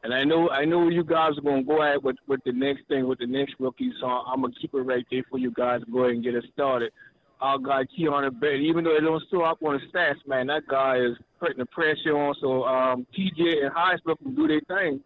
And 0.03 0.13
I 0.13 0.23
know, 0.23 0.49
I 0.49 0.63
know 0.63 0.89
you 0.89 1.03
guys 1.03 1.37
are 1.37 1.41
gonna 1.41 1.63
go 1.63 1.83
at 1.83 2.01
with 2.01 2.15
with 2.27 2.39
the 2.45 2.53
next 2.53 2.87
thing 2.87 3.05
with 3.07 3.19
the 3.19 3.27
next 3.27 3.55
rookie. 3.59 3.91
So 3.99 4.07
I'm 4.07 4.41
gonna 4.41 4.53
keep 4.59 4.73
it 4.73 4.77
right 4.77 5.05
there 5.11 5.23
for 5.29 5.37
you 5.37 5.51
guys. 5.51 5.81
Go 5.91 6.03
ahead 6.03 6.15
and 6.15 6.23
get 6.23 6.35
it 6.35 6.45
started. 6.53 6.93
Our 7.41 7.57
guy 7.57 7.83
Keanu 7.83 8.37
Benton, 8.39 8.61
even 8.61 8.83
though 8.85 8.95
it 8.95 9.01
don't 9.01 9.23
show 9.29 9.41
up 9.41 9.61
on 9.61 9.79
the 9.79 9.97
stats, 9.97 10.25
man, 10.25 10.47
that 10.47 10.67
guy 10.67 10.97
is 10.97 11.17
putting 11.39 11.57
the 11.57 11.65
pressure 11.65 12.17
on. 12.17 12.33
So 12.39 12.63
um, 12.63 13.05
TJ 13.17 13.65
and 13.65 13.73
Highsmith 13.73 14.19
can 14.19 14.35
do 14.35 14.47
their 14.47 14.61
thing. 14.61 15.01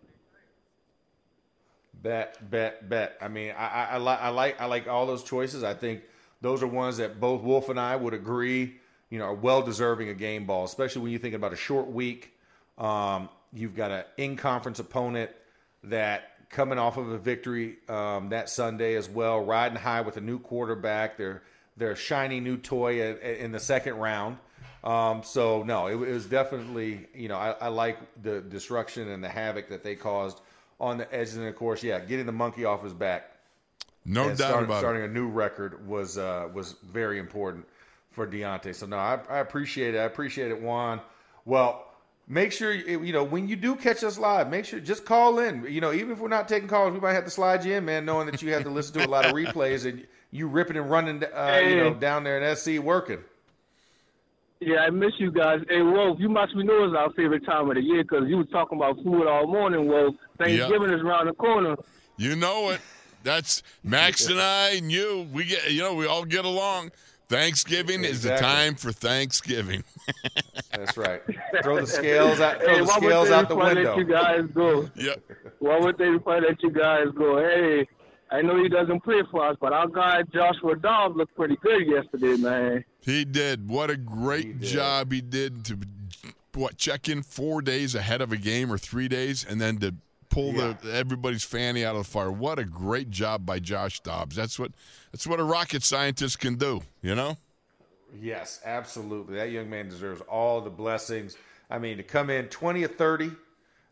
Bet, 2.03 2.37
bet, 2.51 2.87
bet. 2.89 3.17
I 3.21 3.29
mean, 3.29 3.53
I, 3.57 3.67
I, 3.67 3.97
I, 3.97 3.97
I 3.97 4.29
like 4.29 4.61
I 4.61 4.65
like 4.65 4.87
all 4.87 5.07
those 5.07 5.23
choices. 5.23 5.63
I 5.63 5.73
think 5.73 6.03
those 6.43 6.61
are 6.61 6.67
ones 6.67 6.97
that 6.97 7.21
both 7.21 7.41
Wolf 7.41 7.69
and 7.69 7.79
I 7.79 7.95
would 7.95 8.13
agree, 8.13 8.75
you 9.09 9.17
know, 9.17 9.25
are 9.25 9.33
well 9.33 9.61
deserving 9.61 10.09
a 10.09 10.13
game 10.13 10.45
ball, 10.45 10.65
especially 10.65 11.01
when 11.01 11.11
you 11.13 11.17
think 11.17 11.33
about 11.33 11.53
a 11.53 11.55
short 11.55 11.89
week. 11.89 12.33
Um, 12.77 13.29
you've 13.53 13.75
got 13.75 13.91
an 13.91 14.03
in 14.17 14.35
conference 14.35 14.79
opponent 14.79 15.31
that 15.85 16.49
coming 16.49 16.77
off 16.77 16.97
of 16.97 17.09
a 17.09 17.17
victory 17.17 17.77
um, 17.87 18.29
that 18.29 18.49
Sunday 18.49 18.95
as 18.95 19.09
well, 19.09 19.39
riding 19.43 19.77
high 19.77 20.01
with 20.01 20.17
a 20.17 20.21
new 20.21 20.37
quarterback. 20.37 21.17
Their 21.17 21.43
their 21.77 21.95
shiny 21.95 22.41
new 22.41 22.57
toy 22.57 23.15
in 23.15 23.53
the 23.53 23.59
second 23.59 23.95
round. 23.95 24.37
Um, 24.83 25.23
so 25.23 25.63
no, 25.63 25.87
it, 25.87 25.95
was 25.95 26.25
definitely 26.25 27.07
you 27.15 27.29
know 27.29 27.37
I, 27.37 27.51
I 27.51 27.67
like 27.69 27.99
the 28.21 28.41
destruction 28.41 29.07
and 29.07 29.23
the 29.23 29.29
havoc 29.29 29.69
that 29.69 29.81
they 29.81 29.95
caused 29.95 30.41
on 30.77 30.97
the 30.97 31.15
edges, 31.15 31.37
and 31.37 31.47
of 31.47 31.55
course, 31.55 31.83
yeah, 31.83 32.01
getting 32.01 32.25
the 32.25 32.33
monkey 32.33 32.65
off 32.65 32.83
his 32.83 32.93
back 32.93 33.32
No 34.05 34.29
and 34.29 34.37
doubt 34.37 34.49
start- 34.49 34.63
about 34.65 34.79
starting 34.79 35.03
it. 35.03 35.05
Starting 35.05 35.17
a 35.17 35.19
new 35.21 35.27
record 35.29 35.87
was 35.87 36.17
uh, 36.17 36.49
was 36.53 36.75
very 36.83 37.19
important 37.19 37.65
for 38.11 38.27
Diontae. 38.27 38.75
So 38.75 38.85
no, 38.85 38.97
I, 38.97 39.19
I 39.29 39.39
appreciate 39.39 39.95
it. 39.95 39.99
I 39.99 40.03
appreciate 40.03 40.51
it, 40.51 40.61
Juan. 40.61 41.01
Well, 41.45 41.85
make 42.27 42.51
sure 42.51 42.71
you 42.71 43.03
you 43.03 43.13
know 43.13 43.23
when 43.23 43.47
you 43.47 43.55
do 43.55 43.75
catch 43.75 44.03
us 44.03 44.17
live, 44.17 44.49
make 44.49 44.65
sure 44.65 44.79
just 44.79 45.05
call 45.05 45.39
in. 45.39 45.65
You 45.69 45.81
know, 45.81 45.93
even 45.93 46.11
if 46.11 46.19
we're 46.19 46.27
not 46.27 46.47
taking 46.47 46.67
calls, 46.67 46.93
we 46.93 46.99
might 46.99 47.13
have 47.13 47.25
to 47.25 47.31
slide 47.31 47.63
you 47.63 47.75
in, 47.75 47.85
man, 47.85 48.05
knowing 48.05 48.25
that 48.27 48.41
you 48.41 48.53
have 48.53 48.63
to 48.63 48.69
listen 48.69 48.99
to 48.99 49.07
a 49.07 49.09
lot 49.09 49.25
of 49.25 49.31
replays 49.33 49.85
and 49.89 50.05
you 50.31 50.47
ripping 50.47 50.77
and 50.77 50.89
running, 50.89 51.23
uh, 51.23 51.61
you 51.63 51.75
know, 51.75 51.93
down 51.93 52.23
there 52.23 52.41
in 52.41 52.55
SC 52.55 52.79
working. 52.79 53.19
Yeah, 54.59 54.79
I 54.79 54.89
miss 54.91 55.11
you 55.17 55.29
guys. 55.29 55.59
Hey, 55.69 55.81
Wolf, 55.81 56.19
you 56.19 56.29
must 56.29 56.55
be 56.55 56.63
know 56.63 56.85
it's 56.85 56.95
our 56.95 57.11
favorite 57.11 57.45
time 57.45 57.69
of 57.69 57.75
the 57.75 57.81
year 57.81 58.01
because 58.03 58.29
you 58.29 58.37
were 58.37 58.45
talking 58.45 58.77
about 58.77 58.95
food 59.03 59.27
all 59.27 59.45
morning, 59.45 59.87
Wolf. 59.87 60.15
Thanksgiving 60.37 60.89
is 60.93 61.01
around 61.01 61.27
the 61.27 61.33
corner. 61.33 61.75
You 62.17 62.35
know 62.37 62.69
it. 62.69 62.79
That's 63.23 63.63
Max 63.83 64.27
and 64.27 64.39
I 64.39 64.71
and 64.75 64.91
you. 64.91 65.27
We 65.31 65.45
get 65.45 65.71
you 65.71 65.81
know 65.81 65.95
we 65.95 66.05
all 66.05 66.25
get 66.25 66.45
along. 66.45 66.91
Thanksgiving 67.29 68.03
is 68.03 68.21
the 68.21 68.35
time 68.35 68.75
for 68.75 68.91
Thanksgiving. 68.91 69.83
That's 70.71 70.97
right. 70.97 71.21
Throw 71.63 71.79
the 71.81 71.87
scales 71.87 72.39
out. 72.39 72.61
Throw 72.61 72.67
Hey, 72.73 72.79
the 72.79 72.85
why 72.85 72.97
would 72.99 73.03
scales 73.07 73.29
they 73.29 73.33
out 73.35 73.49
the 73.49 73.55
window. 73.55 73.83
Let 73.83 73.97
you 73.97 74.03
guys 74.03 74.43
go. 74.53 74.89
yep. 74.95 75.23
Why 75.59 75.79
would 75.79 75.97
they 75.97 76.11
before 76.11 76.35
I 76.35 76.39
let 76.39 76.61
you 76.61 76.69
guys 76.69 77.07
go? 77.15 77.37
Hey, 77.39 77.87
I 78.29 78.41
know 78.41 78.61
he 78.61 78.67
doesn't 78.67 79.01
play 79.03 79.21
for 79.31 79.47
us, 79.47 79.57
but 79.59 79.73
our 79.73 79.87
guy 79.87 80.23
Joshua 80.33 80.75
Dobbs 80.75 81.15
looked 81.15 81.35
pretty 81.35 81.55
good 81.61 81.87
yesterday, 81.87 82.35
man. 82.35 82.83
He 82.99 83.25
did. 83.25 83.69
What 83.69 83.89
a 83.89 83.97
great 83.97 84.59
did. 84.59 84.69
job 84.69 85.11
he 85.11 85.21
did 85.21 85.65
to 85.65 85.79
what 86.53 86.77
check 86.77 87.09
in 87.09 87.23
four 87.23 87.61
days 87.61 87.95
ahead 87.95 88.21
of 88.21 88.31
a 88.31 88.37
game 88.37 88.71
or 88.71 88.77
three 88.77 89.07
days, 89.07 89.45
and 89.47 89.59
then 89.61 89.77
to 89.77 89.95
pull 90.33 90.53
the 90.53 90.77
everybody's 90.91 91.43
fanny 91.43 91.85
out 91.85 91.95
of 91.95 92.05
the 92.05 92.09
fire. 92.09 92.31
What 92.31 92.59
a 92.59 92.65
great 92.65 93.09
job 93.09 93.45
by 93.45 93.59
Josh 93.59 93.99
Dobbs. 94.01 94.35
That's 94.35 94.57
what 94.59 94.71
that's 95.11 95.27
what 95.27 95.39
a 95.39 95.43
rocket 95.43 95.83
scientist 95.83 96.39
can 96.39 96.55
do. 96.55 96.81
You 97.01 97.15
know. 97.15 97.37
Yes, 98.19 98.59
absolutely. 98.63 99.35
That 99.37 99.49
young 99.51 99.69
man 99.69 99.89
deserves 99.89 100.21
all 100.21 100.61
the 100.61 100.69
blessings. 100.69 101.35
I 101.69 101.79
mean, 101.79 101.97
to 101.97 102.03
come 102.03 102.29
in 102.29 102.45
20 102.47 102.83
or 102.83 102.87
30, 102.87 103.25
you 103.25 103.33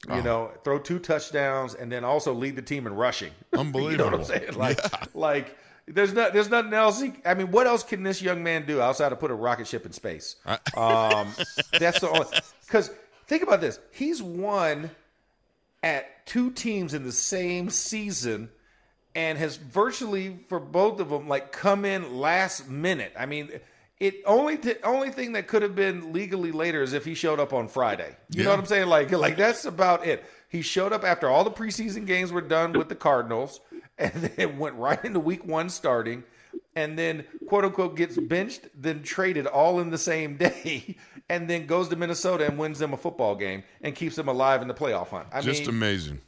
Oh. 0.09 0.21
know, 0.21 0.51
throw 0.63 0.77
two 0.77 0.99
touchdowns 0.99 1.73
and 1.73 1.91
then 1.91 2.03
also 2.03 2.33
lead 2.33 2.55
the 2.55 2.61
team 2.61 2.85
in 2.85 2.93
rushing. 2.95 3.31
Unbelievable. 3.53 3.91
you 3.91 3.97
know 3.97 4.05
what 4.05 4.13
I'm 4.15 4.23
saying? 4.25 4.53
Like 4.53 5.15
like 5.15 5.57
there's 5.87 6.13
not 6.13 6.33
there's 6.33 6.49
nothing 6.49 6.73
else 6.73 7.01
he, 7.01 7.13
I 7.25 7.33
mean, 7.33 7.51
what 7.51 7.65
else 7.67 7.83
can 7.83 8.03
this 8.03 8.21
young 8.21 8.43
man 8.43 8.65
do 8.65 8.79
outside 8.81 9.11
of 9.11 9.19
put 9.19 9.31
a 9.31 9.35
rocket 9.35 9.67
ship 9.67 9.85
in 9.85 9.91
space? 9.91 10.35
Um 10.75 11.29
that's 11.79 11.99
the 11.99 12.09
only 12.09 12.27
cuz 12.67 12.91
think 13.27 13.41
about 13.43 13.61
this. 13.61 13.79
He's 13.91 14.21
won 14.21 14.91
at 15.83 16.25
two 16.25 16.51
teams 16.51 16.93
in 16.93 17.03
the 17.03 17.11
same 17.11 17.69
season 17.69 18.49
and 19.15 19.37
has 19.37 19.57
virtually 19.57 20.39
for 20.47 20.59
both 20.59 20.99
of 20.99 21.09
them 21.09 21.27
like 21.27 21.51
come 21.51 21.85
in 21.85 22.17
last 22.17 22.69
minute. 22.69 23.13
I 23.17 23.25
mean, 23.25 23.49
it 23.99 24.15
only 24.25 24.57
t- 24.57 24.75
only 24.83 25.09
thing 25.11 25.33
that 25.33 25.47
could 25.47 25.61
have 25.63 25.75
been 25.75 26.13
legally 26.13 26.51
later 26.51 26.81
is 26.81 26.93
if 26.93 27.03
he 27.05 27.13
showed 27.13 27.39
up 27.39 27.53
on 27.53 27.67
Friday. 27.67 28.15
You 28.29 28.39
Yeah. 28.39 28.43
know 28.45 28.49
what 28.51 28.59
I'm 28.59 28.65
saying? 28.65 28.87
Like 28.87 29.11
like 29.11 29.37
that's 29.37 29.65
about 29.65 30.05
it. 30.05 30.23
He 30.49 30.61
showed 30.61 30.91
up 30.93 31.03
after 31.03 31.29
all 31.29 31.43
the 31.43 31.51
preseason 31.51 32.05
games 32.05 32.31
were 32.31 32.41
done 32.41 32.73
with 32.73 32.89
the 32.89 32.95
Cardinals, 32.95 33.59
and 33.97 34.11
then 34.37 34.57
went 34.59 34.75
right 34.75 35.03
into 35.03 35.19
Week 35.19 35.45
One 35.45 35.69
starting, 35.69 36.23
and 36.75 36.97
then 36.97 37.25
quote 37.47 37.65
unquote 37.65 37.95
gets 37.95 38.17
benched, 38.17 38.67
then 38.75 39.03
traded 39.03 39.45
all 39.47 39.79
in 39.79 39.89
the 39.89 39.97
same 39.97 40.37
day, 40.37 40.95
and 41.29 41.49
then 41.49 41.65
goes 41.65 41.89
to 41.89 41.95
Minnesota 41.95 42.45
and 42.47 42.57
wins 42.57 42.79
them 42.79 42.93
a 42.93 42.97
football 42.97 43.35
game 43.35 43.63
and 43.81 43.95
keeps 43.95 44.15
them 44.15 44.27
alive 44.27 44.61
in 44.61 44.67
the 44.67 44.73
playoff 44.73 45.07
hunt. 45.09 45.27
I 45.31 45.41
Just 45.41 45.61
mean, 45.61 45.69
amazing. 45.69 46.21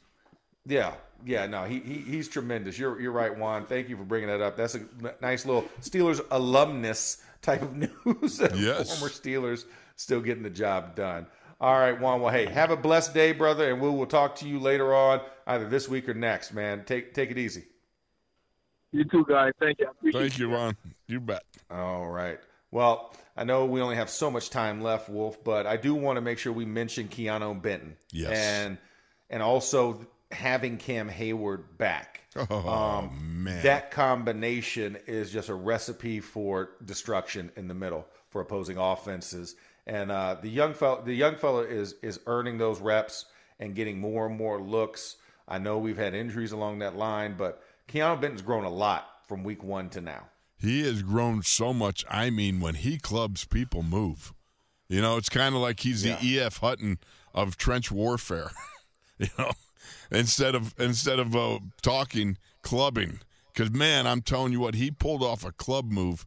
yeah, 0.66 0.94
yeah, 1.26 1.46
no, 1.48 1.64
he, 1.64 1.80
he 1.80 1.94
he's 2.00 2.28
tremendous. 2.28 2.78
You're 2.78 3.00
you're 3.00 3.12
right, 3.12 3.36
Juan. 3.38 3.66
Thank 3.66 3.90
you 3.90 3.98
for 3.98 4.04
bringing 4.04 4.30
that 4.30 4.42
up. 4.42 4.58
That's 4.58 4.76
a 4.76 4.82
nice 5.22 5.46
little 5.46 5.64
Steelers 5.82 6.20
alumnus 6.32 7.24
type 7.42 7.62
of 7.62 7.76
news. 8.06 8.40
Yes. 8.56 8.98
former 8.98 9.12
Steelers 9.12 9.66
still 9.96 10.22
getting 10.22 10.44
the 10.44 10.50
job 10.50 10.96
done. 10.96 11.28
All 11.62 11.80
right, 11.80 11.98
Juan. 11.98 12.20
Well, 12.20 12.34
hey, 12.34 12.46
have 12.46 12.72
a 12.72 12.76
blessed 12.76 13.14
day, 13.14 13.32
brother, 13.32 13.72
and 13.72 13.80
we 13.82 13.88
will 13.90 14.06
talk 14.06 14.36
to 14.38 14.48
you 14.48 14.60
later 14.60 14.94
on, 14.94 15.22
either 15.48 15.70
this 15.70 15.88
week 15.88 16.10
or 16.10 16.14
next. 16.14 16.54
Man, 16.54 16.84
take 16.86 17.14
take 17.14 17.32
it 17.32 17.38
easy. 17.38 17.64
You 18.94 19.04
too, 19.06 19.26
guys. 19.28 19.52
Thank 19.60 19.80
you. 19.80 19.88
Appreciate 19.90 20.22
Thank 20.22 20.40
you, 20.40 20.54
Ron. 20.54 20.78
You 21.08 21.20
bet. 21.20 21.44
All 21.70 22.08
right. 22.08 22.40
Well, 22.72 23.14
I 23.36 23.44
know 23.44 23.66
we 23.66 23.82
only 23.82 23.96
have 23.96 24.10
so 24.10 24.30
much 24.32 24.50
time 24.52 24.82
left, 24.82 25.10
Wolf, 25.10 25.44
but 25.44 25.66
I 25.66 25.78
do 25.78 25.96
want 25.96 26.18
to 26.18 26.22
make 26.22 26.38
sure 26.38 26.54
we 26.54 26.66
mention 26.66 27.08
Keanu 27.08 27.60
Benton. 27.60 27.98
Yes. 28.12 28.32
And 28.38 28.78
and 29.30 29.42
also 29.42 30.06
having 30.32 30.78
Cam 30.78 31.10
Hayward 31.10 31.78
back. 31.78 32.22
Oh, 32.36 33.10
man. 33.20 33.64
That 33.64 33.92
combination 33.92 34.98
is 35.08 35.32
just 35.32 35.50
a 35.50 35.54
recipe 35.54 36.20
for 36.20 36.72
destruction 36.84 37.52
in 37.56 37.68
the 37.68 37.74
middle 37.74 38.08
for 38.30 38.42
opposing 38.42 38.78
offenses. 38.78 39.56
And 39.86 40.12
uh, 40.12 40.38
the 40.42 40.50
young 40.50 40.74
fellow, 40.74 41.02
the 41.04 41.14
young 41.14 41.36
fellow 41.36 41.62
is 41.62 41.96
is 42.04 42.20
earning 42.28 42.60
those 42.60 42.80
reps 42.80 43.26
and 43.60 43.76
getting 43.76 44.00
more 44.00 44.28
and 44.28 44.38
more 44.38 44.62
looks. 44.62 45.18
I 45.48 45.58
know 45.58 45.78
we've 45.78 45.98
had 45.98 46.14
injuries 46.14 46.52
along 46.52 46.80
that 46.80 46.96
line, 46.96 47.36
but 47.38 47.62
Keanu 47.88 48.20
Benton's 48.20 48.42
grown 48.42 48.64
a 48.64 48.70
lot 48.70 49.08
from 49.28 49.44
week 49.44 49.64
one 49.64 49.90
to 49.92 50.02
now. 50.02 50.28
He 50.58 50.84
has 50.84 51.02
grown 51.02 51.44
so 51.44 51.74
much. 51.74 52.06
I 52.10 52.30
mean, 52.30 52.62
when 52.62 52.76
he 52.76 52.98
clubs, 52.98 53.46
people 53.46 53.84
move. 53.84 54.34
You 54.88 55.02
know, 55.02 55.18
it's 55.18 55.30
kind 55.30 55.56
of 55.56 55.62
like 55.62 55.82
he's 55.82 56.04
the 56.04 56.18
E.F. 56.22 56.58
Hutton 56.58 57.00
of 57.34 57.58
trench 57.58 57.92
warfare. 57.92 58.52
you 59.18 59.28
know, 59.38 59.52
instead 60.12 60.56
of 60.56 60.74
instead 60.80 61.20
of 61.20 61.36
uh, 61.36 61.60
talking 61.82 62.38
clubbing, 62.62 63.20
because 63.54 63.72
man, 63.72 64.08
I'm 64.08 64.22
telling 64.22 64.54
you 64.54 64.60
what, 64.60 64.76
he 64.76 64.92
pulled 64.92 65.24
off 65.24 65.44
a 65.44 65.52
club 65.52 65.92
move 65.92 66.26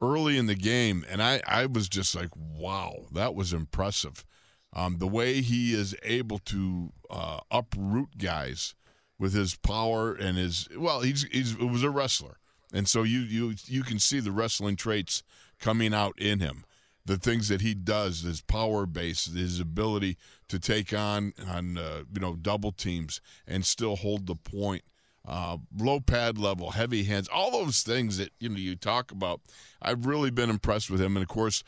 early 0.00 0.38
in 0.38 0.46
the 0.46 0.54
game, 0.54 1.04
and 1.10 1.22
I 1.22 1.42
I 1.46 1.66
was 1.66 1.88
just 1.88 2.14
like, 2.14 2.30
wow, 2.36 3.06
that 3.12 3.34
was 3.34 3.52
impressive. 3.52 4.24
Um, 4.72 4.98
the 4.98 5.06
way 5.06 5.40
he 5.40 5.72
is 5.74 5.94
able 6.02 6.38
to 6.40 6.92
uh, 7.10 7.40
uproot 7.50 8.18
guys 8.18 8.74
with 9.18 9.32
his 9.34 9.56
power 9.56 10.12
and 10.12 10.36
his 10.36 10.68
well, 10.76 11.00
he's 11.00 11.24
he's 11.24 11.56
was 11.56 11.82
a 11.82 11.90
wrestler, 11.90 12.38
and 12.72 12.88
so 12.88 13.02
you 13.02 13.20
you 13.20 13.54
you 13.66 13.82
can 13.82 13.98
see 13.98 14.20
the 14.20 14.32
wrestling 14.32 14.76
traits 14.76 15.22
coming 15.60 15.94
out 15.94 16.18
in 16.18 16.40
him. 16.40 16.64
The 17.06 17.18
things 17.18 17.48
that 17.48 17.60
he 17.60 17.74
does, 17.74 18.22
his 18.22 18.40
power 18.40 18.86
base, 18.86 19.26
his 19.26 19.60
ability 19.60 20.16
to 20.48 20.58
take 20.58 20.92
on 20.92 21.34
on 21.46 21.78
uh, 21.78 22.04
you 22.12 22.20
know 22.20 22.34
double 22.34 22.72
teams 22.72 23.20
and 23.46 23.64
still 23.64 23.96
hold 23.96 24.26
the 24.26 24.36
point, 24.36 24.82
uh, 25.26 25.58
low 25.76 26.00
pad 26.00 26.38
level, 26.38 26.70
heavy 26.70 27.04
hands, 27.04 27.28
all 27.28 27.50
those 27.50 27.82
things 27.82 28.16
that 28.18 28.30
you 28.40 28.48
know 28.48 28.56
you 28.56 28.74
talk 28.74 29.12
about. 29.12 29.40
I've 29.82 30.06
really 30.06 30.30
been 30.30 30.50
impressed 30.50 30.90
with 30.90 31.00
him, 31.00 31.16
and 31.16 31.22
of 31.22 31.28
course, 31.28 31.62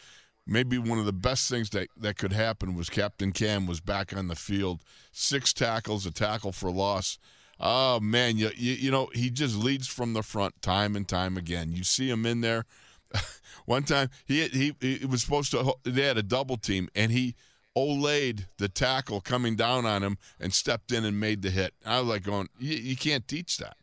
maybe 0.46 0.78
one 0.78 0.98
of 0.98 1.06
the 1.06 1.12
best 1.12 1.48
things 1.50 1.70
that, 1.70 1.88
that 1.96 2.16
could 2.16 2.32
happen 2.32 2.74
was 2.74 2.88
Captain 2.88 3.32
Cam 3.32 3.66
was 3.66 3.80
back 3.80 4.16
on 4.16 4.28
the 4.28 4.36
field, 4.36 4.82
six 5.12 5.52
tackles, 5.52 6.06
a 6.06 6.10
tackle 6.10 6.52
for 6.52 6.70
loss. 6.70 7.18
Oh 7.58 8.00
man, 8.00 8.36
you, 8.36 8.50
you 8.56 8.74
you 8.74 8.90
know 8.90 9.08
he 9.12 9.30
just 9.30 9.56
leads 9.56 9.86
from 9.86 10.12
the 10.12 10.22
front 10.22 10.60
time 10.62 10.96
and 10.96 11.08
time 11.08 11.36
again. 11.36 11.72
You 11.72 11.84
see 11.84 12.10
him 12.10 12.26
in 12.26 12.40
there. 12.40 12.64
One 13.64 13.84
time 13.84 14.10
he 14.26 14.46
he 14.48 14.74
he 14.80 15.06
was 15.06 15.22
supposed 15.22 15.50
to 15.52 15.74
they 15.84 16.02
had 16.02 16.18
a 16.18 16.22
double 16.22 16.56
team 16.56 16.88
and 16.94 17.12
he 17.12 17.34
olayed 17.76 18.46
the 18.56 18.68
tackle 18.68 19.20
coming 19.20 19.54
down 19.54 19.84
on 19.84 20.02
him 20.02 20.16
and 20.40 20.52
stepped 20.52 20.92
in 20.92 21.04
and 21.04 21.20
made 21.20 21.42
the 21.42 21.50
hit. 21.50 21.74
I 21.84 22.00
was 22.00 22.08
like 22.08 22.22
going, 22.22 22.48
you, 22.58 22.74
you 22.76 22.96
can't 22.96 23.28
teach 23.28 23.58
that. 23.58 23.76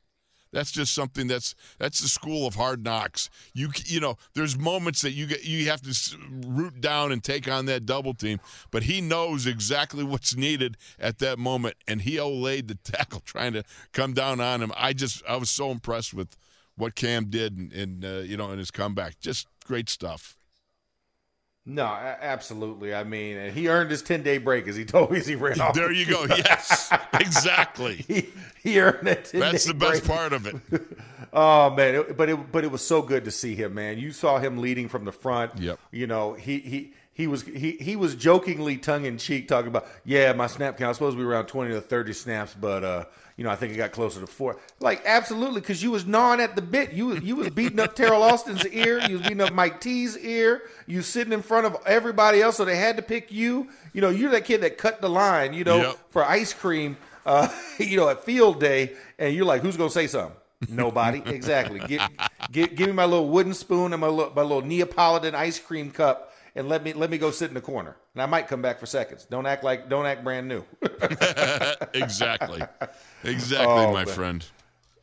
That's 0.54 0.72
just 0.72 0.94
something 0.94 1.28
that's 1.28 1.56
that's 1.80 2.00
the 2.00 2.08
school 2.08 2.48
of 2.48 2.56
hard 2.56 2.84
knocks. 2.84 3.30
You 3.54 3.72
you 3.86 4.00
know, 4.00 4.18
there's 4.36 4.58
moments 4.58 5.02
that 5.02 5.12
you 5.12 5.26
get 5.26 5.44
you 5.44 5.66
have 5.70 5.82
to 5.82 6.18
root 6.48 6.80
down 6.80 7.12
and 7.12 7.24
take 7.24 7.52
on 7.52 7.66
that 7.66 7.86
double 7.86 8.14
team, 8.14 8.40
but 8.72 8.84
he 8.84 9.02
knows 9.02 9.48
exactly 9.48 10.04
what's 10.04 10.36
needed 10.36 10.78
at 11.00 11.18
that 11.20 11.40
moment, 11.40 11.76
and 11.88 12.04
he 12.04 12.18
olayed 12.18 12.68
the 12.68 12.76
tackle 12.84 13.22
trying 13.22 13.54
to 13.54 13.64
come 13.92 14.14
down 14.14 14.40
on 14.40 14.62
him. 14.62 14.72
I 14.78 14.94
just 14.94 15.24
I 15.28 15.36
was 15.38 15.50
so 15.50 15.72
impressed 15.72 16.14
with 16.14 16.38
what 16.76 16.96
Cam 16.96 17.26
did 17.26 17.58
and, 17.58 17.74
and 17.74 18.06
uh, 18.06 18.20
you 18.20 18.38
know 18.38 18.52
in 18.52 18.60
his 18.60 18.72
comeback. 18.72 19.20
Just 19.20 19.48
great 19.66 19.90
stuff. 19.90 20.38
No, 21.66 21.86
absolutely. 21.86 22.94
I 22.94 23.06
mean, 23.06 23.54
he 23.54 23.70
earned 23.70 23.90
his 23.90 24.02
ten 24.02 24.22
day 24.22 24.38
break 24.38 24.68
as 24.68 24.76
he 24.76 24.84
told 24.94 25.12
me 25.12 25.20
as 25.20 25.28
he 25.28 25.36
ran 25.36 25.62
off. 25.62 25.74
There 25.74 25.92
you 25.92 26.06
go. 26.06 26.26
Yes, 26.26 26.92
exactly. 27.14 27.96
he, 28.08 28.28
he 28.62 28.80
earned 28.80 29.06
10 29.06 29.40
That's 29.40 29.66
the 29.66 29.74
best 29.74 30.04
break. 30.06 30.18
part 30.18 30.34
of 30.34 30.46
it. 30.48 30.56
Oh 31.36 31.72
man, 31.72 31.96
it, 31.96 32.16
but 32.16 32.30
it 32.30 32.52
but 32.52 32.64
it 32.64 32.70
was 32.72 32.86
so 32.86 33.02
good 33.02 33.26
to 33.26 33.32
see 33.32 33.56
him, 33.56 33.74
man. 33.74 33.98
You 33.98 34.12
saw 34.12 34.38
him 34.38 34.60
leading 34.60 34.88
from 34.88 35.04
the 35.04 35.12
front. 35.12 35.58
Yep. 35.58 35.80
You 35.90 36.06
know, 36.06 36.34
he 36.34 36.60
he 36.60 36.94
he 37.12 37.26
was 37.26 37.42
he 37.42 37.72
he 37.72 37.96
was 37.96 38.14
jokingly 38.14 38.78
tongue 38.78 39.06
in 39.06 39.18
cheek 39.18 39.48
talking 39.48 39.70
about, 39.70 39.88
yeah, 40.06 40.32
my 40.34 40.46
snap 40.46 40.78
count 40.78 40.90
was 40.90 40.98
supposed 40.98 41.18
to 41.18 41.24
be 41.24 41.28
around 41.28 41.48
twenty 41.48 41.74
to 41.74 41.82
thirty 41.82 42.14
snaps, 42.14 42.54
but 42.54 42.84
uh, 42.84 43.06
you 43.38 43.44
know, 43.44 43.50
I 43.50 43.56
think 43.56 43.74
it 43.74 43.78
got 43.78 43.92
closer 43.92 44.20
to 44.20 44.28
four. 44.28 44.58
Like 44.80 45.02
absolutely, 45.06 45.62
because 45.62 45.82
you 45.82 45.92
was 45.92 46.06
gnawing 46.06 46.40
at 46.40 46.56
the 46.56 46.62
bit. 46.62 46.94
You 46.94 47.16
you 47.18 47.36
was 47.36 47.50
beating 47.50 47.80
up 47.80 47.96
Teryl 47.96 48.20
Austin's 48.22 48.66
ear. 48.68 49.00
You 49.08 49.14
was 49.18 49.22
beating 49.24 49.42
up 49.42 49.54
Mike 49.54 49.82
T's 49.82 50.18
ear. 50.18 50.64
You 50.88 51.02
sitting 51.02 51.34
in 51.34 51.42
front 51.42 51.66
of 51.66 51.78
everybody 51.86 52.42
else, 52.42 52.58
so 52.58 52.66
they 52.66 52.76
had 52.78 52.98
to 52.98 53.02
pick 53.04 53.32
you. 53.32 53.68
You 53.94 54.02
know, 54.02 54.10
you're 54.10 54.32
that 54.32 54.46
kid 54.46 54.62
that 54.62 54.78
cut 54.78 55.02
the 55.02 55.10
line. 55.10 55.54
You 55.54 55.64
know, 55.64 55.78
Yep. 55.78 55.98
for 56.10 56.24
ice 56.26 56.54
cream. 56.54 56.98
Uh, 57.26 57.48
you 57.80 57.96
know, 57.98 58.10
at 58.10 58.24
field 58.26 58.60
day, 58.60 58.92
and 59.18 59.34
you're 59.34 59.46
like, 59.46 59.62
who's 59.62 59.78
gonna 59.78 59.90
say 59.90 60.08
something? 60.08 60.36
Nobody. 60.70 61.22
exactly. 61.26 61.80
Give 62.52 62.80
me 62.80 62.92
my 62.92 63.06
little 63.06 63.30
wooden 63.30 63.54
spoon 63.54 63.94
and 63.94 64.02
my 64.02 64.08
little, 64.08 64.34
my 64.36 64.42
little 64.42 64.62
Neapolitan 64.62 65.34
ice 65.36 65.60
cream 65.60 65.90
cup, 65.92 66.33
and 66.56 66.70
let 66.70 66.84
me 66.84 66.94
let 66.94 67.10
me 67.10 67.18
go 67.18 67.32
sit 67.32 67.48
in 67.50 67.54
the 67.54 67.62
corner. 67.62 67.96
And 68.14 68.22
I 68.22 68.26
might 68.26 68.48
come 68.48 68.62
back 68.62 68.80
for 68.80 68.86
seconds. 68.86 69.26
Don't 69.26 69.46
act 69.46 69.64
like 69.64 69.90
don't 69.90 70.06
act 70.06 70.24
brand 70.24 70.48
new. 70.48 70.64
exactly, 71.94 72.62
exactly, 73.24 73.68
Oh, 73.68 73.92
my 73.94 74.06
man. 74.06 74.14
friend. 74.14 74.46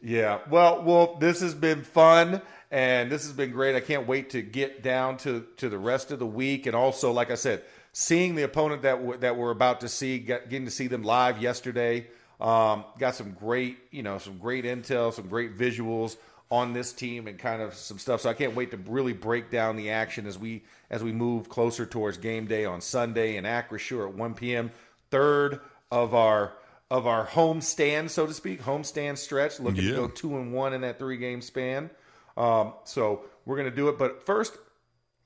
Yeah. 0.03 0.39
Well, 0.49 0.83
well, 0.83 1.17
this 1.17 1.41
has 1.41 1.55
been 1.55 1.83
fun 1.83 2.41
and 2.71 3.11
this 3.11 3.25
has 3.25 3.33
been 3.33 3.51
great. 3.51 3.77
I 3.77 3.81
can't 3.81 4.07
wait 4.07 4.31
to 4.31 4.43
get 4.43 4.83
down 4.83 5.17
to 5.19 5.47
to 5.59 5.69
the 5.69 5.79
rest 5.79 6.11
of 6.11 6.19
the 6.19 6.27
week 6.27 6.67
and 6.67 6.75
also 6.75 7.13
like 7.13 7.31
I 7.31 7.35
said, 7.35 7.63
seeing 7.93 8.35
the 8.35 8.43
opponent 8.45 8.83
that 8.83 9.03
we're, 9.03 9.17
that 9.19 9.37
we're 9.37 9.51
about 9.51 9.81
to 9.81 9.89
see, 9.89 10.19
get, 10.19 10.49
getting 10.49 10.65
to 10.67 10.71
see 10.71 10.87
them 10.87 11.03
live 11.03 11.43
yesterday. 11.43 12.07
Um, 12.41 12.87
got 12.99 13.15
some 13.17 13.33
great, 13.33 13.77
you 13.91 14.03
know, 14.03 14.17
some 14.17 14.39
great 14.39 14.65
intel, 14.65 15.13
some 15.13 15.29
great 15.29 15.59
visuals 15.59 16.17
on 16.51 16.73
this 16.73 16.93
team 16.93 17.29
and 17.29 17.39
kind 17.39 17.63
of 17.63 17.75
some 17.75 17.99
stuff. 17.99 18.21
So 18.23 18.31
I 18.31 18.35
can't 18.35 18.57
wait 18.57 18.73
to 18.73 18.77
really 18.77 19.13
break 19.13 19.51
down 19.51 19.77
the 19.77 19.91
action 19.91 20.27
as 20.27 20.39
we 20.39 20.65
as 20.91 21.03
we 21.03 21.13
move 21.13 21.49
closer 21.49 21.87
towards 21.87 22.17
game 22.19 22.47
day 22.47 22.65
on 22.65 22.81
Sunday 22.81 23.37
in 23.37 23.45
Acrisure 23.45 24.09
at 24.09 24.15
1 24.15 24.35
p.m. 24.35 24.71
Third 25.11 25.61
of 25.91 26.15
our 26.15 26.53
of 26.91 27.07
our 27.07 27.25
home 27.25 27.61
stand, 27.61 28.11
so 28.11 28.27
to 28.27 28.35
speak, 28.35 28.61
home 28.61 28.83
stand 28.83 29.17
stretch, 29.19 29.61
looking 29.61 29.85
Yeah. 29.85 29.91
to 29.91 29.97
go 29.97 30.09
two 30.09 30.37
and 30.37 30.53
one 30.53 30.73
in 30.75 30.81
that 30.81 30.99
three 30.99 31.17
game 31.19 31.41
span. 31.41 31.89
Um, 32.37 32.73
so 32.85 33.25
we're 33.47 33.57
gonna 33.57 33.71
do 33.71 33.89
it, 33.89 33.97
but 33.99 34.25
first, 34.27 34.57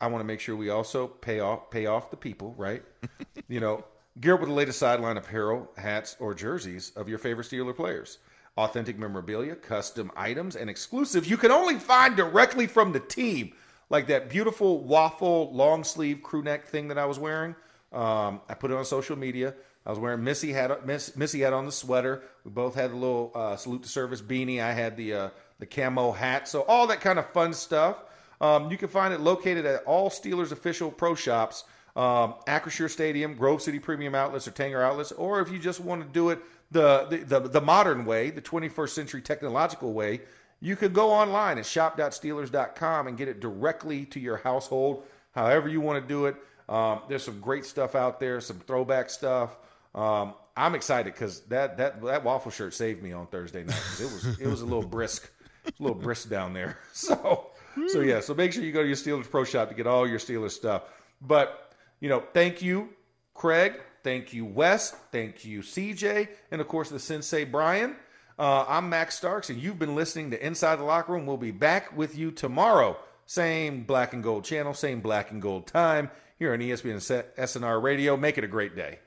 I 0.01 0.09
want 0.09 0.20
to 0.20 0.27
make 0.27 0.41
sure 0.41 0.57
we 0.57 0.68
also 0.68 1.07
pay 1.07 1.41
off 1.41 1.70
pay 1.70 1.87
off 1.87 2.11
the 2.11 2.16
people, 2.18 2.55
right? 2.59 2.83
you 3.49 3.61
know, 3.61 3.85
gear 4.20 4.35
up 4.35 4.41
with 4.41 4.51
the 4.51 4.55
latest 4.55 4.79
sideline 4.79 5.16
apparel, 5.16 5.70
hats, 5.79 6.16
or 6.20 6.35
jerseys 6.35 6.93
of 6.97 7.09
your 7.09 7.18
favorite 7.18 7.47
Steeler 7.47 7.75
players. 7.75 8.18
Authentic 8.57 8.99
memorabilia, 8.99 9.57
custom 9.57 10.13
items, 10.17 10.55
and 10.55 10.71
exclusive 10.71 11.27
you 11.27 11.37
can 11.37 11.51
only 11.51 11.79
find 11.79 12.17
directly 12.17 12.67
from 12.67 12.93
the 12.93 13.01
team. 13.01 13.53
Like 13.91 14.07
that 14.07 14.31
beautiful 14.31 14.81
waffle 14.81 15.53
long 15.53 15.85
sleeve 15.85 16.23
crew 16.23 16.43
neck 16.43 16.67
thing 16.67 16.89
that 16.89 16.99
I 16.99 17.05
was 17.05 17.19
wearing. 17.19 17.55
Um, 17.93 18.41
I 18.49 18.55
put 18.55 18.71
it 18.71 18.77
on 18.77 18.85
social 18.85 19.17
media. 19.17 19.55
I 19.87 19.91
was 19.91 19.99
wearing 19.99 20.25
Missy 20.25 20.53
had 20.53 20.87
Miss, 20.87 21.17
Missy 21.17 21.41
had 21.41 21.53
on 21.53 21.67
the 21.67 21.73
sweater. 21.73 22.23
We 22.45 22.51
both 22.51 22.75
had 22.75 22.93
the 22.93 22.97
little 22.97 23.33
uh, 23.35 23.57
salute 23.57 23.83
to 23.83 23.89
service 23.89 24.23
beanie. 24.23 24.61
I 24.61 24.73
had 24.73 24.97
the 24.97 25.15
uh, 25.15 25.29
the 25.59 25.67
camo 25.67 26.13
hat. 26.13 26.49
So 26.49 26.63
all 26.63 26.87
that 26.87 27.01
kind 27.01 27.19
of 27.19 27.27
fun 27.31 27.53
stuff. 27.53 27.97
Um, 28.41 28.71
you 28.71 28.77
can 28.77 28.89
find 28.89 29.13
it 29.15 29.21
located 29.21 29.67
at 29.67 29.85
all 29.85 30.11
Steelers 30.11 30.53
official 30.53 30.91
pro 30.91 31.15
shops, 31.15 31.65
um, 31.97 32.35
Acrisure 32.47 32.91
Stadium, 32.91 33.35
Grove 33.35 33.63
City 33.63 33.79
Premium 33.79 34.15
Outlets, 34.15 34.49
or 34.49 34.51
Tanger 34.51 34.83
Outlets. 34.83 35.13
Or 35.13 35.41
if 35.41 35.51
you 35.51 35.59
just 35.59 35.81
want 35.81 36.03
to 36.03 36.09
do 36.09 36.31
it 36.31 36.41
the, 36.75 37.25
the, 37.27 37.41
the, 37.41 37.61
modern 37.61 38.05
way, 38.05 38.31
the 38.31 38.43
21st 38.43 38.89
century 38.91 39.22
technological 39.22 39.93
way, 39.93 40.20
you 40.61 40.77
can 40.77 40.93
go 40.93 41.11
online 41.11 41.59
at 41.59 41.66
shop.steelers.com 41.66 43.07
and 43.07 43.16
get 43.16 43.29
it 43.29 43.41
directly 43.41 44.05
to 44.07 44.20
your 44.20 44.37
household, 44.39 45.05
however 45.33 45.68
you 45.68 45.81
want 45.81 46.03
to 46.03 46.07
do 46.07 46.27
it. 46.27 46.37
Um, 46.68 47.03
there's 47.09 47.22
some 47.22 47.41
great 47.41 47.64
stuff 47.64 47.95
out 47.95 48.18
there, 48.20 48.41
some 48.41 48.59
throwback 48.59 49.11
stuff. 49.11 49.57
Um, 49.95 50.35
I'm 50.57 50.75
excited 50.75 51.12
because 51.12 51.41
that, 51.43 51.77
that 51.79 52.03
that 52.03 52.25
waffle 52.25 52.51
shirt 52.51 52.75
saved 52.75 53.03
me 53.03 53.12
on 53.12 53.27
Thursday 53.27 53.64
night. 53.64 53.83
It 54.01 54.05
was 54.05 54.41
it 54.41 54.47
was 54.47 54.61
a 54.62 54.64
little 54.64 54.87
brisk, 54.87 55.31
a 55.66 55.72
little 55.79 55.99
brisk 55.99 56.29
down 56.29 56.53
there. 56.53 56.79
So 56.93 57.51
so 57.89 58.01
yeah, 58.01 58.20
so 58.20 58.35
make 58.35 58.53
sure 58.53 58.62
you 58.62 58.72
go 58.72 58.83
to 58.83 58.87
your 58.87 58.97
Steelers 58.97 59.29
Pro 59.29 59.45
Shop 59.45 59.68
to 59.68 59.75
get 59.75 59.87
all 59.87 60.09
your 60.09 60.20
Steelers 60.20 60.53
stuff. 60.53 60.83
But 61.20 61.72
you 62.01 62.09
know, 62.09 62.22
thank 62.33 62.62
you, 62.62 62.89
Craig. 63.35 63.75
Thank 64.05 64.35
you, 64.35 64.45
Wes. 64.45 64.91
Thank 65.11 65.47
you, 65.47 65.61
CJ, 65.61 66.29
and 66.51 66.61
of 66.61 66.69
course 66.69 66.91
the 66.91 67.01
Sensei 67.01 67.45
Brian. 67.45 67.97
Uh, 68.39 68.67
I'm 68.69 68.91
Max 68.91 69.17
Starks, 69.17 69.49
and 69.49 69.59
you've 69.59 69.79
been 69.79 69.95
listening 69.95 70.31
to 70.33 70.47
Inside 70.47 70.77
the 70.77 70.85
Locker 70.85 71.13
Room. 71.13 71.25
We'll 71.25 71.39
be 71.39 71.53
back 71.53 71.97
with 71.97 72.17
you 72.17 72.31
tomorrow. 72.31 72.99
Same 73.27 73.85
black 73.85 74.13
and 74.13 74.23
gold 74.23 74.45
channel, 74.45 74.75
same 74.75 75.01
black 75.01 75.31
and 75.31 75.41
gold 75.41 75.67
time 75.67 76.11
here 76.39 76.53
on 76.53 76.59
ESPN 76.59 76.97
SNR 77.39 77.83
Radio. 77.83 78.17
Make 78.17 78.37
it 78.37 78.45
a 78.45 78.49
great 78.49 78.77
day. 78.77 78.99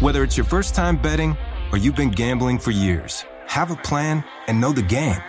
Whether 0.00 0.24
it's 0.24 0.36
your 0.36 0.46
first 0.46 0.74
time 0.74 1.00
betting 1.00 1.36
or 1.70 1.78
you've 1.78 1.94
been 1.94 2.10
gambling 2.10 2.58
for 2.58 2.72
years, 2.72 3.24
have 3.46 3.70
a 3.70 3.76
plan 3.76 4.24
and 4.48 4.60
know 4.60 4.72
the 4.72 4.82
game. 4.82 5.20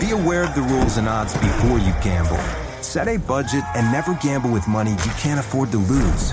Be 0.00 0.12
aware 0.12 0.44
of 0.44 0.54
the 0.54 0.62
rules 0.62 0.96
and 0.96 1.06
odds 1.06 1.34
before 1.34 1.78
you 1.78 1.92
gamble. 2.02 2.38
Set 2.82 3.08
a 3.08 3.18
budget 3.18 3.64
and 3.76 3.92
never 3.92 4.14
gamble 4.14 4.50
with 4.50 4.66
money 4.66 4.92
you 4.92 5.12
can't 5.18 5.38
afford 5.38 5.70
to 5.72 5.76
lose. 5.76 6.32